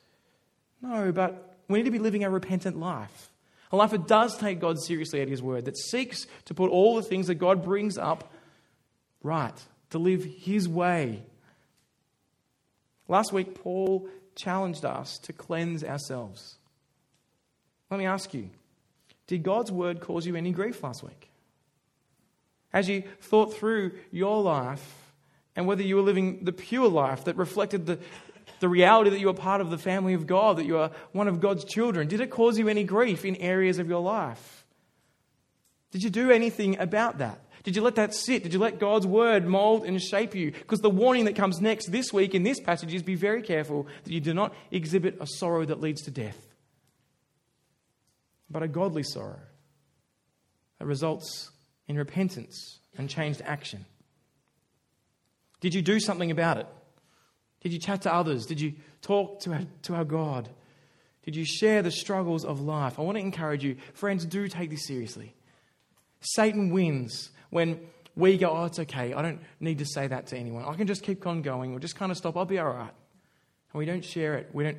No, 0.82 1.10
but 1.10 1.56
we 1.68 1.78
need 1.78 1.86
to 1.86 1.90
be 1.90 1.98
living 1.98 2.22
a 2.22 2.30
repentant 2.30 2.78
life. 2.78 3.27
A 3.70 3.76
life 3.76 3.90
that 3.90 4.07
does 4.07 4.37
take 4.37 4.61
God 4.61 4.78
seriously 4.81 5.20
at 5.20 5.28
His 5.28 5.42
word, 5.42 5.66
that 5.66 5.76
seeks 5.76 6.26
to 6.46 6.54
put 6.54 6.70
all 6.70 6.96
the 6.96 7.02
things 7.02 7.26
that 7.26 7.37
God 7.37 7.64
brings 7.64 7.98
up 7.98 8.33
right, 9.22 9.54
to 9.90 9.98
live 9.98 10.24
His 10.24 10.68
way. 10.68 11.22
Last 13.09 13.33
week, 13.33 13.54
Paul 13.62 14.09
challenged 14.35 14.85
us 14.85 15.18
to 15.18 15.33
cleanse 15.33 15.83
ourselves. 15.83 16.57
Let 17.90 17.98
me 17.98 18.07
ask 18.07 18.33
you 18.35 18.50
did 19.26 19.42
God's 19.42 19.70
word 19.70 20.00
cause 20.00 20.26
you 20.26 20.37
any 20.37 20.52
grief 20.52 20.83
last 20.83 21.02
week? 21.02 21.28
As 22.72 22.88
you 22.88 23.02
thought 23.20 23.54
through 23.54 23.92
your 24.11 24.42
life 24.42 25.12
and 25.54 25.66
whether 25.66 25.83
you 25.83 25.96
were 25.96 26.02
living 26.02 26.44
the 26.44 26.52
pure 26.52 26.88
life 26.88 27.24
that 27.24 27.37
reflected 27.37 27.87
the, 27.87 27.98
the 28.60 28.68
reality 28.68 29.10
that 29.10 29.20
you 29.20 29.28
are 29.28 29.34
part 29.34 29.60
of 29.60 29.70
the 29.70 29.78
family 29.78 30.14
of 30.14 30.26
God, 30.26 30.56
that 30.56 30.66
you 30.66 30.78
are 30.78 30.90
one 31.12 31.28
of 31.28 31.40
God's 31.40 31.64
children? 31.64 32.08
Did 32.08 32.20
it 32.20 32.30
cause 32.30 32.58
you 32.58 32.68
any 32.68 32.84
grief 32.84 33.24
in 33.24 33.36
areas 33.36 33.78
of 33.78 33.88
your 33.88 34.00
life? 34.00 34.66
Did 35.90 36.02
you 36.02 36.10
do 36.10 36.30
anything 36.30 36.78
about 36.78 37.18
that? 37.18 37.40
Did 37.62 37.76
you 37.76 37.82
let 37.82 37.96
that 37.96 38.14
sit? 38.14 38.42
Did 38.42 38.52
you 38.52 38.58
let 38.58 38.78
God's 38.78 39.06
word 39.06 39.46
mold 39.46 39.84
and 39.84 40.00
shape 40.00 40.34
you? 40.34 40.52
Because 40.52 40.80
the 40.80 40.90
warning 40.90 41.24
that 41.26 41.36
comes 41.36 41.60
next 41.60 41.90
this 41.90 42.12
week 42.12 42.34
in 42.34 42.42
this 42.42 42.60
passage 42.60 42.94
is 42.94 43.02
be 43.02 43.14
very 43.14 43.42
careful 43.42 43.86
that 44.04 44.12
you 44.12 44.20
do 44.20 44.32
not 44.32 44.54
exhibit 44.70 45.18
a 45.20 45.26
sorrow 45.26 45.64
that 45.64 45.80
leads 45.80 46.02
to 46.02 46.10
death, 46.10 46.38
but 48.48 48.62
a 48.62 48.68
godly 48.68 49.02
sorrow 49.02 49.40
that 50.78 50.86
results 50.86 51.50
in 51.88 51.96
repentance 51.96 52.78
and 52.96 53.10
changed 53.10 53.42
action. 53.44 53.84
Did 55.60 55.74
you 55.74 55.82
do 55.82 55.98
something 55.98 56.30
about 56.30 56.58
it? 56.58 56.66
Did 57.60 57.72
you 57.72 57.78
chat 57.78 58.02
to 58.02 58.12
others? 58.12 58.46
Did 58.46 58.60
you 58.60 58.74
talk 59.02 59.40
to 59.40 59.52
our, 59.52 59.62
to 59.82 59.94
our 59.94 60.04
God? 60.04 60.48
Did 61.24 61.36
you 61.36 61.44
share 61.44 61.82
the 61.82 61.90
struggles 61.90 62.44
of 62.44 62.60
life? 62.60 62.98
I 62.98 63.02
want 63.02 63.16
to 63.16 63.20
encourage 63.20 63.64
you, 63.64 63.76
friends, 63.92 64.24
do 64.24 64.48
take 64.48 64.70
this 64.70 64.86
seriously. 64.86 65.34
Satan 66.20 66.70
wins 66.70 67.30
when 67.50 67.80
we 68.16 68.38
go, 68.38 68.50
oh, 68.50 68.64
it's 68.64 68.78
okay. 68.78 69.12
I 69.12 69.22
don't 69.22 69.40
need 69.60 69.78
to 69.78 69.84
say 69.84 70.06
that 70.06 70.28
to 70.28 70.36
anyone. 70.36 70.64
I 70.64 70.74
can 70.74 70.86
just 70.86 71.02
keep 71.02 71.26
on 71.26 71.42
going. 71.42 71.70
We'll 71.70 71.80
just 71.80 71.96
kind 71.96 72.10
of 72.10 72.18
stop. 72.18 72.36
I'll 72.36 72.44
be 72.44 72.58
all 72.58 72.70
right. 72.70 72.92
And 73.72 73.78
we 73.78 73.84
don't 73.84 74.04
share 74.04 74.34
it. 74.34 74.50
We 74.52 74.64
don't 74.64 74.78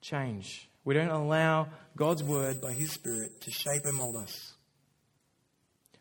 change. 0.00 0.68
We 0.84 0.94
don't 0.94 1.08
allow 1.08 1.68
God's 1.96 2.22
word 2.22 2.60
by 2.60 2.72
His 2.72 2.92
Spirit 2.92 3.40
to 3.42 3.50
shape 3.50 3.84
and 3.84 3.94
mold 3.94 4.16
us. 4.16 4.54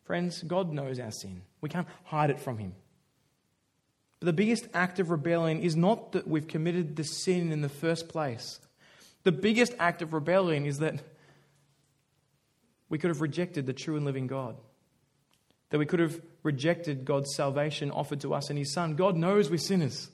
Friends, 0.04 0.44
God 0.44 0.72
knows 0.72 1.00
our 1.00 1.12
sin. 1.12 1.42
We 1.62 1.70
can't 1.70 1.88
hide 2.04 2.30
it 2.30 2.40
from 2.40 2.58
Him. 2.58 2.74
The 4.26 4.34
biggest 4.34 4.68
act 4.74 5.00
of 5.00 5.12
rebellion 5.12 5.60
is 5.60 5.76
not 5.76 6.14
that 6.14 6.28
we've 6.28 6.48
committed 6.48 6.96
the 6.96 7.04
sin 7.04 7.52
in 7.52 7.62
the 7.62 7.70
first 7.70 8.10
place. 8.10 8.60
The 9.22 9.32
biggest 9.32 9.76
act 9.78 10.02
of 10.02 10.14
rebellion 10.14 10.66
is 10.66 10.80
that 10.80 11.00
we 12.90 12.98
could 12.98 13.10
have 13.10 13.22
rejected 13.22 13.68
the 13.68 13.74
true 13.74 13.96
and 13.96 14.04
living 14.04 14.26
God. 14.26 14.58
That 15.70 15.78
we 15.78 15.86
could 15.86 16.00
have 16.00 16.20
rejected 16.42 17.06
God's 17.06 17.36
salvation 17.36 17.92
offered 17.92 18.22
to 18.22 18.34
us 18.34 18.50
in 18.50 18.58
His 18.58 18.74
Son. 18.74 18.96
God 18.96 19.16
knows 19.16 19.52
we're 19.52 19.58
sinners. 19.58 20.10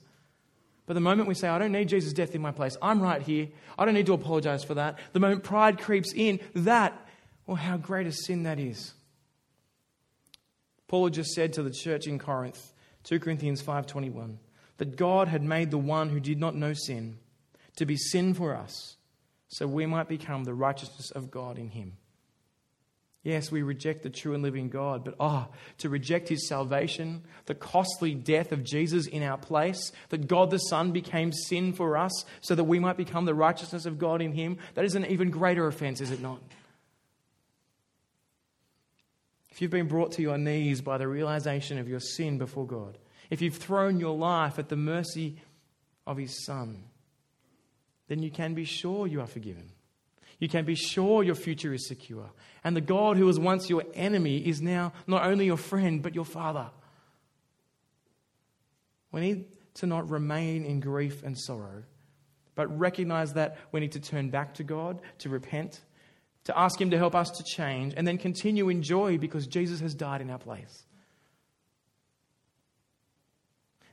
But 0.84 0.92
the 0.92 1.00
moment 1.00 1.26
we 1.26 1.34
say, 1.34 1.48
I 1.48 1.58
don't 1.58 1.72
need 1.72 1.88
Jesus' 1.88 2.12
death 2.12 2.34
in 2.34 2.42
my 2.42 2.52
place, 2.52 2.76
I'm 2.82 3.00
right 3.00 3.22
here, 3.22 3.48
I 3.78 3.86
don't 3.86 3.94
need 3.94 4.06
to 4.06 4.12
apologize 4.12 4.62
for 4.62 4.74
that, 4.74 4.98
the 5.14 5.20
moment 5.20 5.42
pride 5.42 5.78
creeps 5.78 6.12
in, 6.12 6.38
that, 6.54 7.08
well, 7.46 7.56
how 7.56 7.78
great 7.78 8.06
a 8.06 8.12
sin 8.12 8.42
that 8.42 8.58
is. 8.58 8.92
Paul 10.86 11.04
had 11.04 11.14
just 11.14 11.30
said 11.30 11.54
to 11.54 11.62
the 11.62 11.70
church 11.70 12.06
in 12.06 12.18
Corinth, 12.18 12.72
2 13.04 13.20
Corinthians 13.20 13.62
5:21 13.62 14.38
that 14.78 14.96
God 14.96 15.28
had 15.28 15.42
made 15.42 15.70
the 15.70 15.78
one 15.78 16.08
who 16.08 16.20
did 16.20 16.38
not 16.38 16.56
know 16.56 16.72
sin 16.72 17.18
to 17.76 17.86
be 17.86 17.96
sin 17.96 18.34
for 18.34 18.54
us 18.54 18.96
so 19.48 19.66
we 19.66 19.86
might 19.86 20.08
become 20.08 20.44
the 20.44 20.54
righteousness 20.54 21.10
of 21.10 21.30
God 21.30 21.58
in 21.58 21.68
him. 21.68 21.96
Yes, 23.22 23.52
we 23.52 23.62
reject 23.62 24.02
the 24.02 24.10
true 24.10 24.34
and 24.34 24.42
living 24.42 24.68
God, 24.68 25.04
but 25.04 25.14
ah, 25.20 25.46
oh, 25.48 25.54
to 25.78 25.88
reject 25.88 26.28
his 26.28 26.48
salvation, 26.48 27.22
the 27.46 27.54
costly 27.54 28.14
death 28.14 28.50
of 28.50 28.64
Jesus 28.64 29.06
in 29.06 29.22
our 29.22 29.38
place, 29.38 29.92
that 30.08 30.26
God 30.26 30.50
the 30.50 30.58
Son 30.58 30.90
became 30.90 31.32
sin 31.32 31.72
for 31.72 31.96
us 31.96 32.24
so 32.40 32.56
that 32.56 32.64
we 32.64 32.80
might 32.80 32.96
become 32.96 33.24
the 33.24 33.34
righteousness 33.34 33.86
of 33.86 33.98
God 33.98 34.20
in 34.20 34.32
him, 34.32 34.58
that 34.74 34.84
is 34.84 34.96
an 34.96 35.06
even 35.06 35.30
greater 35.30 35.68
offense, 35.68 36.00
is 36.00 36.10
it 36.10 36.20
not? 36.20 36.40
If 39.52 39.60
you've 39.60 39.70
been 39.70 39.86
brought 39.86 40.12
to 40.12 40.22
your 40.22 40.38
knees 40.38 40.80
by 40.80 40.96
the 40.96 41.06
realization 41.06 41.78
of 41.78 41.86
your 41.86 42.00
sin 42.00 42.38
before 42.38 42.66
God, 42.66 42.96
if 43.28 43.42
you've 43.42 43.58
thrown 43.58 44.00
your 44.00 44.16
life 44.16 44.58
at 44.58 44.70
the 44.70 44.76
mercy 44.76 45.36
of 46.06 46.16
His 46.16 46.46
Son, 46.46 46.84
then 48.08 48.22
you 48.22 48.30
can 48.30 48.54
be 48.54 48.64
sure 48.64 49.06
you 49.06 49.20
are 49.20 49.26
forgiven. 49.26 49.70
You 50.38 50.48
can 50.48 50.64
be 50.64 50.74
sure 50.74 51.22
your 51.22 51.34
future 51.34 51.74
is 51.74 51.86
secure. 51.86 52.30
And 52.64 52.74
the 52.74 52.80
God 52.80 53.18
who 53.18 53.26
was 53.26 53.38
once 53.38 53.68
your 53.68 53.84
enemy 53.92 54.38
is 54.38 54.62
now 54.62 54.94
not 55.06 55.26
only 55.26 55.44
your 55.44 55.58
friend, 55.58 56.02
but 56.02 56.14
your 56.14 56.24
father. 56.24 56.70
We 59.12 59.20
need 59.20 59.44
to 59.74 59.86
not 59.86 60.08
remain 60.08 60.64
in 60.64 60.80
grief 60.80 61.22
and 61.22 61.38
sorrow, 61.38 61.82
but 62.54 62.78
recognize 62.78 63.34
that 63.34 63.58
we 63.70 63.80
need 63.80 63.92
to 63.92 64.00
turn 64.00 64.30
back 64.30 64.54
to 64.54 64.64
God, 64.64 65.02
to 65.18 65.28
repent, 65.28 65.82
to 66.44 66.58
ask 66.58 66.80
Him 66.80 66.90
to 66.90 66.98
help 66.98 67.14
us 67.14 67.30
to 67.30 67.44
change, 67.44 67.94
and 67.96 68.06
then 68.06 68.18
continue 68.18 68.68
in 68.68 68.82
joy 68.82 69.18
because 69.18 69.46
Jesus 69.46 69.80
has 69.80 69.94
died 69.94 70.20
in 70.20 70.30
our 70.30 70.38
place. 70.38 70.84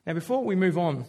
Now, 0.06 0.14
before 0.14 0.44
we 0.44 0.56
move 0.56 0.78
on, 0.78 1.06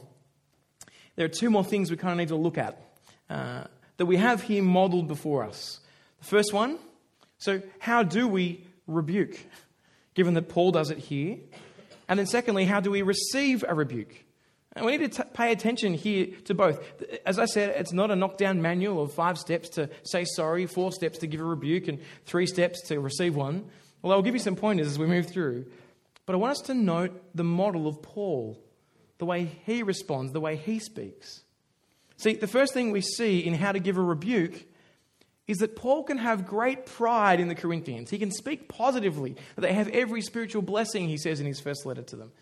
there 1.16 1.24
are 1.24 1.30
two 1.30 1.50
more 1.50 1.64
things 1.64 1.90
we 1.90 1.96
kind 1.96 2.12
of 2.12 2.18
need 2.18 2.28
to 2.28 2.36
look 2.36 2.58
at 2.58 2.82
uh, 3.30 3.64
that 3.96 4.06
we 4.06 4.16
have 4.16 4.42
here 4.42 4.62
modeled 4.62 5.08
before 5.08 5.44
us. 5.44 5.80
The 6.18 6.26
first 6.26 6.52
one 6.52 6.78
so, 7.40 7.62
how 7.78 8.02
do 8.02 8.28
we 8.28 8.66
rebuke, 8.86 9.40
given 10.12 10.34
that 10.34 10.50
Paul 10.50 10.72
does 10.72 10.90
it 10.90 10.98
here? 10.98 11.38
And 12.06 12.18
then, 12.18 12.26
secondly, 12.26 12.66
how 12.66 12.80
do 12.80 12.90
we 12.90 13.00
receive 13.00 13.64
a 13.66 13.74
rebuke? 13.74 14.24
And 14.80 14.86
we 14.86 14.96
need 14.96 15.12
to 15.12 15.22
t- 15.22 15.28
pay 15.34 15.52
attention 15.52 15.92
here 15.92 16.28
to 16.46 16.54
both. 16.54 16.82
As 17.26 17.38
I 17.38 17.44
said, 17.44 17.74
it's 17.76 17.92
not 17.92 18.10
a 18.10 18.16
knockdown 18.16 18.62
manual 18.62 19.02
of 19.02 19.12
five 19.12 19.36
steps 19.36 19.68
to 19.70 19.90
say 20.04 20.24
sorry, 20.24 20.64
four 20.64 20.90
steps 20.90 21.18
to 21.18 21.26
give 21.26 21.42
a 21.42 21.44
rebuke, 21.44 21.86
and 21.86 21.98
three 22.24 22.46
steps 22.46 22.80
to 22.88 22.98
receive 22.98 23.36
one. 23.36 23.66
Well, 24.00 24.14
I'll 24.14 24.22
give 24.22 24.32
you 24.32 24.40
some 24.40 24.56
pointers 24.56 24.86
as 24.86 24.98
we 24.98 25.06
move 25.06 25.26
through. 25.26 25.66
But 26.24 26.32
I 26.32 26.36
want 26.38 26.52
us 26.52 26.60
to 26.68 26.74
note 26.74 27.20
the 27.34 27.44
model 27.44 27.88
of 27.88 28.00
Paul, 28.00 28.58
the 29.18 29.26
way 29.26 29.50
he 29.66 29.82
responds, 29.82 30.32
the 30.32 30.40
way 30.40 30.56
he 30.56 30.78
speaks. 30.78 31.42
See, 32.16 32.32
the 32.32 32.46
first 32.46 32.72
thing 32.72 32.90
we 32.90 33.02
see 33.02 33.40
in 33.40 33.52
how 33.52 33.72
to 33.72 33.80
give 33.80 33.98
a 33.98 34.02
rebuke 34.02 34.64
is 35.46 35.58
that 35.58 35.76
Paul 35.76 36.04
can 36.04 36.16
have 36.16 36.46
great 36.46 36.86
pride 36.86 37.38
in 37.38 37.48
the 37.48 37.54
Corinthians. 37.54 38.08
He 38.08 38.18
can 38.18 38.30
speak 38.30 38.66
positively, 38.66 39.36
they 39.58 39.74
have 39.74 39.88
every 39.88 40.22
spiritual 40.22 40.62
blessing, 40.62 41.06
he 41.06 41.18
says 41.18 41.38
in 41.38 41.44
his 41.44 41.60
first 41.60 41.84
letter 41.84 42.02
to 42.02 42.16
them. 42.16 42.32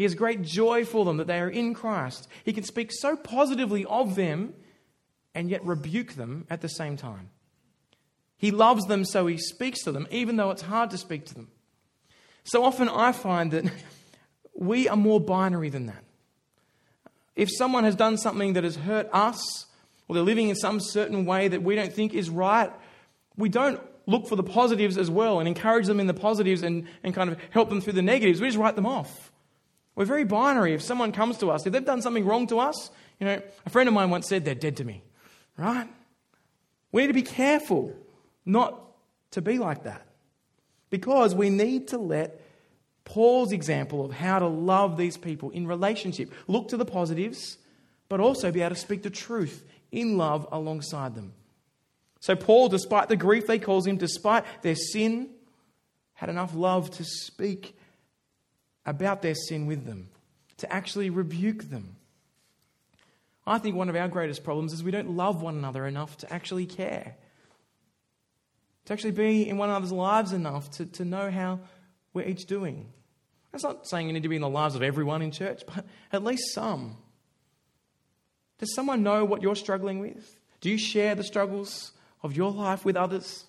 He 0.00 0.04
has 0.04 0.14
great 0.14 0.40
joy 0.40 0.86
for 0.86 1.04
them 1.04 1.18
that 1.18 1.26
they 1.26 1.38
are 1.38 1.50
in 1.50 1.74
Christ. 1.74 2.26
He 2.42 2.54
can 2.54 2.64
speak 2.64 2.90
so 2.90 3.16
positively 3.16 3.84
of 3.84 4.14
them 4.14 4.54
and 5.34 5.50
yet 5.50 5.62
rebuke 5.62 6.14
them 6.14 6.46
at 6.48 6.62
the 6.62 6.70
same 6.70 6.96
time. 6.96 7.28
He 8.38 8.50
loves 8.50 8.86
them, 8.86 9.04
so 9.04 9.26
he 9.26 9.36
speaks 9.36 9.82
to 9.82 9.92
them, 9.92 10.08
even 10.10 10.36
though 10.36 10.52
it's 10.52 10.62
hard 10.62 10.88
to 10.92 10.96
speak 10.96 11.26
to 11.26 11.34
them. 11.34 11.48
So 12.44 12.64
often 12.64 12.88
I 12.88 13.12
find 13.12 13.50
that 13.50 13.70
we 14.54 14.88
are 14.88 14.96
more 14.96 15.20
binary 15.20 15.68
than 15.68 15.84
that. 15.84 16.02
If 17.36 17.50
someone 17.54 17.84
has 17.84 17.94
done 17.94 18.16
something 18.16 18.54
that 18.54 18.64
has 18.64 18.76
hurt 18.76 19.06
us, 19.12 19.66
or 20.08 20.14
they're 20.14 20.24
living 20.24 20.48
in 20.48 20.56
some 20.56 20.80
certain 20.80 21.26
way 21.26 21.48
that 21.48 21.62
we 21.62 21.74
don't 21.74 21.92
think 21.92 22.14
is 22.14 22.30
right, 22.30 22.72
we 23.36 23.50
don't 23.50 23.78
look 24.06 24.28
for 24.28 24.36
the 24.36 24.42
positives 24.42 24.96
as 24.96 25.10
well 25.10 25.40
and 25.40 25.46
encourage 25.46 25.86
them 25.86 26.00
in 26.00 26.06
the 26.06 26.14
positives 26.14 26.62
and, 26.62 26.86
and 27.04 27.14
kind 27.14 27.28
of 27.28 27.36
help 27.50 27.68
them 27.68 27.82
through 27.82 27.92
the 27.92 28.00
negatives. 28.00 28.40
We 28.40 28.48
just 28.48 28.56
write 28.56 28.76
them 28.76 28.86
off. 28.86 29.29
We're 30.00 30.06
very 30.06 30.24
binary. 30.24 30.72
If 30.72 30.80
someone 30.80 31.12
comes 31.12 31.36
to 31.40 31.50
us, 31.50 31.66
if 31.66 31.74
they've 31.74 31.84
done 31.84 32.00
something 32.00 32.24
wrong 32.24 32.46
to 32.46 32.58
us, 32.58 32.90
you 33.18 33.26
know, 33.26 33.42
a 33.66 33.68
friend 33.68 33.86
of 33.86 33.92
mine 33.92 34.08
once 34.08 34.26
said, 34.26 34.46
they're 34.46 34.54
dead 34.54 34.78
to 34.78 34.84
me, 34.84 35.02
right? 35.58 35.86
We 36.90 37.02
need 37.02 37.08
to 37.08 37.12
be 37.12 37.20
careful 37.20 37.94
not 38.46 38.80
to 39.32 39.42
be 39.42 39.58
like 39.58 39.84
that 39.84 40.06
because 40.88 41.34
we 41.34 41.50
need 41.50 41.88
to 41.88 41.98
let 41.98 42.40
Paul's 43.04 43.52
example 43.52 44.02
of 44.02 44.12
how 44.12 44.38
to 44.38 44.46
love 44.46 44.96
these 44.96 45.18
people 45.18 45.50
in 45.50 45.66
relationship 45.66 46.32
look 46.48 46.68
to 46.68 46.78
the 46.78 46.86
positives, 46.86 47.58
but 48.08 48.20
also 48.20 48.50
be 48.50 48.62
able 48.62 48.74
to 48.74 48.80
speak 48.80 49.02
the 49.02 49.10
truth 49.10 49.62
in 49.92 50.16
love 50.16 50.48
alongside 50.50 51.14
them. 51.14 51.34
So, 52.20 52.34
Paul, 52.36 52.70
despite 52.70 53.10
the 53.10 53.16
grief 53.16 53.46
they 53.46 53.58
cause 53.58 53.86
him, 53.86 53.98
despite 53.98 54.46
their 54.62 54.76
sin, 54.76 55.28
had 56.14 56.30
enough 56.30 56.54
love 56.54 56.90
to 56.92 57.04
speak 57.04 57.76
about 58.86 59.22
their 59.22 59.34
sin 59.34 59.66
with 59.66 59.84
them, 59.84 60.08
to 60.58 60.72
actually 60.72 61.10
rebuke 61.10 61.70
them. 61.70 61.96
I 63.46 63.58
think 63.58 63.76
one 63.76 63.88
of 63.88 63.96
our 63.96 64.08
greatest 64.08 64.44
problems 64.44 64.72
is 64.72 64.82
we 64.82 64.90
don't 64.90 65.16
love 65.16 65.42
one 65.42 65.56
another 65.56 65.86
enough 65.86 66.16
to 66.18 66.32
actually 66.32 66.66
care, 66.66 67.16
to 68.84 68.92
actually 68.92 69.12
be 69.12 69.48
in 69.48 69.58
one 69.58 69.68
another's 69.68 69.92
lives 69.92 70.32
enough 70.32 70.70
to, 70.72 70.86
to 70.86 71.04
know 71.04 71.30
how 71.30 71.60
we're 72.12 72.26
each 72.26 72.46
doing. 72.46 72.92
That's 73.52 73.64
not 73.64 73.88
saying 73.88 74.06
you 74.06 74.12
need 74.12 74.22
to 74.22 74.28
be 74.28 74.36
in 74.36 74.42
the 74.42 74.48
lives 74.48 74.74
of 74.74 74.82
everyone 74.82 75.22
in 75.22 75.32
church, 75.32 75.62
but 75.66 75.84
at 76.12 76.22
least 76.22 76.54
some. 76.54 76.96
Does 78.58 78.74
someone 78.74 79.02
know 79.02 79.24
what 79.24 79.42
you're 79.42 79.56
struggling 79.56 80.00
with? 80.00 80.38
Do 80.60 80.70
you 80.70 80.78
share 80.78 81.14
the 81.14 81.24
struggles 81.24 81.92
of 82.22 82.36
your 82.36 82.52
life 82.52 82.84
with 82.84 82.96
others? 82.96 83.46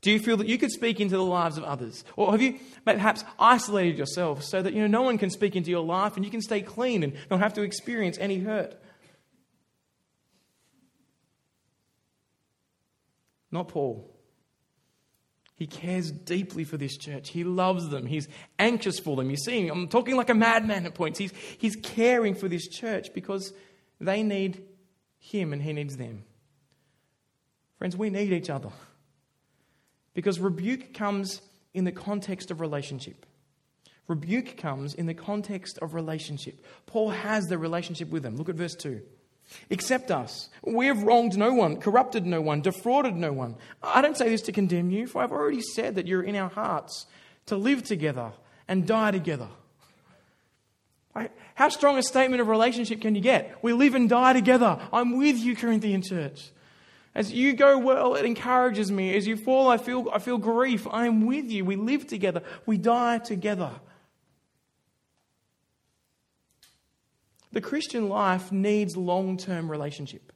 Do 0.00 0.10
you 0.10 0.18
feel 0.18 0.36
that 0.36 0.46
you 0.46 0.58
could 0.58 0.70
speak 0.70 1.00
into 1.00 1.16
the 1.16 1.24
lives 1.24 1.58
of 1.58 1.64
others? 1.64 2.04
Or 2.16 2.30
have 2.30 2.42
you 2.42 2.58
perhaps 2.84 3.24
isolated 3.38 3.98
yourself 3.98 4.42
so 4.42 4.62
that 4.62 4.72
you 4.72 4.80
know 4.82 4.86
no 4.86 5.02
one 5.02 5.18
can 5.18 5.30
speak 5.30 5.56
into 5.56 5.70
your 5.70 5.84
life 5.84 6.16
and 6.16 6.24
you 6.24 6.30
can 6.30 6.42
stay 6.42 6.60
clean 6.60 7.02
and 7.02 7.14
not 7.30 7.40
have 7.40 7.54
to 7.54 7.62
experience 7.62 8.18
any 8.18 8.38
hurt? 8.38 8.74
Not 13.50 13.68
Paul. 13.68 14.12
He 15.54 15.66
cares 15.66 16.10
deeply 16.10 16.64
for 16.64 16.76
this 16.76 16.98
church. 16.98 17.30
He 17.30 17.42
loves 17.42 17.88
them. 17.88 18.04
He's 18.04 18.28
anxious 18.58 18.98
for 18.98 19.16
them. 19.16 19.30
You 19.30 19.38
see, 19.38 19.68
I'm 19.68 19.88
talking 19.88 20.14
like 20.14 20.28
a 20.28 20.34
madman 20.34 20.84
at 20.84 20.94
points. 20.94 21.18
He's, 21.18 21.32
he's 21.56 21.76
caring 21.76 22.34
for 22.34 22.46
this 22.46 22.68
church 22.68 23.14
because 23.14 23.54
they 23.98 24.22
need 24.22 24.62
him 25.18 25.54
and 25.54 25.62
he 25.62 25.72
needs 25.72 25.96
them. 25.96 26.24
Friends, 27.78 27.96
we 27.96 28.10
need 28.10 28.32
each 28.32 28.50
other. 28.50 28.68
Because 30.16 30.40
rebuke 30.40 30.94
comes 30.94 31.42
in 31.74 31.84
the 31.84 31.92
context 31.92 32.50
of 32.50 32.62
relationship. 32.62 33.26
Rebuke 34.08 34.56
comes 34.56 34.94
in 34.94 35.04
the 35.04 35.12
context 35.12 35.78
of 35.82 35.92
relationship. 35.92 36.64
Paul 36.86 37.10
has 37.10 37.44
the 37.44 37.58
relationship 37.58 38.08
with 38.08 38.22
them. 38.22 38.36
Look 38.36 38.48
at 38.48 38.54
verse 38.54 38.74
2. 38.74 39.02
Accept 39.70 40.10
us. 40.10 40.48
We 40.64 40.86
have 40.86 41.02
wronged 41.02 41.36
no 41.36 41.52
one, 41.52 41.76
corrupted 41.76 42.24
no 42.24 42.40
one, 42.40 42.62
defrauded 42.62 43.14
no 43.14 43.30
one. 43.30 43.56
I 43.82 44.00
don't 44.00 44.16
say 44.16 44.30
this 44.30 44.40
to 44.42 44.52
condemn 44.52 44.90
you, 44.90 45.06
for 45.06 45.22
I've 45.22 45.32
already 45.32 45.60
said 45.60 45.96
that 45.96 46.06
you're 46.06 46.22
in 46.22 46.34
our 46.34 46.48
hearts 46.48 47.06
to 47.44 47.56
live 47.56 47.84
together 47.84 48.32
and 48.66 48.86
die 48.86 49.10
together. 49.10 49.48
How 51.54 51.68
strong 51.68 51.98
a 51.98 52.02
statement 52.02 52.40
of 52.40 52.48
relationship 52.48 53.02
can 53.02 53.14
you 53.14 53.20
get? 53.20 53.58
We 53.62 53.74
live 53.74 53.94
and 53.94 54.08
die 54.08 54.32
together. 54.32 54.80
I'm 54.92 55.18
with 55.18 55.36
you, 55.36 55.54
Corinthian 55.54 56.02
church. 56.02 56.50
As 57.16 57.32
you 57.32 57.54
go 57.54 57.78
well, 57.78 58.14
it 58.14 58.26
encourages 58.26 58.92
me. 58.92 59.16
As 59.16 59.26
you 59.26 59.38
fall, 59.38 59.70
I 59.70 59.78
feel, 59.78 60.10
I 60.12 60.18
feel 60.18 60.36
grief. 60.36 60.86
I 60.90 61.06
am 61.06 61.24
with 61.24 61.50
you. 61.50 61.64
We 61.64 61.74
live 61.74 62.06
together. 62.06 62.42
We 62.66 62.76
die 62.76 63.16
together. 63.16 63.70
The 67.52 67.62
Christian 67.62 68.10
life 68.10 68.52
needs 68.52 68.98
long 68.98 69.38
term 69.38 69.70
relationship. 69.70 70.30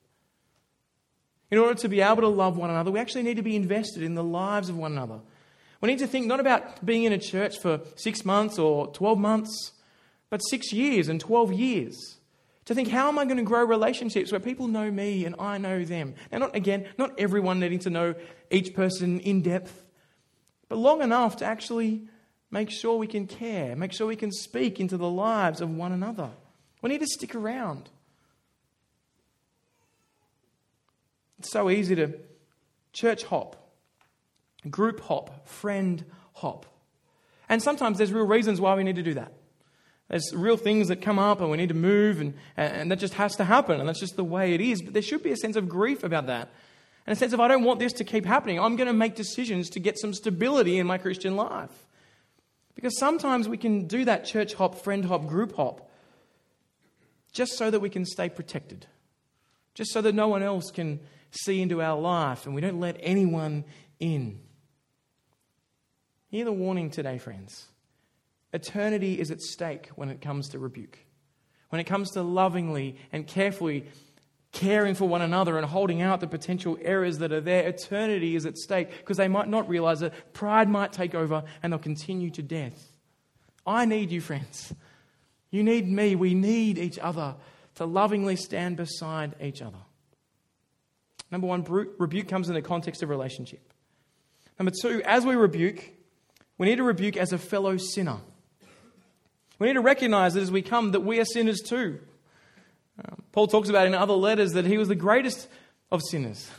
In 1.50 1.58
order 1.58 1.74
to 1.74 1.88
be 1.88 2.00
able 2.00 2.22
to 2.22 2.28
love 2.28 2.56
one 2.56 2.70
another, 2.70 2.90
we 2.90 2.98
actually 2.98 3.24
need 3.24 3.36
to 3.36 3.42
be 3.42 3.56
invested 3.56 4.02
in 4.02 4.14
the 4.14 4.24
lives 4.24 4.70
of 4.70 4.78
one 4.78 4.92
another. 4.92 5.20
We 5.82 5.88
need 5.88 5.98
to 5.98 6.06
think 6.06 6.26
not 6.26 6.40
about 6.40 6.82
being 6.86 7.04
in 7.04 7.12
a 7.12 7.18
church 7.18 7.58
for 7.60 7.82
six 7.96 8.24
months 8.24 8.58
or 8.58 8.86
12 8.92 9.18
months 9.18 9.72
but 10.30 10.38
six 10.38 10.72
years 10.72 11.08
and 11.08 11.20
12 11.20 11.52
years. 11.52 12.19
To 12.66 12.74
think, 12.74 12.88
how 12.88 13.08
am 13.08 13.18
I 13.18 13.24
going 13.24 13.38
to 13.38 13.42
grow 13.42 13.64
relationships 13.64 14.30
where 14.30 14.40
people 14.40 14.68
know 14.68 14.90
me 14.90 15.24
and 15.24 15.34
I 15.38 15.58
know 15.58 15.84
them? 15.84 16.14
Now, 16.30 16.38
not 16.38 16.54
again, 16.54 16.86
not 16.98 17.18
everyone 17.18 17.58
needing 17.58 17.78
to 17.80 17.90
know 17.90 18.14
each 18.50 18.74
person 18.74 19.20
in 19.20 19.42
depth, 19.42 19.84
but 20.68 20.78
long 20.78 21.02
enough 21.02 21.36
to 21.38 21.44
actually 21.44 22.02
make 22.50 22.70
sure 22.70 22.96
we 22.96 23.06
can 23.06 23.26
care, 23.26 23.74
make 23.74 23.92
sure 23.92 24.06
we 24.06 24.16
can 24.16 24.30
speak 24.30 24.78
into 24.78 24.96
the 24.96 25.08
lives 25.08 25.60
of 25.60 25.70
one 25.70 25.92
another. 25.92 26.30
We 26.82 26.90
need 26.90 27.00
to 27.00 27.06
stick 27.06 27.34
around. 27.34 27.88
It's 31.38 31.50
so 31.50 31.70
easy 31.70 31.94
to 31.96 32.18
church 32.92 33.24
hop, 33.24 33.56
group 34.68 35.00
hop, 35.00 35.48
friend 35.48 36.04
hop. 36.34 36.66
And 37.48 37.62
sometimes 37.62 37.98
there's 37.98 38.12
real 38.12 38.26
reasons 38.26 38.60
why 38.60 38.74
we 38.74 38.84
need 38.84 38.96
to 38.96 39.02
do 39.02 39.14
that. 39.14 39.32
There's 40.10 40.34
real 40.34 40.56
things 40.56 40.88
that 40.88 41.00
come 41.00 41.18
up 41.18 41.40
and 41.40 41.50
we 41.50 41.56
need 41.56 41.68
to 41.68 41.74
move, 41.74 42.20
and, 42.20 42.34
and 42.56 42.90
that 42.90 42.98
just 42.98 43.14
has 43.14 43.36
to 43.36 43.44
happen, 43.44 43.78
and 43.78 43.88
that's 43.88 44.00
just 44.00 44.16
the 44.16 44.24
way 44.24 44.54
it 44.54 44.60
is. 44.60 44.82
But 44.82 44.92
there 44.92 45.02
should 45.02 45.22
be 45.22 45.30
a 45.30 45.36
sense 45.36 45.54
of 45.56 45.68
grief 45.68 46.02
about 46.02 46.26
that. 46.26 46.50
And 47.06 47.16
a 47.16 47.16
sense 47.16 47.32
of, 47.32 47.40
I 47.40 47.48
don't 47.48 47.62
want 47.62 47.78
this 47.78 47.92
to 47.94 48.04
keep 48.04 48.26
happening. 48.26 48.58
I'm 48.58 48.76
going 48.76 48.88
to 48.88 48.92
make 48.92 49.14
decisions 49.14 49.70
to 49.70 49.80
get 49.80 49.98
some 49.98 50.12
stability 50.12 50.78
in 50.78 50.86
my 50.86 50.98
Christian 50.98 51.36
life. 51.36 51.86
Because 52.74 52.98
sometimes 52.98 53.48
we 53.48 53.56
can 53.56 53.86
do 53.86 54.04
that 54.04 54.24
church 54.24 54.54
hop, 54.54 54.82
friend 54.82 55.04
hop, 55.04 55.26
group 55.26 55.54
hop 55.54 55.90
just 57.32 57.56
so 57.56 57.70
that 57.70 57.80
we 57.80 57.88
can 57.88 58.04
stay 58.04 58.28
protected, 58.28 58.86
just 59.74 59.92
so 59.92 60.00
that 60.02 60.14
no 60.14 60.28
one 60.28 60.42
else 60.42 60.70
can 60.70 60.98
see 61.30 61.62
into 61.62 61.80
our 61.80 61.98
life 61.98 62.46
and 62.46 62.54
we 62.54 62.60
don't 62.60 62.80
let 62.80 62.96
anyone 63.00 63.64
in. 64.00 64.40
Hear 66.28 66.44
the 66.44 66.52
warning 66.52 66.90
today, 66.90 67.18
friends. 67.18 67.69
Eternity 68.52 69.20
is 69.20 69.30
at 69.30 69.40
stake 69.40 69.90
when 69.94 70.08
it 70.08 70.20
comes 70.20 70.48
to 70.50 70.58
rebuke. 70.58 70.98
When 71.68 71.80
it 71.80 71.84
comes 71.84 72.10
to 72.12 72.22
lovingly 72.22 72.96
and 73.12 73.26
carefully 73.26 73.86
caring 74.52 74.94
for 74.94 75.08
one 75.08 75.22
another 75.22 75.56
and 75.56 75.66
holding 75.66 76.02
out 76.02 76.20
the 76.20 76.26
potential 76.26 76.76
errors 76.82 77.18
that 77.18 77.32
are 77.32 77.40
there. 77.40 77.68
Eternity 77.68 78.34
is 78.34 78.46
at 78.46 78.56
stake 78.58 78.90
because 78.98 79.16
they 79.16 79.28
might 79.28 79.48
not 79.48 79.68
realize 79.68 80.00
that 80.00 80.32
pride 80.32 80.68
might 80.68 80.92
take 80.92 81.14
over 81.14 81.44
and 81.62 81.72
they'll 81.72 81.78
continue 81.78 82.30
to 82.30 82.42
death. 82.42 82.88
I 83.66 83.84
need 83.84 84.10
you, 84.10 84.20
friends. 84.20 84.74
You 85.50 85.62
need 85.62 85.88
me. 85.88 86.16
We 86.16 86.34
need 86.34 86.78
each 86.78 86.98
other 86.98 87.36
to 87.76 87.84
lovingly 87.86 88.36
stand 88.36 88.76
beside 88.76 89.34
each 89.40 89.62
other. 89.62 89.78
Number 91.30 91.46
one, 91.46 91.64
rebuke 91.98 92.28
comes 92.28 92.48
in 92.48 92.54
the 92.54 92.62
context 92.62 93.02
of 93.02 93.08
relationship. 93.08 93.72
Number 94.58 94.72
two, 94.82 95.00
as 95.04 95.24
we 95.24 95.36
rebuke, 95.36 95.92
we 96.58 96.66
need 96.66 96.76
to 96.76 96.82
rebuke 96.82 97.16
as 97.16 97.32
a 97.32 97.38
fellow 97.38 97.76
sinner. 97.76 98.18
We 99.60 99.66
need 99.66 99.74
to 99.74 99.80
recognize 99.82 100.34
that 100.34 100.40
as 100.40 100.50
we 100.50 100.62
come, 100.62 100.92
that 100.92 101.00
we 101.00 101.20
are 101.20 101.24
sinners 101.24 101.60
too. 101.60 102.00
Um, 102.98 103.22
Paul 103.30 103.46
talks 103.46 103.68
about 103.68 103.86
in 103.86 103.94
other 103.94 104.14
letters 104.14 104.54
that 104.54 104.64
he 104.64 104.78
was 104.78 104.88
the 104.88 104.94
greatest 104.94 105.48
of 105.92 106.00
sinners. 106.02 106.50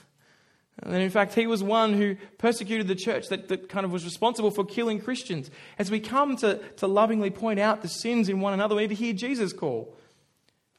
And 0.83 0.95
in 0.95 1.09
fact, 1.09 1.33
he 1.33 1.47
was 1.47 1.63
one 1.63 1.93
who 1.93 2.15
persecuted 2.37 2.87
the 2.87 2.95
church 2.95 3.27
that, 3.29 3.47
that 3.49 3.69
kind 3.69 3.85
of 3.85 3.91
was 3.91 4.05
responsible 4.05 4.51
for 4.51 4.63
killing 4.63 5.01
Christians. 5.01 5.49
As 5.77 5.91
we 5.91 5.99
come 5.99 6.37
to, 6.37 6.59
to 6.77 6.87
lovingly 6.87 7.31
point 7.31 7.59
out 7.59 7.81
the 7.81 7.87
sins 7.87 8.29
in 8.29 8.39
one 8.39 8.53
another, 8.53 8.75
we 8.75 8.83
need 8.83 8.89
to 8.89 8.95
hear 8.95 9.13
Jesus 9.13 9.51
call. 9.51 9.95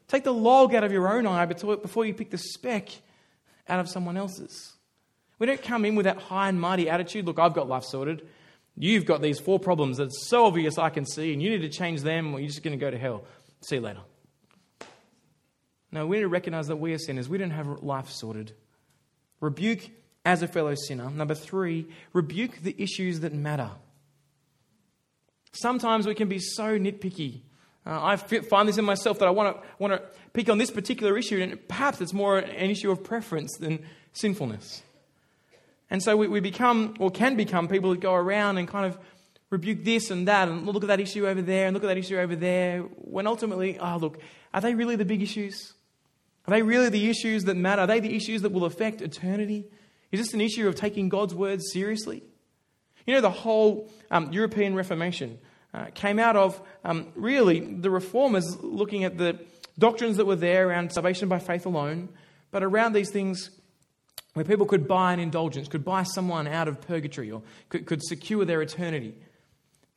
Take 0.06 0.24
the 0.24 0.34
log 0.34 0.74
out 0.74 0.84
of 0.84 0.92
your 0.92 1.12
own 1.12 1.26
eye 1.26 1.44
before 1.44 2.04
you 2.04 2.14
pick 2.14 2.30
the 2.30 2.38
speck 2.38 2.88
out 3.68 3.80
of 3.80 3.88
someone 3.88 4.16
else's. 4.16 4.72
We 5.38 5.46
don't 5.46 5.62
come 5.62 5.84
in 5.84 5.96
with 5.96 6.04
that 6.04 6.18
high 6.18 6.48
and 6.48 6.60
mighty 6.60 6.88
attitude 6.88 7.26
look, 7.26 7.40
I've 7.40 7.54
got 7.54 7.68
life 7.68 7.84
sorted. 7.84 8.28
You've 8.76 9.04
got 9.04 9.20
these 9.20 9.38
four 9.38 9.58
problems 9.58 9.98
that's 9.98 10.28
so 10.28 10.46
obvious 10.46 10.78
I 10.78 10.90
can 10.90 11.04
see, 11.04 11.32
and 11.32 11.42
you 11.42 11.50
need 11.50 11.62
to 11.62 11.68
change 11.68 12.02
them, 12.02 12.34
or 12.34 12.40
you're 12.40 12.48
just 12.48 12.62
going 12.62 12.78
to 12.78 12.82
go 12.82 12.90
to 12.90 12.98
hell. 12.98 13.24
See 13.60 13.76
you 13.76 13.82
later. 13.82 14.00
No, 15.90 16.06
we 16.06 16.16
need 16.16 16.22
to 16.22 16.28
recognize 16.28 16.68
that 16.68 16.76
we 16.76 16.94
are 16.94 16.98
sinners. 16.98 17.28
We 17.28 17.36
don't 17.36 17.50
have 17.50 17.82
life 17.82 18.08
sorted. 18.08 18.54
Rebuke 19.40 19.90
as 20.24 20.42
a 20.42 20.48
fellow 20.48 20.74
sinner. 20.74 21.10
Number 21.10 21.34
three, 21.34 21.86
rebuke 22.12 22.62
the 22.62 22.74
issues 22.78 23.20
that 23.20 23.34
matter. 23.34 23.70
Sometimes 25.52 26.06
we 26.06 26.14
can 26.14 26.28
be 26.28 26.38
so 26.38 26.78
nitpicky. 26.78 27.40
Uh, 27.84 28.00
I 28.02 28.16
find 28.16 28.68
this 28.68 28.78
in 28.78 28.84
myself 28.84 29.18
that 29.18 29.28
I 29.28 29.32
want 29.32 29.56
to, 29.56 29.68
want 29.78 29.92
to 29.92 30.02
pick 30.32 30.48
on 30.48 30.56
this 30.56 30.70
particular 30.70 31.18
issue, 31.18 31.42
and 31.42 31.68
perhaps 31.68 32.00
it's 32.00 32.14
more 32.14 32.38
an 32.38 32.70
issue 32.70 32.90
of 32.90 33.04
preference 33.04 33.56
than 33.58 33.84
sinfulness. 34.12 34.82
And 35.92 36.02
so 36.02 36.16
we, 36.16 36.26
we 36.26 36.40
become, 36.40 36.94
or 37.00 37.10
can 37.10 37.36
become, 37.36 37.68
people 37.68 37.90
that 37.90 38.00
go 38.00 38.14
around 38.14 38.56
and 38.56 38.66
kind 38.66 38.86
of 38.86 38.98
rebuke 39.50 39.84
this 39.84 40.10
and 40.10 40.26
that, 40.26 40.48
and 40.48 40.64
look 40.64 40.82
at 40.82 40.88
that 40.88 41.00
issue 41.00 41.26
over 41.26 41.42
there, 41.42 41.66
and 41.66 41.74
look 41.74 41.84
at 41.84 41.88
that 41.88 41.98
issue 41.98 42.16
over 42.16 42.34
there, 42.34 42.80
when 42.80 43.26
ultimately, 43.26 43.78
oh, 43.78 43.98
look, 43.98 44.18
are 44.54 44.62
they 44.62 44.74
really 44.74 44.96
the 44.96 45.04
big 45.04 45.20
issues? 45.20 45.74
Are 46.48 46.50
they 46.50 46.62
really 46.62 46.88
the 46.88 47.10
issues 47.10 47.44
that 47.44 47.58
matter? 47.58 47.82
Are 47.82 47.86
they 47.86 48.00
the 48.00 48.16
issues 48.16 48.40
that 48.40 48.52
will 48.52 48.64
affect 48.64 49.02
eternity? 49.02 49.66
Is 50.10 50.18
this 50.18 50.32
an 50.32 50.40
issue 50.40 50.66
of 50.66 50.76
taking 50.76 51.10
God's 51.10 51.34
word 51.34 51.60
seriously? 51.62 52.22
You 53.06 53.12
know, 53.12 53.20
the 53.20 53.28
whole 53.28 53.90
um, 54.10 54.32
European 54.32 54.74
Reformation 54.74 55.40
uh, 55.74 55.88
came 55.94 56.18
out 56.18 56.36
of 56.36 56.58
um, 56.86 57.08
really 57.16 57.60
the 57.60 57.90
reformers 57.90 58.56
looking 58.62 59.04
at 59.04 59.18
the 59.18 59.38
doctrines 59.78 60.16
that 60.16 60.24
were 60.24 60.36
there 60.36 60.70
around 60.70 60.90
salvation 60.90 61.28
by 61.28 61.38
faith 61.38 61.66
alone, 61.66 62.08
but 62.50 62.62
around 62.62 62.94
these 62.94 63.10
things 63.10 63.50
where 64.34 64.44
people 64.44 64.66
could 64.66 64.88
buy 64.88 65.12
an 65.12 65.20
indulgence, 65.20 65.68
could 65.68 65.84
buy 65.84 66.02
someone 66.02 66.46
out 66.46 66.68
of 66.68 66.80
purgatory, 66.80 67.30
or 67.30 67.42
could, 67.68 67.86
could 67.86 68.02
secure 68.02 68.44
their 68.44 68.62
eternity. 68.62 69.14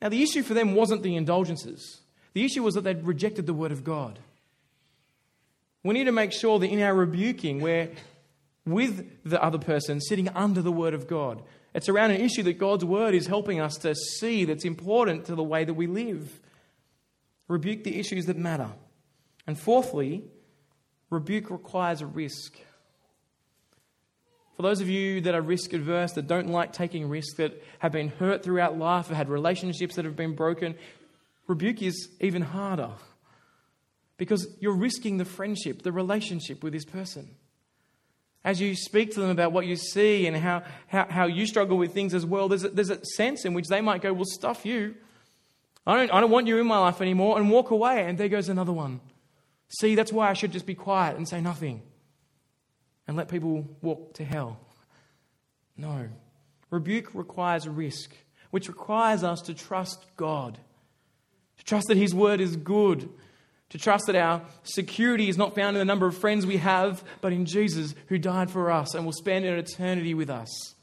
Now, 0.00 0.10
the 0.10 0.22
issue 0.22 0.42
for 0.42 0.54
them 0.54 0.74
wasn't 0.74 1.02
the 1.02 1.16
indulgences, 1.16 2.02
the 2.34 2.44
issue 2.44 2.62
was 2.62 2.74
that 2.74 2.84
they'd 2.84 3.04
rejected 3.04 3.46
the 3.46 3.54
Word 3.54 3.72
of 3.72 3.82
God. 3.82 4.18
We 5.82 5.94
need 5.94 6.04
to 6.04 6.12
make 6.12 6.32
sure 6.32 6.58
that 6.58 6.66
in 6.66 6.82
our 6.82 6.94
rebuking, 6.94 7.60
we're 7.60 7.90
with 8.66 9.22
the 9.24 9.42
other 9.42 9.58
person 9.58 10.00
sitting 10.00 10.28
under 10.30 10.60
the 10.60 10.72
Word 10.72 10.92
of 10.92 11.06
God. 11.06 11.42
It's 11.72 11.88
around 11.88 12.10
an 12.10 12.20
issue 12.20 12.42
that 12.42 12.58
God's 12.58 12.84
Word 12.84 13.14
is 13.14 13.26
helping 13.26 13.60
us 13.60 13.76
to 13.76 13.94
see 13.94 14.44
that's 14.44 14.64
important 14.64 15.26
to 15.26 15.34
the 15.34 15.42
way 15.42 15.64
that 15.64 15.74
we 15.74 15.86
live. 15.86 16.40
Rebuke 17.48 17.84
the 17.84 17.98
issues 17.98 18.26
that 18.26 18.36
matter. 18.36 18.70
And 19.46 19.58
fourthly, 19.58 20.24
rebuke 21.10 21.50
requires 21.50 22.00
a 22.00 22.06
risk. 22.06 22.58
For 24.56 24.62
those 24.62 24.80
of 24.80 24.88
you 24.88 25.20
that 25.22 25.34
are 25.34 25.42
risk 25.42 25.74
adverse, 25.74 26.12
that 26.12 26.26
don't 26.26 26.48
like 26.48 26.72
taking 26.72 27.08
risks, 27.08 27.34
that 27.36 27.62
have 27.78 27.92
been 27.92 28.08
hurt 28.08 28.42
throughout 28.42 28.78
life, 28.78 29.08
have 29.08 29.16
had 29.16 29.28
relationships 29.28 29.96
that 29.96 30.06
have 30.06 30.16
been 30.16 30.34
broken, 30.34 30.76
rebuke 31.46 31.82
is 31.82 32.08
even 32.20 32.40
harder 32.40 32.92
because 34.16 34.48
you're 34.58 34.74
risking 34.74 35.18
the 35.18 35.26
friendship, 35.26 35.82
the 35.82 35.92
relationship 35.92 36.62
with 36.62 36.72
this 36.72 36.86
person. 36.86 37.28
As 38.44 38.58
you 38.58 38.74
speak 38.74 39.12
to 39.12 39.20
them 39.20 39.28
about 39.28 39.52
what 39.52 39.66
you 39.66 39.76
see 39.76 40.26
and 40.26 40.34
how, 40.34 40.62
how, 40.86 41.06
how 41.10 41.26
you 41.26 41.46
struggle 41.46 41.76
with 41.76 41.92
things 41.92 42.14
as 42.14 42.24
well, 42.24 42.48
there's 42.48 42.64
a, 42.64 42.70
there's 42.70 42.90
a 42.90 43.04
sense 43.04 43.44
in 43.44 43.52
which 43.52 43.66
they 43.68 43.82
might 43.82 44.00
go, 44.00 44.12
Well, 44.12 44.24
stuff 44.24 44.64
you. 44.64 44.94
I 45.86 45.96
don't, 45.96 46.14
I 46.14 46.20
don't 46.20 46.30
want 46.30 46.46
you 46.46 46.58
in 46.58 46.66
my 46.66 46.78
life 46.78 47.00
anymore, 47.02 47.38
and 47.38 47.50
walk 47.50 47.70
away. 47.70 48.04
And 48.04 48.16
there 48.16 48.28
goes 48.28 48.48
another 48.48 48.72
one. 48.72 49.00
See, 49.68 49.94
that's 49.96 50.12
why 50.12 50.30
I 50.30 50.32
should 50.32 50.52
just 50.52 50.64
be 50.64 50.74
quiet 50.74 51.16
and 51.16 51.28
say 51.28 51.40
nothing 51.40 51.82
and 53.06 53.16
let 53.16 53.28
people 53.28 53.66
walk 53.82 54.14
to 54.14 54.24
hell. 54.24 54.58
No. 55.76 56.08
Rebuke 56.70 57.14
requires 57.14 57.68
risk, 57.68 58.14
which 58.50 58.68
requires 58.68 59.22
us 59.22 59.42
to 59.42 59.54
trust 59.54 60.04
God, 60.16 60.58
to 61.58 61.64
trust 61.64 61.88
that 61.88 61.96
His 61.96 62.14
word 62.14 62.40
is 62.40 62.56
good 62.56 63.08
to 63.70 63.78
trust 63.78 64.06
that 64.06 64.16
our 64.16 64.42
security 64.62 65.28
is 65.28 65.36
not 65.36 65.54
found 65.54 65.76
in 65.76 65.80
the 65.80 65.84
number 65.84 66.06
of 66.06 66.16
friends 66.16 66.46
we 66.46 66.58
have, 66.58 67.02
but 67.20 67.32
in 67.32 67.46
Jesus 67.46 67.94
who 68.06 68.18
died 68.18 68.50
for 68.50 68.70
us 68.70 68.94
and 68.94 69.04
will 69.04 69.12
spend 69.12 69.44
an 69.44 69.58
eternity 69.58 70.14
with 70.14 70.30
us. 70.30 70.74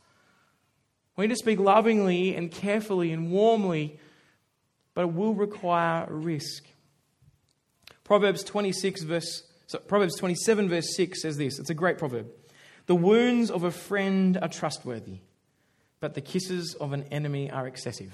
We 1.16 1.26
need 1.26 1.34
to 1.34 1.38
speak 1.38 1.60
lovingly 1.60 2.36
and 2.36 2.52
carefully 2.52 3.12
and 3.12 3.32
warmly, 3.32 4.00
but 4.94 5.04
it 5.04 5.14
will 5.14 5.34
require 5.34 6.08
risk. 6.10 6.66
Proverbs 8.04 8.44
26 8.44 9.04
verse 9.04 9.44
so 9.68 9.80
Proverbs 9.80 10.16
27 10.16 10.70
verse 10.70 10.96
6 10.96 11.22
says 11.22 11.38
this. 11.38 11.60
It's 11.60 11.70
a 11.70 11.76
great 11.76 11.98
proverb. 11.98 12.28
The 12.86 12.96
wounds 12.96 13.50
of 13.50 13.64
a 13.64 13.72
friend 13.72 14.38
are 14.42 14.50
trustworthy, 14.50 15.20
but 16.00 16.14
the 16.14 16.22
kisses 16.22 16.76
of 16.76 16.92
an 16.92 17.06
enemy 17.12 17.50
are 17.50 17.68
excessive. 17.68 18.14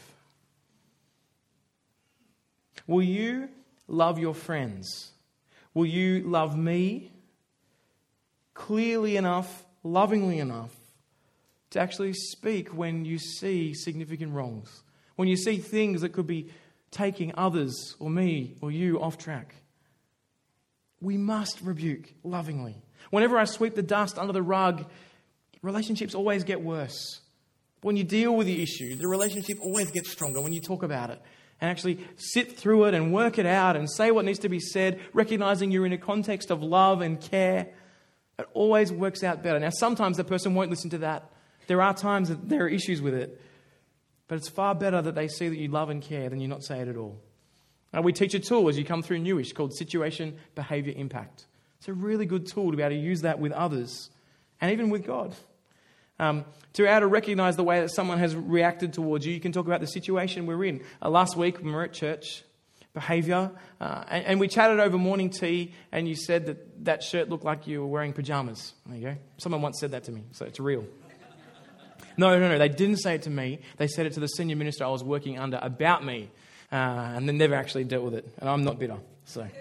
Will 2.85 3.03
you 3.03 3.49
love 3.87 4.19
your 4.19 4.35
friends? 4.35 5.11
Will 5.73 5.85
you 5.85 6.21
love 6.21 6.57
me 6.57 7.11
clearly 8.53 9.17
enough, 9.17 9.65
lovingly 9.83 10.39
enough, 10.39 10.75
to 11.71 11.79
actually 11.79 12.13
speak 12.13 12.69
when 12.69 13.05
you 13.05 13.17
see 13.17 13.73
significant 13.73 14.33
wrongs? 14.33 14.83
When 15.15 15.27
you 15.27 15.37
see 15.37 15.57
things 15.57 16.01
that 16.01 16.09
could 16.09 16.27
be 16.27 16.49
taking 16.91 17.33
others 17.35 17.95
or 17.99 18.09
me 18.09 18.55
or 18.61 18.71
you 18.71 19.01
off 19.01 19.17
track? 19.17 19.55
We 21.01 21.17
must 21.17 21.61
rebuke 21.61 22.13
lovingly. 22.23 22.81
Whenever 23.09 23.37
I 23.37 23.45
sweep 23.45 23.75
the 23.75 23.83
dust 23.83 24.17
under 24.17 24.33
the 24.33 24.41
rug, 24.41 24.85
relationships 25.61 26.13
always 26.13 26.43
get 26.43 26.61
worse. 26.61 27.21
When 27.81 27.95
you 27.95 28.03
deal 28.03 28.35
with 28.35 28.47
the 28.47 28.61
issue, 28.61 28.95
the 28.95 29.07
relationship 29.07 29.57
always 29.61 29.89
gets 29.91 30.11
stronger 30.11 30.41
when 30.41 30.51
you 30.51 30.59
talk 30.59 30.83
about 30.83 31.09
it 31.09 31.21
and 31.61 31.69
actually 31.69 32.05
sit 32.17 32.57
through 32.57 32.85
it 32.85 32.93
and 32.93 33.13
work 33.13 33.37
it 33.37 33.45
out 33.45 33.75
and 33.75 33.89
say 33.89 34.11
what 34.11 34.25
needs 34.25 34.39
to 34.39 34.49
be 34.49 34.59
said, 34.59 34.99
recognizing 35.13 35.71
you're 35.71 35.85
in 35.85 35.93
a 35.93 35.97
context 35.97 36.51
of 36.51 36.61
love 36.61 37.01
and 37.01 37.19
care, 37.21 37.67
it 38.37 38.47
always 38.53 38.91
works 38.91 39.23
out 39.23 39.43
better. 39.43 39.59
Now, 39.59 39.69
sometimes 39.69 40.17
the 40.17 40.23
person 40.23 40.55
won't 40.55 40.69
listen 40.69 40.89
to 40.91 40.99
that. 40.99 41.31
There 41.67 41.81
are 41.81 41.93
times 41.93 42.29
that 42.29 42.47
there 42.49 42.63
are 42.63 42.69
issues 42.69 43.01
with 43.01 43.13
it. 43.13 43.41
But 44.27 44.37
it's 44.37 44.49
far 44.49 44.75
better 44.75 45.01
that 45.01 45.15
they 45.15 45.27
see 45.27 45.49
that 45.49 45.57
you 45.57 45.69
love 45.69 45.89
and 45.89 46.01
care 46.01 46.29
than 46.29 46.39
you 46.39 46.47
not 46.47 46.63
say 46.63 46.79
it 46.79 46.87
at 46.87 46.95
all. 46.95 47.19
Now, 47.93 48.01
we 48.01 48.13
teach 48.13 48.33
a 48.33 48.39
tool 48.39 48.69
as 48.69 48.77
you 48.77 48.85
come 48.85 49.01
through 49.01 49.19
newish 49.19 49.53
called 49.53 49.73
Situation 49.73 50.37
Behavior 50.55 50.93
Impact. 50.95 51.45
It's 51.79 51.87
a 51.87 51.93
really 51.93 52.25
good 52.25 52.45
tool 52.45 52.71
to 52.71 52.77
be 52.77 52.83
able 52.83 52.95
to 52.95 53.01
use 53.01 53.21
that 53.21 53.39
with 53.39 53.51
others 53.51 54.09
and 54.61 54.71
even 54.71 54.89
with 54.89 55.05
God. 55.05 55.35
Um, 56.19 56.45
to 56.73 56.83
be 56.83 56.87
able 56.87 57.01
to 57.01 57.07
recognize 57.07 57.55
the 57.55 57.63
way 57.63 57.79
that 57.79 57.89
someone 57.89 58.19
has 58.19 58.35
reacted 58.35 58.93
towards 58.93 59.25
you, 59.25 59.33
you 59.33 59.39
can 59.39 59.53
talk 59.53 59.65
about 59.65 59.79
the 59.79 59.87
situation 59.87 60.45
we're 60.45 60.65
in. 60.65 60.81
Uh, 61.01 61.09
last 61.09 61.37
week, 61.37 61.63
we 61.63 61.71
were 61.71 61.83
at 61.83 61.93
church, 61.93 62.43
behavior, 62.93 63.51
uh, 63.79 64.03
and, 64.09 64.25
and, 64.25 64.39
we 64.39 64.49
chatted 64.49 64.81
over 64.81 64.97
morning 64.97 65.29
tea, 65.29 65.73
and 65.93 66.09
you 66.09 66.15
said 66.15 66.47
that 66.47 66.85
that 66.85 67.03
shirt 67.03 67.29
looked 67.29 67.45
like 67.45 67.67
you 67.67 67.79
were 67.79 67.87
wearing 67.87 68.11
pajamas. 68.11 68.73
There 68.85 68.97
you 68.97 69.07
go. 69.07 69.15
Someone 69.37 69.61
once 69.61 69.79
said 69.79 69.91
that 69.91 70.03
to 70.05 70.11
me, 70.11 70.23
so 70.31 70.45
it's 70.45 70.59
real. 70.59 70.85
No, 72.17 72.37
no, 72.37 72.49
no, 72.49 72.57
they 72.57 72.67
didn't 72.67 72.97
say 72.97 73.15
it 73.15 73.21
to 73.23 73.29
me. 73.29 73.61
They 73.77 73.87
said 73.87 74.05
it 74.05 74.13
to 74.13 74.19
the 74.19 74.27
senior 74.27 74.57
minister 74.57 74.83
I 74.83 74.89
was 74.89 75.05
working 75.05 75.39
under 75.39 75.57
about 75.61 76.03
me, 76.03 76.29
uh, 76.71 76.75
and 77.15 77.27
they 77.27 77.33
never 77.33 77.55
actually 77.55 77.83
dealt 77.83 78.03
with 78.03 78.13
it. 78.15 78.27
And 78.39 78.49
I'm 78.49 78.63
not 78.63 78.79
bitter, 78.79 78.97
so. 79.25 79.47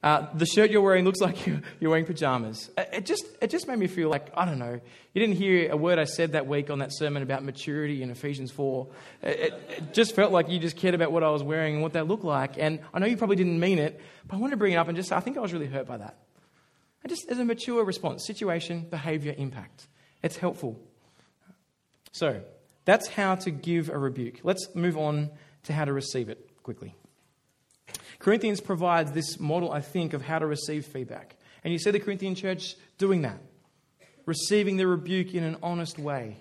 Uh, 0.00 0.28
the 0.34 0.46
shirt 0.46 0.70
you're 0.70 0.80
wearing 0.80 1.04
looks 1.04 1.20
like 1.20 1.44
you're 1.80 1.90
wearing 1.90 2.04
pajamas. 2.04 2.70
Uh, 2.78 2.84
it 2.92 3.04
just, 3.04 3.26
it 3.42 3.50
just 3.50 3.66
made 3.66 3.78
me 3.78 3.88
feel 3.88 4.08
like, 4.08 4.30
I 4.36 4.44
don't 4.44 4.60
know, 4.60 4.80
you 5.12 5.20
didn't 5.20 5.34
hear 5.36 5.72
a 5.72 5.76
word 5.76 5.98
I 5.98 6.04
said 6.04 6.32
that 6.32 6.46
week 6.46 6.70
on 6.70 6.78
that 6.78 6.94
sermon 6.94 7.22
about 7.22 7.42
maturity 7.42 8.02
in 8.04 8.10
Ephesians 8.10 8.52
4. 8.52 8.86
It, 9.24 9.52
it, 9.68 9.94
just 9.94 10.14
felt 10.14 10.30
like 10.30 10.48
you 10.48 10.60
just 10.60 10.76
cared 10.76 10.94
about 10.94 11.10
what 11.10 11.24
I 11.24 11.30
was 11.30 11.42
wearing 11.42 11.74
and 11.74 11.82
what 11.82 11.94
that 11.94 12.06
looked 12.06 12.22
like. 12.24 12.58
And 12.58 12.78
I 12.94 13.00
know 13.00 13.06
you 13.06 13.16
probably 13.16 13.34
didn't 13.34 13.58
mean 13.58 13.80
it, 13.80 14.00
but 14.28 14.36
I 14.36 14.38
wanted 14.38 14.52
to 14.52 14.56
bring 14.58 14.72
it 14.72 14.76
up 14.76 14.86
and 14.86 14.96
just 14.96 15.10
I 15.10 15.18
think 15.18 15.36
I 15.36 15.40
was 15.40 15.52
really 15.52 15.66
hurt 15.66 15.88
by 15.88 15.96
that. 15.96 16.16
And 17.02 17.10
just 17.10 17.28
as 17.28 17.40
a 17.40 17.44
mature 17.44 17.82
response 17.84 18.24
situation, 18.24 18.86
behavior, 18.88 19.34
impact. 19.36 19.88
It's 20.22 20.36
helpful. 20.36 20.80
So, 22.12 22.40
that's 22.88 23.06
how 23.08 23.34
to 23.34 23.50
give 23.50 23.90
a 23.90 23.98
rebuke. 23.98 24.40
Let's 24.44 24.74
move 24.74 24.96
on 24.96 25.28
to 25.64 25.74
how 25.74 25.84
to 25.84 25.92
receive 25.92 26.30
it 26.30 26.48
quickly. 26.62 26.94
Corinthians 28.18 28.62
provides 28.62 29.12
this 29.12 29.38
model, 29.38 29.70
I 29.70 29.82
think, 29.82 30.14
of 30.14 30.22
how 30.22 30.38
to 30.38 30.46
receive 30.46 30.86
feedback. 30.86 31.36
And 31.62 31.70
you 31.70 31.78
see 31.78 31.90
the 31.90 32.00
Corinthian 32.00 32.34
church 32.34 32.76
doing 32.96 33.20
that, 33.22 33.42
receiving 34.24 34.78
the 34.78 34.86
rebuke 34.86 35.34
in 35.34 35.44
an 35.44 35.58
honest 35.62 35.98
way. 35.98 36.38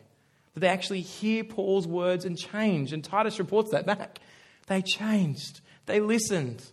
That 0.54 0.62
they 0.62 0.70
actually 0.70 1.02
hear 1.02 1.44
Paul's 1.44 1.86
words 1.86 2.24
and 2.24 2.38
change. 2.38 2.94
And 2.94 3.04
Titus 3.04 3.40
reports 3.40 3.72
that 3.72 3.86
back. 3.86 4.20
They 4.68 4.82
changed, 4.82 5.60
they 5.86 6.00
listened. 6.00 6.64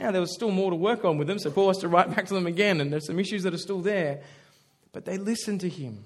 Now, 0.00 0.10
there 0.10 0.20
was 0.20 0.34
still 0.34 0.50
more 0.50 0.72
to 0.72 0.76
work 0.76 1.04
on 1.04 1.18
with 1.18 1.28
them, 1.28 1.38
so 1.38 1.52
Paul 1.52 1.68
has 1.68 1.78
to 1.78 1.88
write 1.88 2.12
back 2.12 2.26
to 2.26 2.34
them 2.34 2.48
again, 2.48 2.80
and 2.80 2.92
there's 2.92 3.06
some 3.06 3.20
issues 3.20 3.44
that 3.44 3.54
are 3.54 3.58
still 3.58 3.80
there. 3.80 4.24
But 4.90 5.04
they 5.04 5.18
listened 5.18 5.60
to 5.60 5.68
him. 5.68 6.04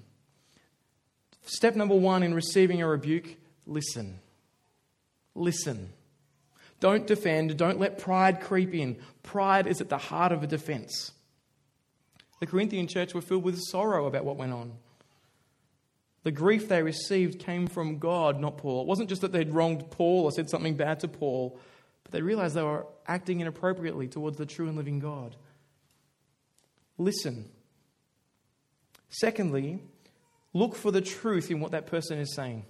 Step 1.49 1.75
number 1.75 1.95
one 1.95 2.21
in 2.21 2.35
receiving 2.35 2.79
a 2.79 2.87
rebuke 2.87 3.35
listen. 3.65 4.19
Listen. 5.33 5.89
Don't 6.79 7.07
defend. 7.07 7.57
Don't 7.57 7.79
let 7.79 7.97
pride 7.97 8.39
creep 8.39 8.73
in. 8.73 8.97
Pride 9.23 9.65
is 9.65 9.81
at 9.81 9.89
the 9.89 9.97
heart 9.97 10.31
of 10.31 10.43
a 10.43 10.47
defense. 10.47 11.11
The 12.39 12.45
Corinthian 12.45 12.87
church 12.87 13.15
were 13.15 13.21
filled 13.21 13.43
with 13.43 13.59
sorrow 13.59 14.05
about 14.05 14.25
what 14.25 14.37
went 14.37 14.53
on. 14.53 14.73
The 16.23 16.31
grief 16.31 16.69
they 16.69 16.83
received 16.83 17.39
came 17.39 17.65
from 17.65 17.97
God, 17.97 18.39
not 18.39 18.57
Paul. 18.57 18.81
It 18.81 18.87
wasn't 18.87 19.09
just 19.09 19.21
that 19.21 19.31
they'd 19.31 19.51
wronged 19.51 19.89
Paul 19.89 20.25
or 20.25 20.31
said 20.31 20.49
something 20.49 20.75
bad 20.75 20.99
to 20.99 21.07
Paul, 21.07 21.59
but 22.03 22.11
they 22.11 22.21
realized 22.21 22.55
they 22.55 22.61
were 22.61 22.85
acting 23.07 23.39
inappropriately 23.39 24.07
towards 24.07 24.37
the 24.37 24.45
true 24.45 24.67
and 24.67 24.77
living 24.77 24.99
God. 24.99 25.35
Listen. 26.97 27.49
Secondly, 29.09 29.81
look 30.53 30.75
for 30.75 30.91
the 30.91 31.01
truth 31.01 31.51
in 31.51 31.59
what 31.59 31.71
that 31.71 31.87
person 31.87 32.19
is 32.19 32.33
saying. 32.33 32.65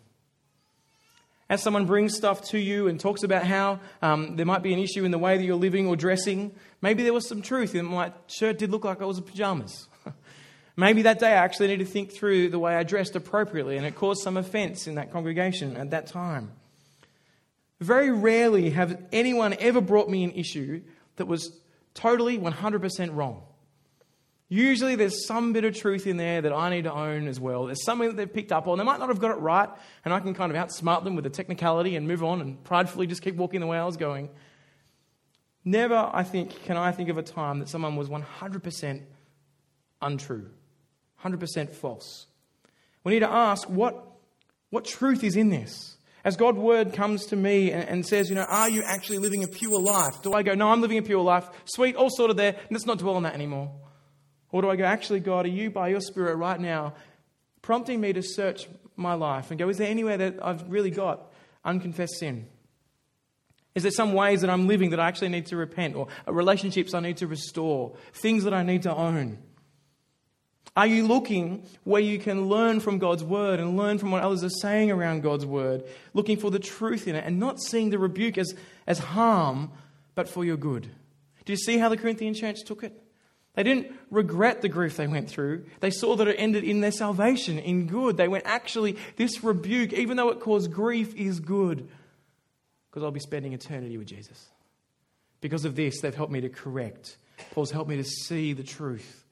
As 1.50 1.64
someone 1.64 1.86
brings 1.86 2.16
stuff 2.16 2.44
to 2.50 2.60
you 2.60 2.88
and 2.88 3.00
talks 3.00 3.24
about 3.24 3.44
how 3.44 3.80
um, 4.04 4.36
there 4.36 4.46
might 4.46 4.62
be 4.62 4.72
an 4.72 4.80
issue 4.80 5.04
in 5.04 5.10
the 5.10 5.18
way 5.18 5.36
that 5.36 5.44
you're 5.44 5.56
living 5.56 5.88
or 5.88 5.96
dressing, 5.96 6.54
maybe 6.82 7.02
there 7.02 7.14
was 7.14 7.28
some 7.28 7.42
truth 7.42 7.74
in 7.74 7.86
my 7.86 8.14
shirt 8.28 8.60
did 8.60 8.70
look 8.70 8.86
like 8.86 9.02
I 9.02 9.06
was 9.06 9.18
in 9.18 9.24
pajamas. 9.24 9.88
maybe 10.78 11.02
that 11.04 11.18
day 11.18 11.32
I 11.32 11.44
actually 11.44 11.70
need 11.70 11.80
to 11.80 11.86
think 11.86 12.12
through 12.12 12.50
the 12.50 12.60
way 12.60 12.76
I 12.76 12.84
dressed 12.84 13.16
appropriately 13.16 13.78
and 13.78 13.86
it 13.86 13.96
caused 13.96 14.22
some 14.22 14.38
offense 14.38 14.86
in 14.86 14.96
that 14.96 15.12
congregation 15.12 15.76
at 15.76 15.90
that 15.90 16.06
time. 16.06 16.52
Very 17.80 18.12
rarely 18.12 18.70
have 18.72 19.02
anyone 19.12 19.56
ever 19.60 19.82
brought 19.82 20.08
me 20.08 20.24
an 20.24 20.32
issue 20.32 20.82
that 21.16 21.26
was 21.26 21.60
totally 21.96 22.38
100% 22.38 23.16
wrong. 23.16 23.42
Usually 24.52 24.96
there's 24.96 25.28
some 25.28 25.54
bit 25.54 25.64
of 25.64 25.76
truth 25.76 26.08
in 26.08 26.18
there 26.18 26.42
that 26.42 26.52
I 26.52 26.72
need 26.72 26.86
to 26.86 26.94
own 26.94 27.28
as 27.28 27.40
well. 27.40 27.68
There's 27.68 27.84
something 27.84 28.10
that 28.10 28.18
they've 28.18 28.34
picked 28.34 28.52
up 28.52 28.68
on. 28.68 28.80
They 28.80 28.84
might 28.84 29.00
not 29.00 29.10
have 29.10 29.20
got 29.20 29.30
it 29.30 29.40
right, 29.40 29.70
and 30.04 30.12
I 30.12 30.20
can 30.20 30.34
kind 30.34 30.52
of 30.52 30.58
outsmart 30.58 31.04
them 31.04 31.16
with 31.16 31.26
a 31.28 31.30
technicality 31.30 31.96
and 31.96 32.08
move 32.08 32.24
on 32.24 32.42
and 32.42 32.62
pridefully 32.64 33.06
just 33.06 33.22
keep 33.22 33.36
walking 33.36 33.60
the 33.60 33.68
way 33.68 33.78
I 33.78 33.86
was 33.86 33.96
going. 33.96 34.30
Never, 35.64 36.10
I 36.12 36.24
think, 36.24 36.64
can 36.64 36.78
I 36.78 36.92
think 36.92 37.10
of 37.10 37.20
a 37.20 37.22
time 37.22 37.60
that 37.60 37.70
someone 37.70 37.96
was 37.96 38.10
100% 38.10 39.04
untrue, 40.02 40.50
100% 41.24 41.70
false. 41.70 42.26
We 43.04 43.14
need 43.14 43.20
to 43.20 43.32
ask 43.32 43.70
what, 43.70 44.04
what 44.72 44.84
truth 44.84 45.24
is 45.24 45.36
in 45.36 45.50
this? 45.50 45.98
As 46.24 46.36
God's 46.36 46.58
word 46.58 46.94
comes 46.94 47.28
to 47.28 47.36
me 47.36 47.72
and, 47.72 47.88
and, 47.88 48.06
says, 48.06 48.30
you 48.30 48.36
know, 48.36 48.46
are 48.50 48.70
you 48.70 48.82
actually 48.84 49.20
living 49.20 49.44
a 49.44 49.48
pure 49.48 49.80
life? 49.80 50.22
Do 50.24 50.34
I 50.34 50.42
go, 50.42 50.54
no, 50.56 50.70
I'm 50.70 50.82
living 50.82 50.98
a 50.98 51.04
pure 51.04 51.22
life. 51.22 51.48
Sweet, 51.66 51.96
all 51.96 52.10
sorted 52.10 52.36
there. 52.36 52.56
Let's 52.72 52.86
not 52.86 52.98
dwell 52.98 53.16
on 53.16 53.24
that 53.24 53.36
anymore. 53.36 53.72
Or 54.52 54.62
do 54.62 54.70
I 54.70 54.76
go, 54.76 54.84
actually, 54.84 55.20
God, 55.20 55.46
are 55.46 55.50
you 55.50 55.70
by 55.70 55.90
your 55.90 56.02
Spirit 56.02 56.36
right 56.36 56.60
now 56.60 56.94
prompting 57.62 58.02
me 58.02 58.14
to 58.14 58.24
search 58.24 58.68
my 58.96 59.14
life 59.14 59.52
and 59.52 59.60
go, 59.60 59.70
is 59.70 59.78
there 59.78 59.90
anywhere 59.90 60.18
that 60.18 60.40
I've 60.44 60.70
really 60.70 60.92
got 60.92 61.32
unconfessed 61.64 62.18
sin? 62.20 62.48
Is 63.76 63.84
there 63.84 63.92
some 63.92 64.14
ways 64.14 64.42
that 64.42 64.50
I'm 64.50 64.68
living 64.68 64.90
that 64.90 65.00
I 65.00 65.08
actually 65.08 65.30
need 65.30 65.46
to 65.48 65.56
repent, 65.56 65.96
or 65.96 66.08
uh, 66.28 66.34
relationships 66.34 66.94
I 66.94 67.00
need 67.00 67.18
to 67.18 67.28
restore, 67.28 67.96
things 68.14 68.44
that 68.44 68.54
I 68.54 68.64
need 68.64 68.84
to 68.84 68.94
own? 68.94 69.38
Are 70.76 70.88
you 70.88 71.08
looking 71.08 71.66
where 71.84 72.02
you 72.02 72.20
can 72.20 72.48
learn 72.48 72.80
from 72.80 73.00
God's 73.00 73.24
word 73.24 73.60
and 73.60 73.78
learn 73.78 73.98
from 73.98 74.12
what 74.12 74.24
others 74.24 74.44
are 74.44 74.50
saying 74.50 74.92
around 74.92 75.22
God's 75.22 75.46
word, 75.46 75.84
looking 76.14 76.38
for 76.38 76.52
the 76.52 76.60
truth 76.60 77.08
in 77.08 77.16
it 77.16 77.24
and 77.26 77.40
not 77.40 77.62
seeing 77.62 77.90
the 77.90 78.00
rebuke 78.00 78.38
as, 78.38 78.54
as 78.88 79.00
harm, 79.00 79.72
but 80.16 80.28
for 80.28 80.44
your 80.44 80.58
good? 80.58 80.90
Do 81.46 81.54
you 81.54 81.58
see 81.58 81.78
how 81.78 81.90
the 81.90 81.98
Corinthian 81.98 82.34
church 82.34 82.64
took 82.66 82.84
it? 82.84 82.94
They 83.56 83.64
didn't 83.64 83.92
regret 84.10 84.62
the 84.62 84.70
grief 84.70 84.96
they 84.96 85.08
went 85.08 85.30
through. 85.30 85.66
They 85.80 85.92
saw 85.92 86.16
that 86.16 86.28
it 86.28 86.36
ended 86.38 86.64
in 86.64 86.82
their 86.82 86.92
salvation, 86.92 87.60
in 87.60 87.88
good. 87.88 88.18
They 88.18 88.28
went, 88.28 88.46
actually, 88.46 88.98
this 89.16 89.44
rebuke, 89.44 89.92
even 89.94 90.18
though 90.18 90.30
it 90.30 90.40
caused 90.40 90.72
grief, 90.72 91.16
is 91.16 91.40
good 91.40 91.90
because 92.90 93.04
I'll 93.04 93.12
be 93.12 93.20
spending 93.20 93.54
eternity 93.54 93.98
with 93.98 94.08
Jesus. 94.08 94.50
Because 95.42 95.66
of 95.66 95.76
this, 95.76 96.02
they've 96.02 96.16
helped 96.16 96.32
me 96.32 96.42
to 96.42 96.50
correct. 96.50 97.18
Paul's 97.52 97.72
helped 97.72 97.90
me 97.90 97.98
to 97.98 98.04
see 98.04 98.54
the 98.54 98.64
truth. 98.64 99.26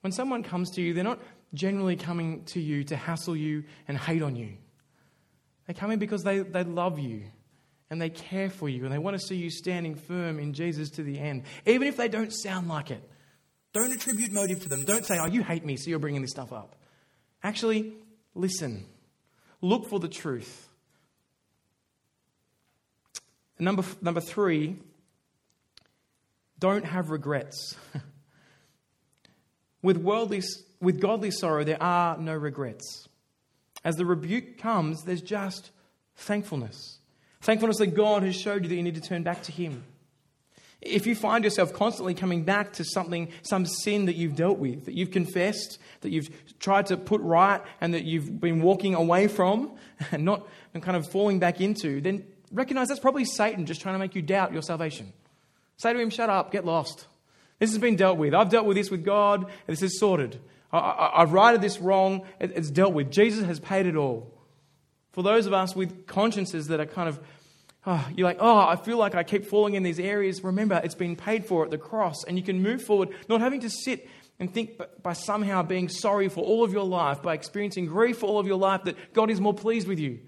When 0.00 0.12
someone 0.12 0.42
comes 0.42 0.70
to 0.72 0.82
you, 0.82 0.92
they're 0.92 1.04
not 1.04 1.20
generally 1.54 1.96
coming 1.96 2.44
to 2.44 2.60
you 2.60 2.84
to 2.84 2.96
hassle 2.96 3.36
you 3.36 3.64
and 3.88 3.96
hate 3.96 4.22
on 4.22 4.36
you. 4.36 4.54
They 5.66 5.74
come 5.74 5.90
in 5.90 5.98
because 5.98 6.24
they, 6.24 6.40
they 6.40 6.64
love 6.64 6.98
you 6.98 7.24
and 7.90 8.00
they 8.00 8.10
care 8.10 8.50
for 8.50 8.68
you 8.68 8.84
and 8.84 8.92
they 8.92 8.98
want 8.98 9.18
to 9.18 9.24
see 9.24 9.36
you 9.36 9.50
standing 9.50 9.94
firm 9.94 10.38
in 10.38 10.52
Jesus 10.52 10.90
to 10.90 11.02
the 11.02 11.18
end, 11.18 11.44
even 11.66 11.86
if 11.86 11.96
they 11.96 12.08
don't 12.08 12.32
sound 12.32 12.68
like 12.68 12.90
it. 12.90 13.02
Don't 13.72 13.92
attribute 13.92 14.32
motive 14.32 14.62
to 14.62 14.68
them. 14.68 14.84
Don't 14.84 15.04
say, 15.04 15.18
oh, 15.18 15.26
you 15.26 15.42
hate 15.42 15.64
me, 15.64 15.76
so 15.76 15.90
you're 15.90 15.98
bringing 15.98 16.22
this 16.22 16.30
stuff 16.30 16.52
up. 16.52 16.76
Actually, 17.42 17.92
listen. 18.34 18.86
Look 19.60 19.88
for 19.88 19.98
the 19.98 20.08
truth. 20.08 20.68
Number, 23.58 23.84
number 24.00 24.20
three, 24.20 24.76
don't 26.58 26.84
have 26.84 27.10
regrets. 27.10 27.76
with, 29.82 29.96
worldly, 29.96 30.42
with 30.80 31.00
godly 31.00 31.30
sorrow, 31.30 31.64
there 31.64 31.82
are 31.82 32.16
no 32.18 32.34
regrets. 32.34 33.08
As 33.84 33.96
the 33.96 34.06
rebuke 34.06 34.58
comes, 34.58 35.02
there's 35.02 35.22
just 35.22 35.70
thankfulness. 36.16 36.98
Thankfulness 37.44 37.76
that 37.76 37.88
God 37.88 38.22
has 38.22 38.34
showed 38.34 38.62
you 38.62 38.70
that 38.70 38.74
you 38.74 38.82
need 38.82 38.94
to 38.94 39.02
turn 39.02 39.22
back 39.22 39.42
to 39.42 39.52
Him. 39.52 39.84
If 40.80 41.06
you 41.06 41.14
find 41.14 41.44
yourself 41.44 41.74
constantly 41.74 42.14
coming 42.14 42.42
back 42.42 42.72
to 42.74 42.84
something, 42.84 43.28
some 43.42 43.66
sin 43.66 44.06
that 44.06 44.16
you've 44.16 44.34
dealt 44.34 44.58
with, 44.58 44.86
that 44.86 44.94
you've 44.94 45.10
confessed, 45.10 45.78
that 46.00 46.10
you've 46.10 46.30
tried 46.58 46.86
to 46.86 46.96
put 46.96 47.20
right, 47.20 47.60
and 47.82 47.92
that 47.92 48.04
you've 48.04 48.40
been 48.40 48.62
walking 48.62 48.94
away 48.94 49.28
from 49.28 49.76
and 50.10 50.24
not 50.24 50.48
and 50.72 50.82
kind 50.82 50.96
of 50.96 51.06
falling 51.10 51.38
back 51.38 51.60
into, 51.60 52.00
then 52.00 52.24
recognize 52.50 52.88
that's 52.88 52.98
probably 52.98 53.26
Satan 53.26 53.66
just 53.66 53.82
trying 53.82 53.94
to 53.94 53.98
make 53.98 54.14
you 54.14 54.22
doubt 54.22 54.54
your 54.54 54.62
salvation. 54.62 55.12
Say 55.76 55.92
to 55.92 55.98
him, 55.98 56.08
shut 56.08 56.30
up, 56.30 56.50
get 56.50 56.64
lost. 56.64 57.06
This 57.58 57.70
has 57.72 57.78
been 57.78 57.96
dealt 57.96 58.16
with. 58.16 58.32
I've 58.32 58.48
dealt 58.48 58.64
with 58.64 58.78
this 58.78 58.90
with 58.90 59.04
God, 59.04 59.50
this 59.66 59.82
is 59.82 60.00
sorted. 60.00 60.40
I, 60.72 61.20
have 61.20 61.34
righted 61.34 61.60
this 61.60 61.78
wrong, 61.78 62.22
it's 62.40 62.70
dealt 62.70 62.94
with. 62.94 63.10
Jesus 63.10 63.44
has 63.44 63.60
paid 63.60 63.84
it 63.84 63.96
all. 63.96 64.33
For 65.14 65.22
those 65.22 65.46
of 65.46 65.52
us 65.52 65.76
with 65.76 66.06
consciences 66.06 66.66
that 66.66 66.80
are 66.80 66.86
kind 66.86 67.08
of 67.08 67.20
oh, 67.86 68.08
you're 68.16 68.26
like, 68.26 68.38
oh, 68.40 68.58
I 68.58 68.76
feel 68.76 68.98
like 68.98 69.14
I 69.14 69.22
keep 69.22 69.46
falling 69.46 69.74
in 69.74 69.82
these 69.82 70.00
areas. 70.00 70.42
Remember, 70.42 70.80
it's 70.82 70.94
been 70.94 71.16
paid 71.16 71.46
for 71.46 71.64
at 71.64 71.70
the 71.70 71.78
cross, 71.78 72.24
and 72.24 72.36
you 72.36 72.42
can 72.42 72.62
move 72.62 72.82
forward, 72.82 73.10
not 73.28 73.40
having 73.40 73.60
to 73.60 73.70
sit 73.70 74.08
and 74.40 74.52
think 74.52 74.80
by 75.02 75.12
somehow 75.12 75.62
being 75.62 75.88
sorry 75.88 76.28
for 76.28 76.42
all 76.42 76.64
of 76.64 76.72
your 76.72 76.84
life, 76.84 77.22
by 77.22 77.34
experiencing 77.34 77.86
grief 77.86 78.18
for 78.18 78.26
all 78.26 78.40
of 78.40 78.46
your 78.46 78.58
life, 78.58 78.82
that 78.84 79.12
God 79.12 79.30
is 79.30 79.40
more 79.40 79.54
pleased 79.54 79.86
with 79.86 80.00
you. 80.00 80.18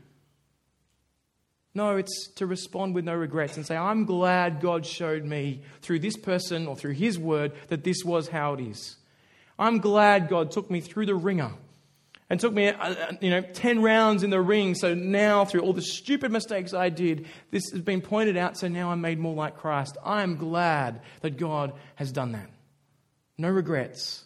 No, 1.75 1.97
it's 1.97 2.29
to 2.37 2.47
respond 2.47 2.95
with 2.95 3.05
no 3.05 3.15
regrets 3.15 3.57
and 3.57 3.67
say, 3.67 3.77
I'm 3.77 4.05
glad 4.05 4.61
God 4.61 4.87
showed 4.87 5.25
me 5.25 5.63
through 5.83 5.99
this 5.99 6.17
person 6.17 6.67
or 6.67 6.77
through 6.77 6.93
His 6.93 7.19
word 7.19 7.53
that 7.69 7.85
this 7.85 8.05
was 8.05 8.29
how 8.29 8.55
it 8.55 8.61
is. 8.61 8.97
I'm 9.59 9.79
glad 9.79 10.29
God 10.29 10.53
took 10.53 10.71
me 10.71 10.81
through 10.81 11.07
the 11.07 11.15
ringer 11.15 11.53
and 12.29 12.41
took 12.41 12.53
me, 12.53 12.69
uh, 12.69 12.73
uh, 12.73 13.13
you 13.21 13.31
know, 13.31 13.41
10 13.41 13.83
rounds 13.83 14.23
in 14.23 14.31
the 14.31 14.41
ring. 14.41 14.75
So 14.75 14.95
now, 14.95 15.45
through 15.45 15.61
all 15.61 15.73
the 15.73 15.83
stupid 15.83 16.33
mistakes 16.33 16.75
I 16.75 16.89
did, 16.89 17.27
this 17.51 17.71
has 17.71 17.81
been 17.83 18.01
pointed 18.01 18.37
out. 18.37 18.59
So 18.59 18.69
now 18.69 18.91
I'm 18.91 19.01
made 19.01 19.19
more 19.19 19.35
like 19.35 19.57
Christ. 19.57 19.97
I 20.05 20.23
am 20.23 20.37
glad 20.37 21.03
that 21.21 21.37
God 21.37 21.73
has 21.95 22.11
done 22.11 22.33
that. 22.33 22.51
No 23.39 23.49
regrets. 23.49 24.25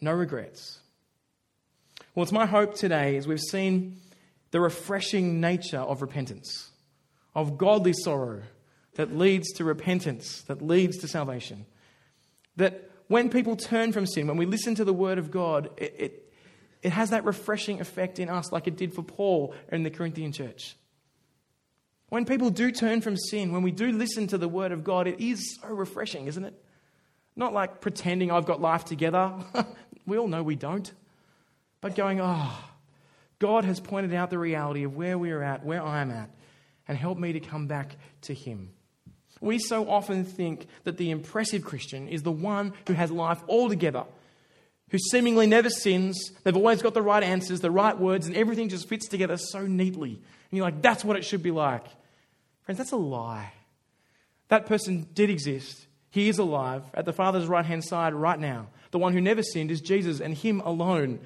No 0.00 0.12
regrets. 0.12 0.78
Well, 2.14 2.22
it's 2.22 2.32
my 2.32 2.46
hope 2.46 2.74
today 2.74 3.16
as 3.16 3.26
we've 3.26 3.40
seen 3.40 3.98
the 4.52 4.60
refreshing 4.60 5.40
nature 5.40 5.80
of 5.80 6.02
repentance, 6.02 6.70
of 7.34 7.58
godly 7.58 7.92
sorrow 7.92 8.42
that 8.94 9.14
leads 9.14 9.52
to 9.54 9.64
repentance, 9.64 10.42
that 10.42 10.62
leads 10.62 10.98
to 10.98 11.08
salvation. 11.08 11.66
That 12.56 12.90
when 13.08 13.28
people 13.28 13.56
turn 13.56 13.92
from 13.92 14.06
sin, 14.06 14.26
when 14.26 14.36
we 14.36 14.46
listen 14.46 14.74
to 14.76 14.84
the 14.84 14.94
word 14.94 15.18
of 15.18 15.30
God, 15.30 15.70
it, 15.76 15.94
it 15.98 16.25
it 16.86 16.92
has 16.92 17.10
that 17.10 17.24
refreshing 17.24 17.80
effect 17.80 18.20
in 18.20 18.28
us, 18.28 18.52
like 18.52 18.68
it 18.68 18.76
did 18.76 18.94
for 18.94 19.02
Paul 19.02 19.54
in 19.72 19.82
the 19.82 19.90
Corinthian 19.90 20.30
church. 20.30 20.76
When 22.10 22.24
people 22.24 22.48
do 22.50 22.70
turn 22.70 23.00
from 23.00 23.16
sin, 23.16 23.50
when 23.50 23.62
we 23.62 23.72
do 23.72 23.90
listen 23.90 24.28
to 24.28 24.38
the 24.38 24.46
word 24.46 24.70
of 24.70 24.84
God, 24.84 25.08
it 25.08 25.18
is 25.18 25.58
so 25.60 25.66
refreshing, 25.66 26.28
isn't 26.28 26.44
it? 26.44 26.54
Not 27.34 27.52
like 27.52 27.80
pretending 27.80 28.30
I've 28.30 28.46
got 28.46 28.60
life 28.60 28.84
together. 28.84 29.32
we 30.06 30.16
all 30.16 30.28
know 30.28 30.44
we 30.44 30.54
don't. 30.54 30.88
But 31.80 31.96
going, 31.96 32.20
oh, 32.20 32.56
God 33.40 33.64
has 33.64 33.80
pointed 33.80 34.14
out 34.14 34.30
the 34.30 34.38
reality 34.38 34.84
of 34.84 34.94
where 34.94 35.18
we're 35.18 35.42
at, 35.42 35.66
where 35.66 35.82
I'm 35.82 36.12
at, 36.12 36.30
and 36.86 36.96
helped 36.96 37.20
me 37.20 37.32
to 37.32 37.40
come 37.40 37.66
back 37.66 37.96
to 38.22 38.32
Him. 38.32 38.70
We 39.40 39.58
so 39.58 39.90
often 39.90 40.24
think 40.24 40.68
that 40.84 40.98
the 40.98 41.10
impressive 41.10 41.64
Christian 41.64 42.06
is 42.06 42.22
the 42.22 42.30
one 42.30 42.74
who 42.86 42.92
has 42.92 43.10
life 43.10 43.42
all 43.48 43.68
together, 43.68 44.04
who 44.90 44.98
seemingly 44.98 45.46
never 45.46 45.70
sins. 45.70 46.32
They've 46.44 46.56
always 46.56 46.82
got 46.82 46.94
the 46.94 47.02
right 47.02 47.22
answers, 47.22 47.60
the 47.60 47.70
right 47.70 47.98
words, 47.98 48.26
and 48.26 48.36
everything 48.36 48.68
just 48.68 48.88
fits 48.88 49.08
together 49.08 49.36
so 49.36 49.66
neatly. 49.66 50.10
And 50.10 50.56
you're 50.56 50.64
like, 50.64 50.82
that's 50.82 51.04
what 51.04 51.16
it 51.16 51.24
should 51.24 51.42
be 51.42 51.50
like. 51.50 51.84
Friends, 52.62 52.78
that's 52.78 52.92
a 52.92 52.96
lie. 52.96 53.52
That 54.48 54.66
person 54.66 55.08
did 55.12 55.30
exist. 55.30 55.86
He 56.10 56.28
is 56.28 56.38
alive 56.38 56.82
at 56.94 57.04
the 57.04 57.12
Father's 57.12 57.46
right 57.46 57.64
hand 57.64 57.84
side 57.84 58.14
right 58.14 58.38
now. 58.38 58.68
The 58.90 58.98
one 58.98 59.12
who 59.12 59.20
never 59.20 59.42
sinned 59.42 59.70
is 59.70 59.80
Jesus 59.80 60.20
and 60.20 60.34
Him 60.34 60.60
alone. 60.60 61.20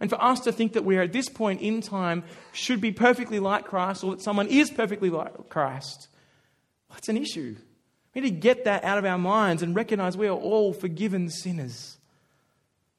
And 0.00 0.10
for 0.10 0.22
us 0.22 0.40
to 0.40 0.52
think 0.52 0.74
that 0.74 0.84
we 0.84 0.96
are 0.96 1.02
at 1.02 1.12
this 1.12 1.28
point 1.28 1.60
in 1.60 1.80
time 1.80 2.24
should 2.52 2.80
be 2.80 2.92
perfectly 2.92 3.38
like 3.38 3.64
Christ 3.64 4.04
or 4.04 4.12
that 4.12 4.22
someone 4.22 4.48
is 4.48 4.70
perfectly 4.70 5.10
like 5.10 5.48
Christ, 5.48 6.08
that's 6.90 7.08
an 7.08 7.16
issue. 7.16 7.56
We 8.14 8.22
need 8.22 8.30
to 8.30 8.36
get 8.36 8.64
that 8.64 8.84
out 8.84 8.98
of 8.98 9.04
our 9.04 9.18
minds 9.18 9.62
and 9.62 9.74
recognize 9.74 10.16
we 10.16 10.26
are 10.26 10.36
all 10.36 10.72
forgiven 10.72 11.30
sinners. 11.30 11.97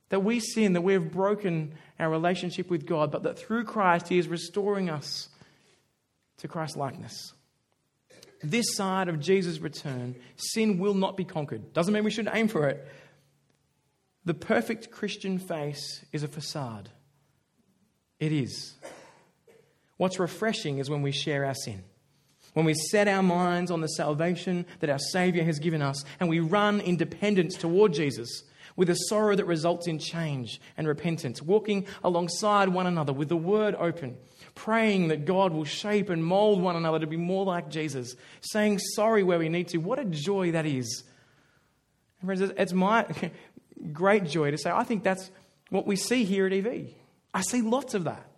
That 0.10 0.22
we 0.24 0.39
sin, 0.39 0.74
that 0.74 0.82
we 0.82 0.93
have 0.93 1.12
broken 1.12 1.74
our 1.99 2.10
relationship 2.10 2.70
with 2.70 2.86
God, 2.86 3.12
but 3.12 3.24
that 3.24 3.38
through 3.38 3.66
Christ 3.66 4.07
He 4.07 4.18
is 4.18 4.28
restoring 4.28 4.89
us 4.89 5.30
to 6.38 6.47
Christ 6.47 6.76
likeness. 6.76 7.34
This 8.41 8.76
side 8.76 9.10
of 9.10 9.20
Jesus' 9.20 9.60
return, 9.60 10.16
sin 10.36 10.80
will 10.80 10.93
not 10.93 11.18
be 11.18 11.26
conquered. 11.26 11.74
Doesn't 11.74 11.93
mean 11.93 12.03
we 12.03 12.12
shouldn't 12.12 12.36
aim 12.36 12.47
for 12.47 12.68
it. 12.68 12.88
The 14.26 14.34
perfect 14.34 14.91
Christian 14.91 15.39
face 15.39 16.05
is 16.12 16.24
a 16.24 16.28
facade. 16.28 16.89
It 18.20 18.32
is. 18.32 18.76
What's 19.97 20.20
refreshing 20.20 20.78
is 20.78 20.89
when 20.89 21.01
we 21.01 21.12
share 21.12 21.45
our 21.45 21.53
sin. 21.53 21.84
When 22.53 22.66
we 22.66 22.74
set 22.74 23.07
our 23.07 23.24
minds 23.24 23.72
on 23.72 23.82
the 23.82 23.88
salvation 23.88 24.66
that 24.80 24.89
our 24.89 24.99
Savior 24.99 25.43
has 25.43 25.60
given 25.60 25.82
us 25.82 26.03
and 26.20 26.30
we 26.30 26.39
run 26.39 26.80
in 26.80 26.97
dependence 26.97 27.55
toward 27.55 27.93
Jesus 27.93 28.43
with 28.76 28.89
a 28.89 28.95
sorrow 28.95 29.36
that 29.36 29.45
results 29.45 29.88
in 29.88 29.99
change 29.99 30.61
and 30.78 30.88
repentance, 30.88 31.41
walking 31.41 31.86
alongside 32.03 32.70
one 32.70 32.88
another 32.88 33.13
with 33.13 33.30
the 33.30 33.38
Word 33.38 33.76
open, 33.76 34.17
praying 34.55 35.09
that 35.09 35.26
God 35.26 35.53
will 35.53 35.65
shape 35.65 36.09
and 36.09 36.24
mold 36.24 36.61
one 36.61 36.76
another 36.76 36.99
to 36.99 37.07
be 37.07 37.17
more 37.17 37.45
like 37.45 37.70
Jesus, 37.70 38.15
saying 38.41 38.80
sorry 38.80 39.24
where 39.24 39.39
we 39.39 39.49
need 39.49 39.70
to. 39.70 39.78
What 39.78 39.99
a 39.99 40.05
joy 40.05 40.51
that 40.51 40.65
is. 40.65 41.03
Friends, 42.24 42.41
it's 42.41 42.74
my 42.74 43.05
great 43.93 44.26
joy 44.26 44.51
to 44.51 44.57
say, 44.57 44.72
I 44.72 44.84
think 44.84 45.03
that's 45.03 45.32
what 45.70 45.88
we 45.88 45.95
see 45.95 46.24
here 46.24 46.47
at 46.47 46.53
EV. 46.53 46.89
I 47.34 47.41
see 47.41 47.61
lots 47.61 47.93
of 47.93 48.05
that 48.05 48.30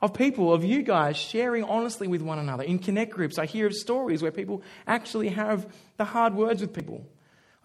of 0.00 0.14
people, 0.14 0.52
of 0.52 0.64
you 0.64 0.82
guys 0.82 1.16
sharing 1.16 1.64
honestly 1.64 2.06
with 2.06 2.22
one 2.22 2.38
another. 2.38 2.62
In 2.62 2.78
connect 2.78 3.12
groups, 3.12 3.38
I 3.38 3.46
hear 3.46 3.66
of 3.66 3.74
stories 3.74 4.22
where 4.22 4.30
people 4.30 4.62
actually 4.86 5.30
have 5.30 5.72
the 5.96 6.04
hard 6.04 6.34
words 6.34 6.60
with 6.60 6.72
people. 6.72 7.06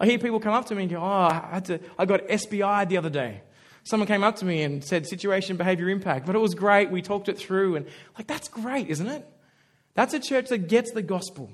I 0.02 0.06
hear 0.06 0.18
people 0.18 0.40
come 0.40 0.52
up 0.52 0.66
to 0.66 0.74
me 0.74 0.82
and 0.82 0.90
go, 0.90 0.98
Oh, 0.98 1.04
I, 1.04 1.48
had 1.52 1.64
to, 1.66 1.80
I 1.96 2.04
got 2.06 2.26
SBI 2.26 2.88
the 2.88 2.98
other 2.98 3.08
day. 3.08 3.40
Someone 3.84 4.08
came 4.08 4.24
up 4.24 4.36
to 4.36 4.44
me 4.44 4.62
and 4.62 4.84
said 4.84 5.06
situation, 5.06 5.56
behavior, 5.56 5.88
impact, 5.88 6.26
but 6.26 6.34
it 6.34 6.40
was 6.40 6.54
great. 6.54 6.90
We 6.90 7.02
talked 7.02 7.28
it 7.28 7.38
through. 7.38 7.76
And 7.76 7.86
like, 8.18 8.26
that's 8.26 8.48
great, 8.48 8.88
isn't 8.88 9.06
it? 9.06 9.24
That's 9.94 10.12
a 10.12 10.18
church 10.18 10.48
that 10.48 10.68
gets 10.68 10.90
the 10.90 11.02
gospel, 11.02 11.50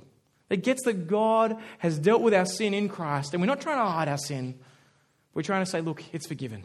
that 0.48 0.62
gets 0.62 0.82
that 0.84 1.08
God 1.08 1.58
has 1.78 1.98
dealt 1.98 2.22
with 2.22 2.32
our 2.32 2.46
sin 2.46 2.72
in 2.72 2.88
Christ. 2.88 3.34
And 3.34 3.42
we're 3.42 3.46
not 3.46 3.60
trying 3.60 3.78
to 3.78 3.90
hide 3.90 4.08
our 4.08 4.18
sin, 4.18 4.58
we're 5.34 5.42
trying 5.42 5.64
to 5.64 5.70
say, 5.70 5.82
Look, 5.82 6.02
it's 6.14 6.26
forgiven. 6.26 6.64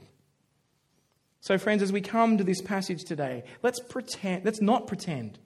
So, 1.42 1.58
friends, 1.58 1.82
as 1.84 1.92
we 1.92 2.00
come 2.00 2.38
to 2.38 2.46
this 2.46 2.62
passage 2.62 3.04
today, 3.04 3.44
let's 3.62 3.82
pretend, 3.82 4.46
let's 4.46 4.62
not 4.62 4.88
pretend 4.88 5.38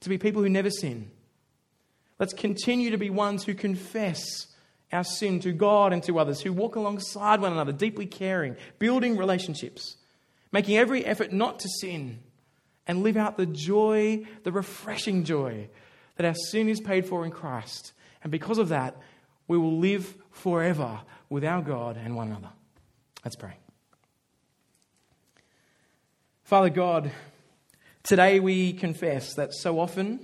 to 0.00 0.08
be 0.08 0.16
people 0.16 0.40
who 0.40 0.48
never 0.48 0.70
sin. 0.70 1.10
Let's 2.18 2.32
continue 2.32 2.90
to 2.90 2.96
be 2.96 3.10
ones 3.10 3.44
who 3.44 3.52
confess 3.52 4.46
our 4.94 5.04
sin 5.04 5.40
to 5.40 5.52
God 5.52 5.92
and 5.92 6.02
to 6.04 6.18
others, 6.18 6.40
who 6.40 6.52
walk 6.52 6.76
alongside 6.76 7.40
one 7.40 7.52
another, 7.52 7.72
deeply 7.72 8.06
caring, 8.06 8.56
building 8.78 9.16
relationships, 9.16 9.96
making 10.52 10.76
every 10.76 11.04
effort 11.04 11.32
not 11.32 11.58
to 11.60 11.68
sin, 11.80 12.20
and 12.86 13.02
live 13.02 13.16
out 13.16 13.36
the 13.36 13.46
joy, 13.46 14.24
the 14.42 14.52
refreshing 14.52 15.24
joy 15.24 15.68
that 16.16 16.26
our 16.26 16.34
sin 16.34 16.68
is 16.68 16.80
paid 16.80 17.06
for 17.06 17.24
in 17.24 17.30
Christ. 17.30 17.92
And 18.22 18.30
because 18.30 18.58
of 18.58 18.68
that, 18.68 18.96
we 19.48 19.58
will 19.58 19.78
live 19.78 20.14
forever 20.30 21.00
with 21.28 21.44
our 21.44 21.62
God 21.62 21.96
and 21.96 22.14
one 22.14 22.28
another. 22.28 22.50
Let's 23.24 23.36
pray. 23.36 23.54
Father 26.44 26.70
God, 26.70 27.10
today 28.02 28.38
we 28.38 28.74
confess 28.74 29.34
that 29.34 29.54
so 29.54 29.80
often 29.80 30.20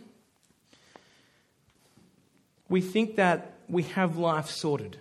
we 2.69 2.81
think 2.81 3.17
that 3.17 3.55
we 3.71 3.85
have 3.85 4.17
life 4.17 4.49
sorted. 4.49 4.99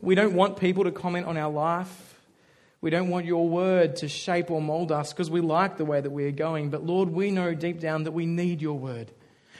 We 0.00 0.14
don't 0.14 0.34
want 0.34 0.58
people 0.58 0.84
to 0.84 0.90
comment 0.90 1.26
on 1.26 1.36
our 1.36 1.50
life. 1.50 2.20
We 2.80 2.90
don't 2.90 3.08
want 3.08 3.24
your 3.24 3.48
word 3.48 3.96
to 3.96 4.08
shape 4.08 4.50
or 4.50 4.60
mold 4.60 4.92
us 4.92 5.12
because 5.12 5.30
we 5.30 5.40
like 5.40 5.78
the 5.78 5.84
way 5.84 6.00
that 6.00 6.10
we 6.10 6.24
are 6.24 6.32
going. 6.32 6.70
But 6.70 6.84
Lord, 6.84 7.08
we 7.08 7.30
know 7.30 7.54
deep 7.54 7.80
down 7.80 8.04
that 8.04 8.12
we 8.12 8.26
need 8.26 8.60
your 8.60 8.78
word. 8.78 9.10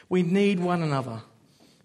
We 0.08 0.22
need 0.22 0.60
one 0.60 0.82
another 0.82 1.22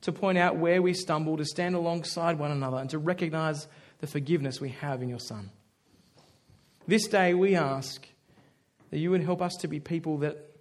to 0.01 0.11
point 0.11 0.37
out 0.37 0.57
where 0.57 0.81
we 0.81 0.93
stumble, 0.93 1.37
to 1.37 1.45
stand 1.45 1.75
alongside 1.75 2.39
one 2.39 2.51
another, 2.51 2.77
and 2.77 2.89
to 2.89 2.97
recognize 2.97 3.67
the 3.99 4.07
forgiveness 4.07 4.59
we 4.59 4.69
have 4.69 5.01
in 5.01 5.09
your 5.09 5.19
Son. 5.19 5.51
This 6.87 7.07
day 7.07 7.33
we 7.33 7.55
ask 7.55 8.07
that 8.89 8.97
you 8.97 9.11
would 9.11 9.23
help 9.23 9.41
us 9.41 9.55
to 9.57 9.67
be 9.67 9.79
people 9.79 10.17
that 10.19 10.55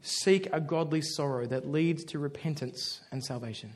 seek 0.00 0.48
a 0.52 0.60
godly 0.60 1.02
sorrow 1.02 1.46
that 1.46 1.68
leads 1.68 2.04
to 2.04 2.18
repentance 2.18 3.00
and 3.10 3.22
salvation. 3.22 3.74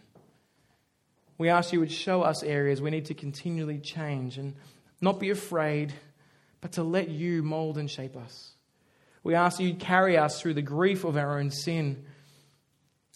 We 1.39 1.49
ask 1.49 1.72
you 1.72 1.80
would 1.80 1.93
show 1.93 2.22
us 2.22 2.43
areas 2.43 2.80
we 2.80 2.91
need 2.91 3.07
to 3.07 3.14
continually 3.14 3.78
change 3.78 4.39
and 4.39 4.55
not 5.01 5.20
be 5.20 5.30
afraid, 5.30 5.93
but 6.61 6.72
to 6.72 6.82
let 6.82 7.09
you 7.09 7.43
mold 7.43 7.76
and 7.78 7.91
shape 7.91 8.16
us. 8.16 8.53
We 9.22 9.34
ask 9.34 9.61
you 9.61 9.74
carry 9.74 10.16
us 10.16 10.41
through 10.41 10.55
the 10.55 10.62
grief 10.62 11.05
of 11.05 11.16
our 11.16 11.39
own 11.39 11.51
sin, 11.51 12.05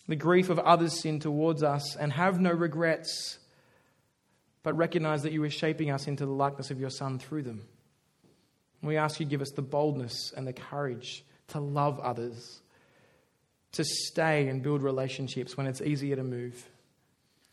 the 0.08 0.16
grief 0.16 0.50
of 0.50 0.58
others' 0.58 1.00
sin 1.00 1.20
towards 1.20 1.62
us, 1.62 1.96
and 1.96 2.12
have 2.12 2.40
no 2.40 2.50
regrets, 2.50 3.38
but 4.62 4.76
recognize 4.76 5.22
that 5.22 5.32
you 5.32 5.42
are 5.44 5.50
shaping 5.50 5.90
us 5.90 6.06
into 6.06 6.26
the 6.26 6.32
likeness 6.32 6.70
of 6.70 6.80
your 6.80 6.90
Son 6.90 7.18
through 7.18 7.44
them. 7.44 7.66
We 8.82 8.96
ask 8.96 9.20
you 9.20 9.26
to 9.26 9.30
give 9.30 9.42
us 9.42 9.52
the 9.52 9.62
boldness 9.62 10.32
and 10.36 10.46
the 10.46 10.52
courage 10.52 11.24
to 11.48 11.60
love 11.60 12.00
others, 12.00 12.60
to 13.72 13.84
stay 13.84 14.48
and 14.48 14.62
build 14.62 14.82
relationships 14.82 15.56
when 15.56 15.66
it's 15.66 15.80
easier 15.80 16.16
to 16.16 16.24
move, 16.24 16.68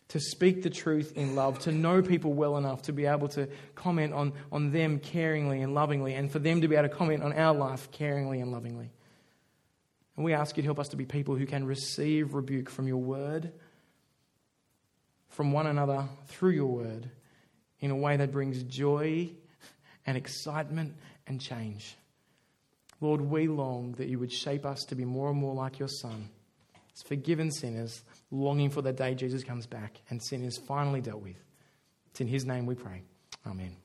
to 0.10 0.20
speak 0.20 0.64
the 0.64 0.70
truth 0.70 1.14
in 1.16 1.36
love, 1.36 1.60
to 1.60 1.72
know 1.72 2.02
people 2.02 2.34
well 2.34 2.58
enough 2.58 2.84
to 2.84 2.94
be 2.94 3.06
able 3.06 3.28
to 3.30 3.48
comment 3.76 4.14
on, 4.14 4.34
on 4.52 4.72
them 4.72 5.00
caringly 5.00 5.64
and 5.64 5.74
lovingly, 5.74 6.14
and 6.14 6.32
for 6.32 6.40
them 6.40 6.62
to 6.62 6.68
be 6.68 6.76
able 6.76 6.88
to 6.88 6.96
comment 6.96 7.24
on 7.24 7.34
our 7.34 7.54
life 7.54 7.92
caringly 7.92 8.42
and 8.42 8.52
lovingly. 8.52 8.90
And 10.16 10.26
we 10.26 10.34
ask 10.34 10.58
you 10.58 10.64
to 10.64 10.68
help 10.68 10.80
us 10.80 10.90
to 10.90 10.98
be 10.98 11.06
people 11.06 11.36
who 11.36 11.46
can 11.46 11.66
receive 11.66 12.34
rebuke 12.34 12.70
from 12.70 12.88
your 12.88 12.98
word, 12.98 13.52
from 15.30 15.52
one 15.52 15.68
another 15.68 16.06
through 16.28 16.52
your 16.52 16.68
word, 16.68 17.10
in 17.80 17.92
a 17.92 17.96
way 17.96 18.18
that 18.18 18.32
brings 18.32 18.64
joy 18.64 19.30
and 20.06 20.18
excitement 20.18 20.96
and 21.28 21.42
change. 21.42 21.96
Lord, 23.02 23.22
we 23.22 23.48
long 23.48 23.92
that 23.94 24.08
you 24.08 24.18
would 24.20 24.32
shape 24.32 24.66
us 24.66 24.86
to 24.86 24.96
be 24.96 25.06
more 25.06 25.30
and 25.30 25.38
more 25.38 25.54
like 25.54 25.78
your 25.78 25.90
Son, 25.90 26.30
as 26.96 27.04
forgiven 27.04 27.52
sinners, 27.52 28.02
longing 28.32 28.70
for 28.70 28.82
the 28.82 28.94
day 28.94 29.16
Jesus 29.16 29.44
comes 29.44 29.66
back 29.66 30.02
and 30.10 30.22
sin 30.22 30.44
is 30.44 30.58
finally 30.58 31.02
dealt 31.02 31.22
with. 31.22 31.44
It's 32.12 32.22
in 32.22 32.28
his 32.28 32.46
name 32.46 32.66
we 32.66 32.76
pray. 32.76 33.04
Amen. 33.46 33.76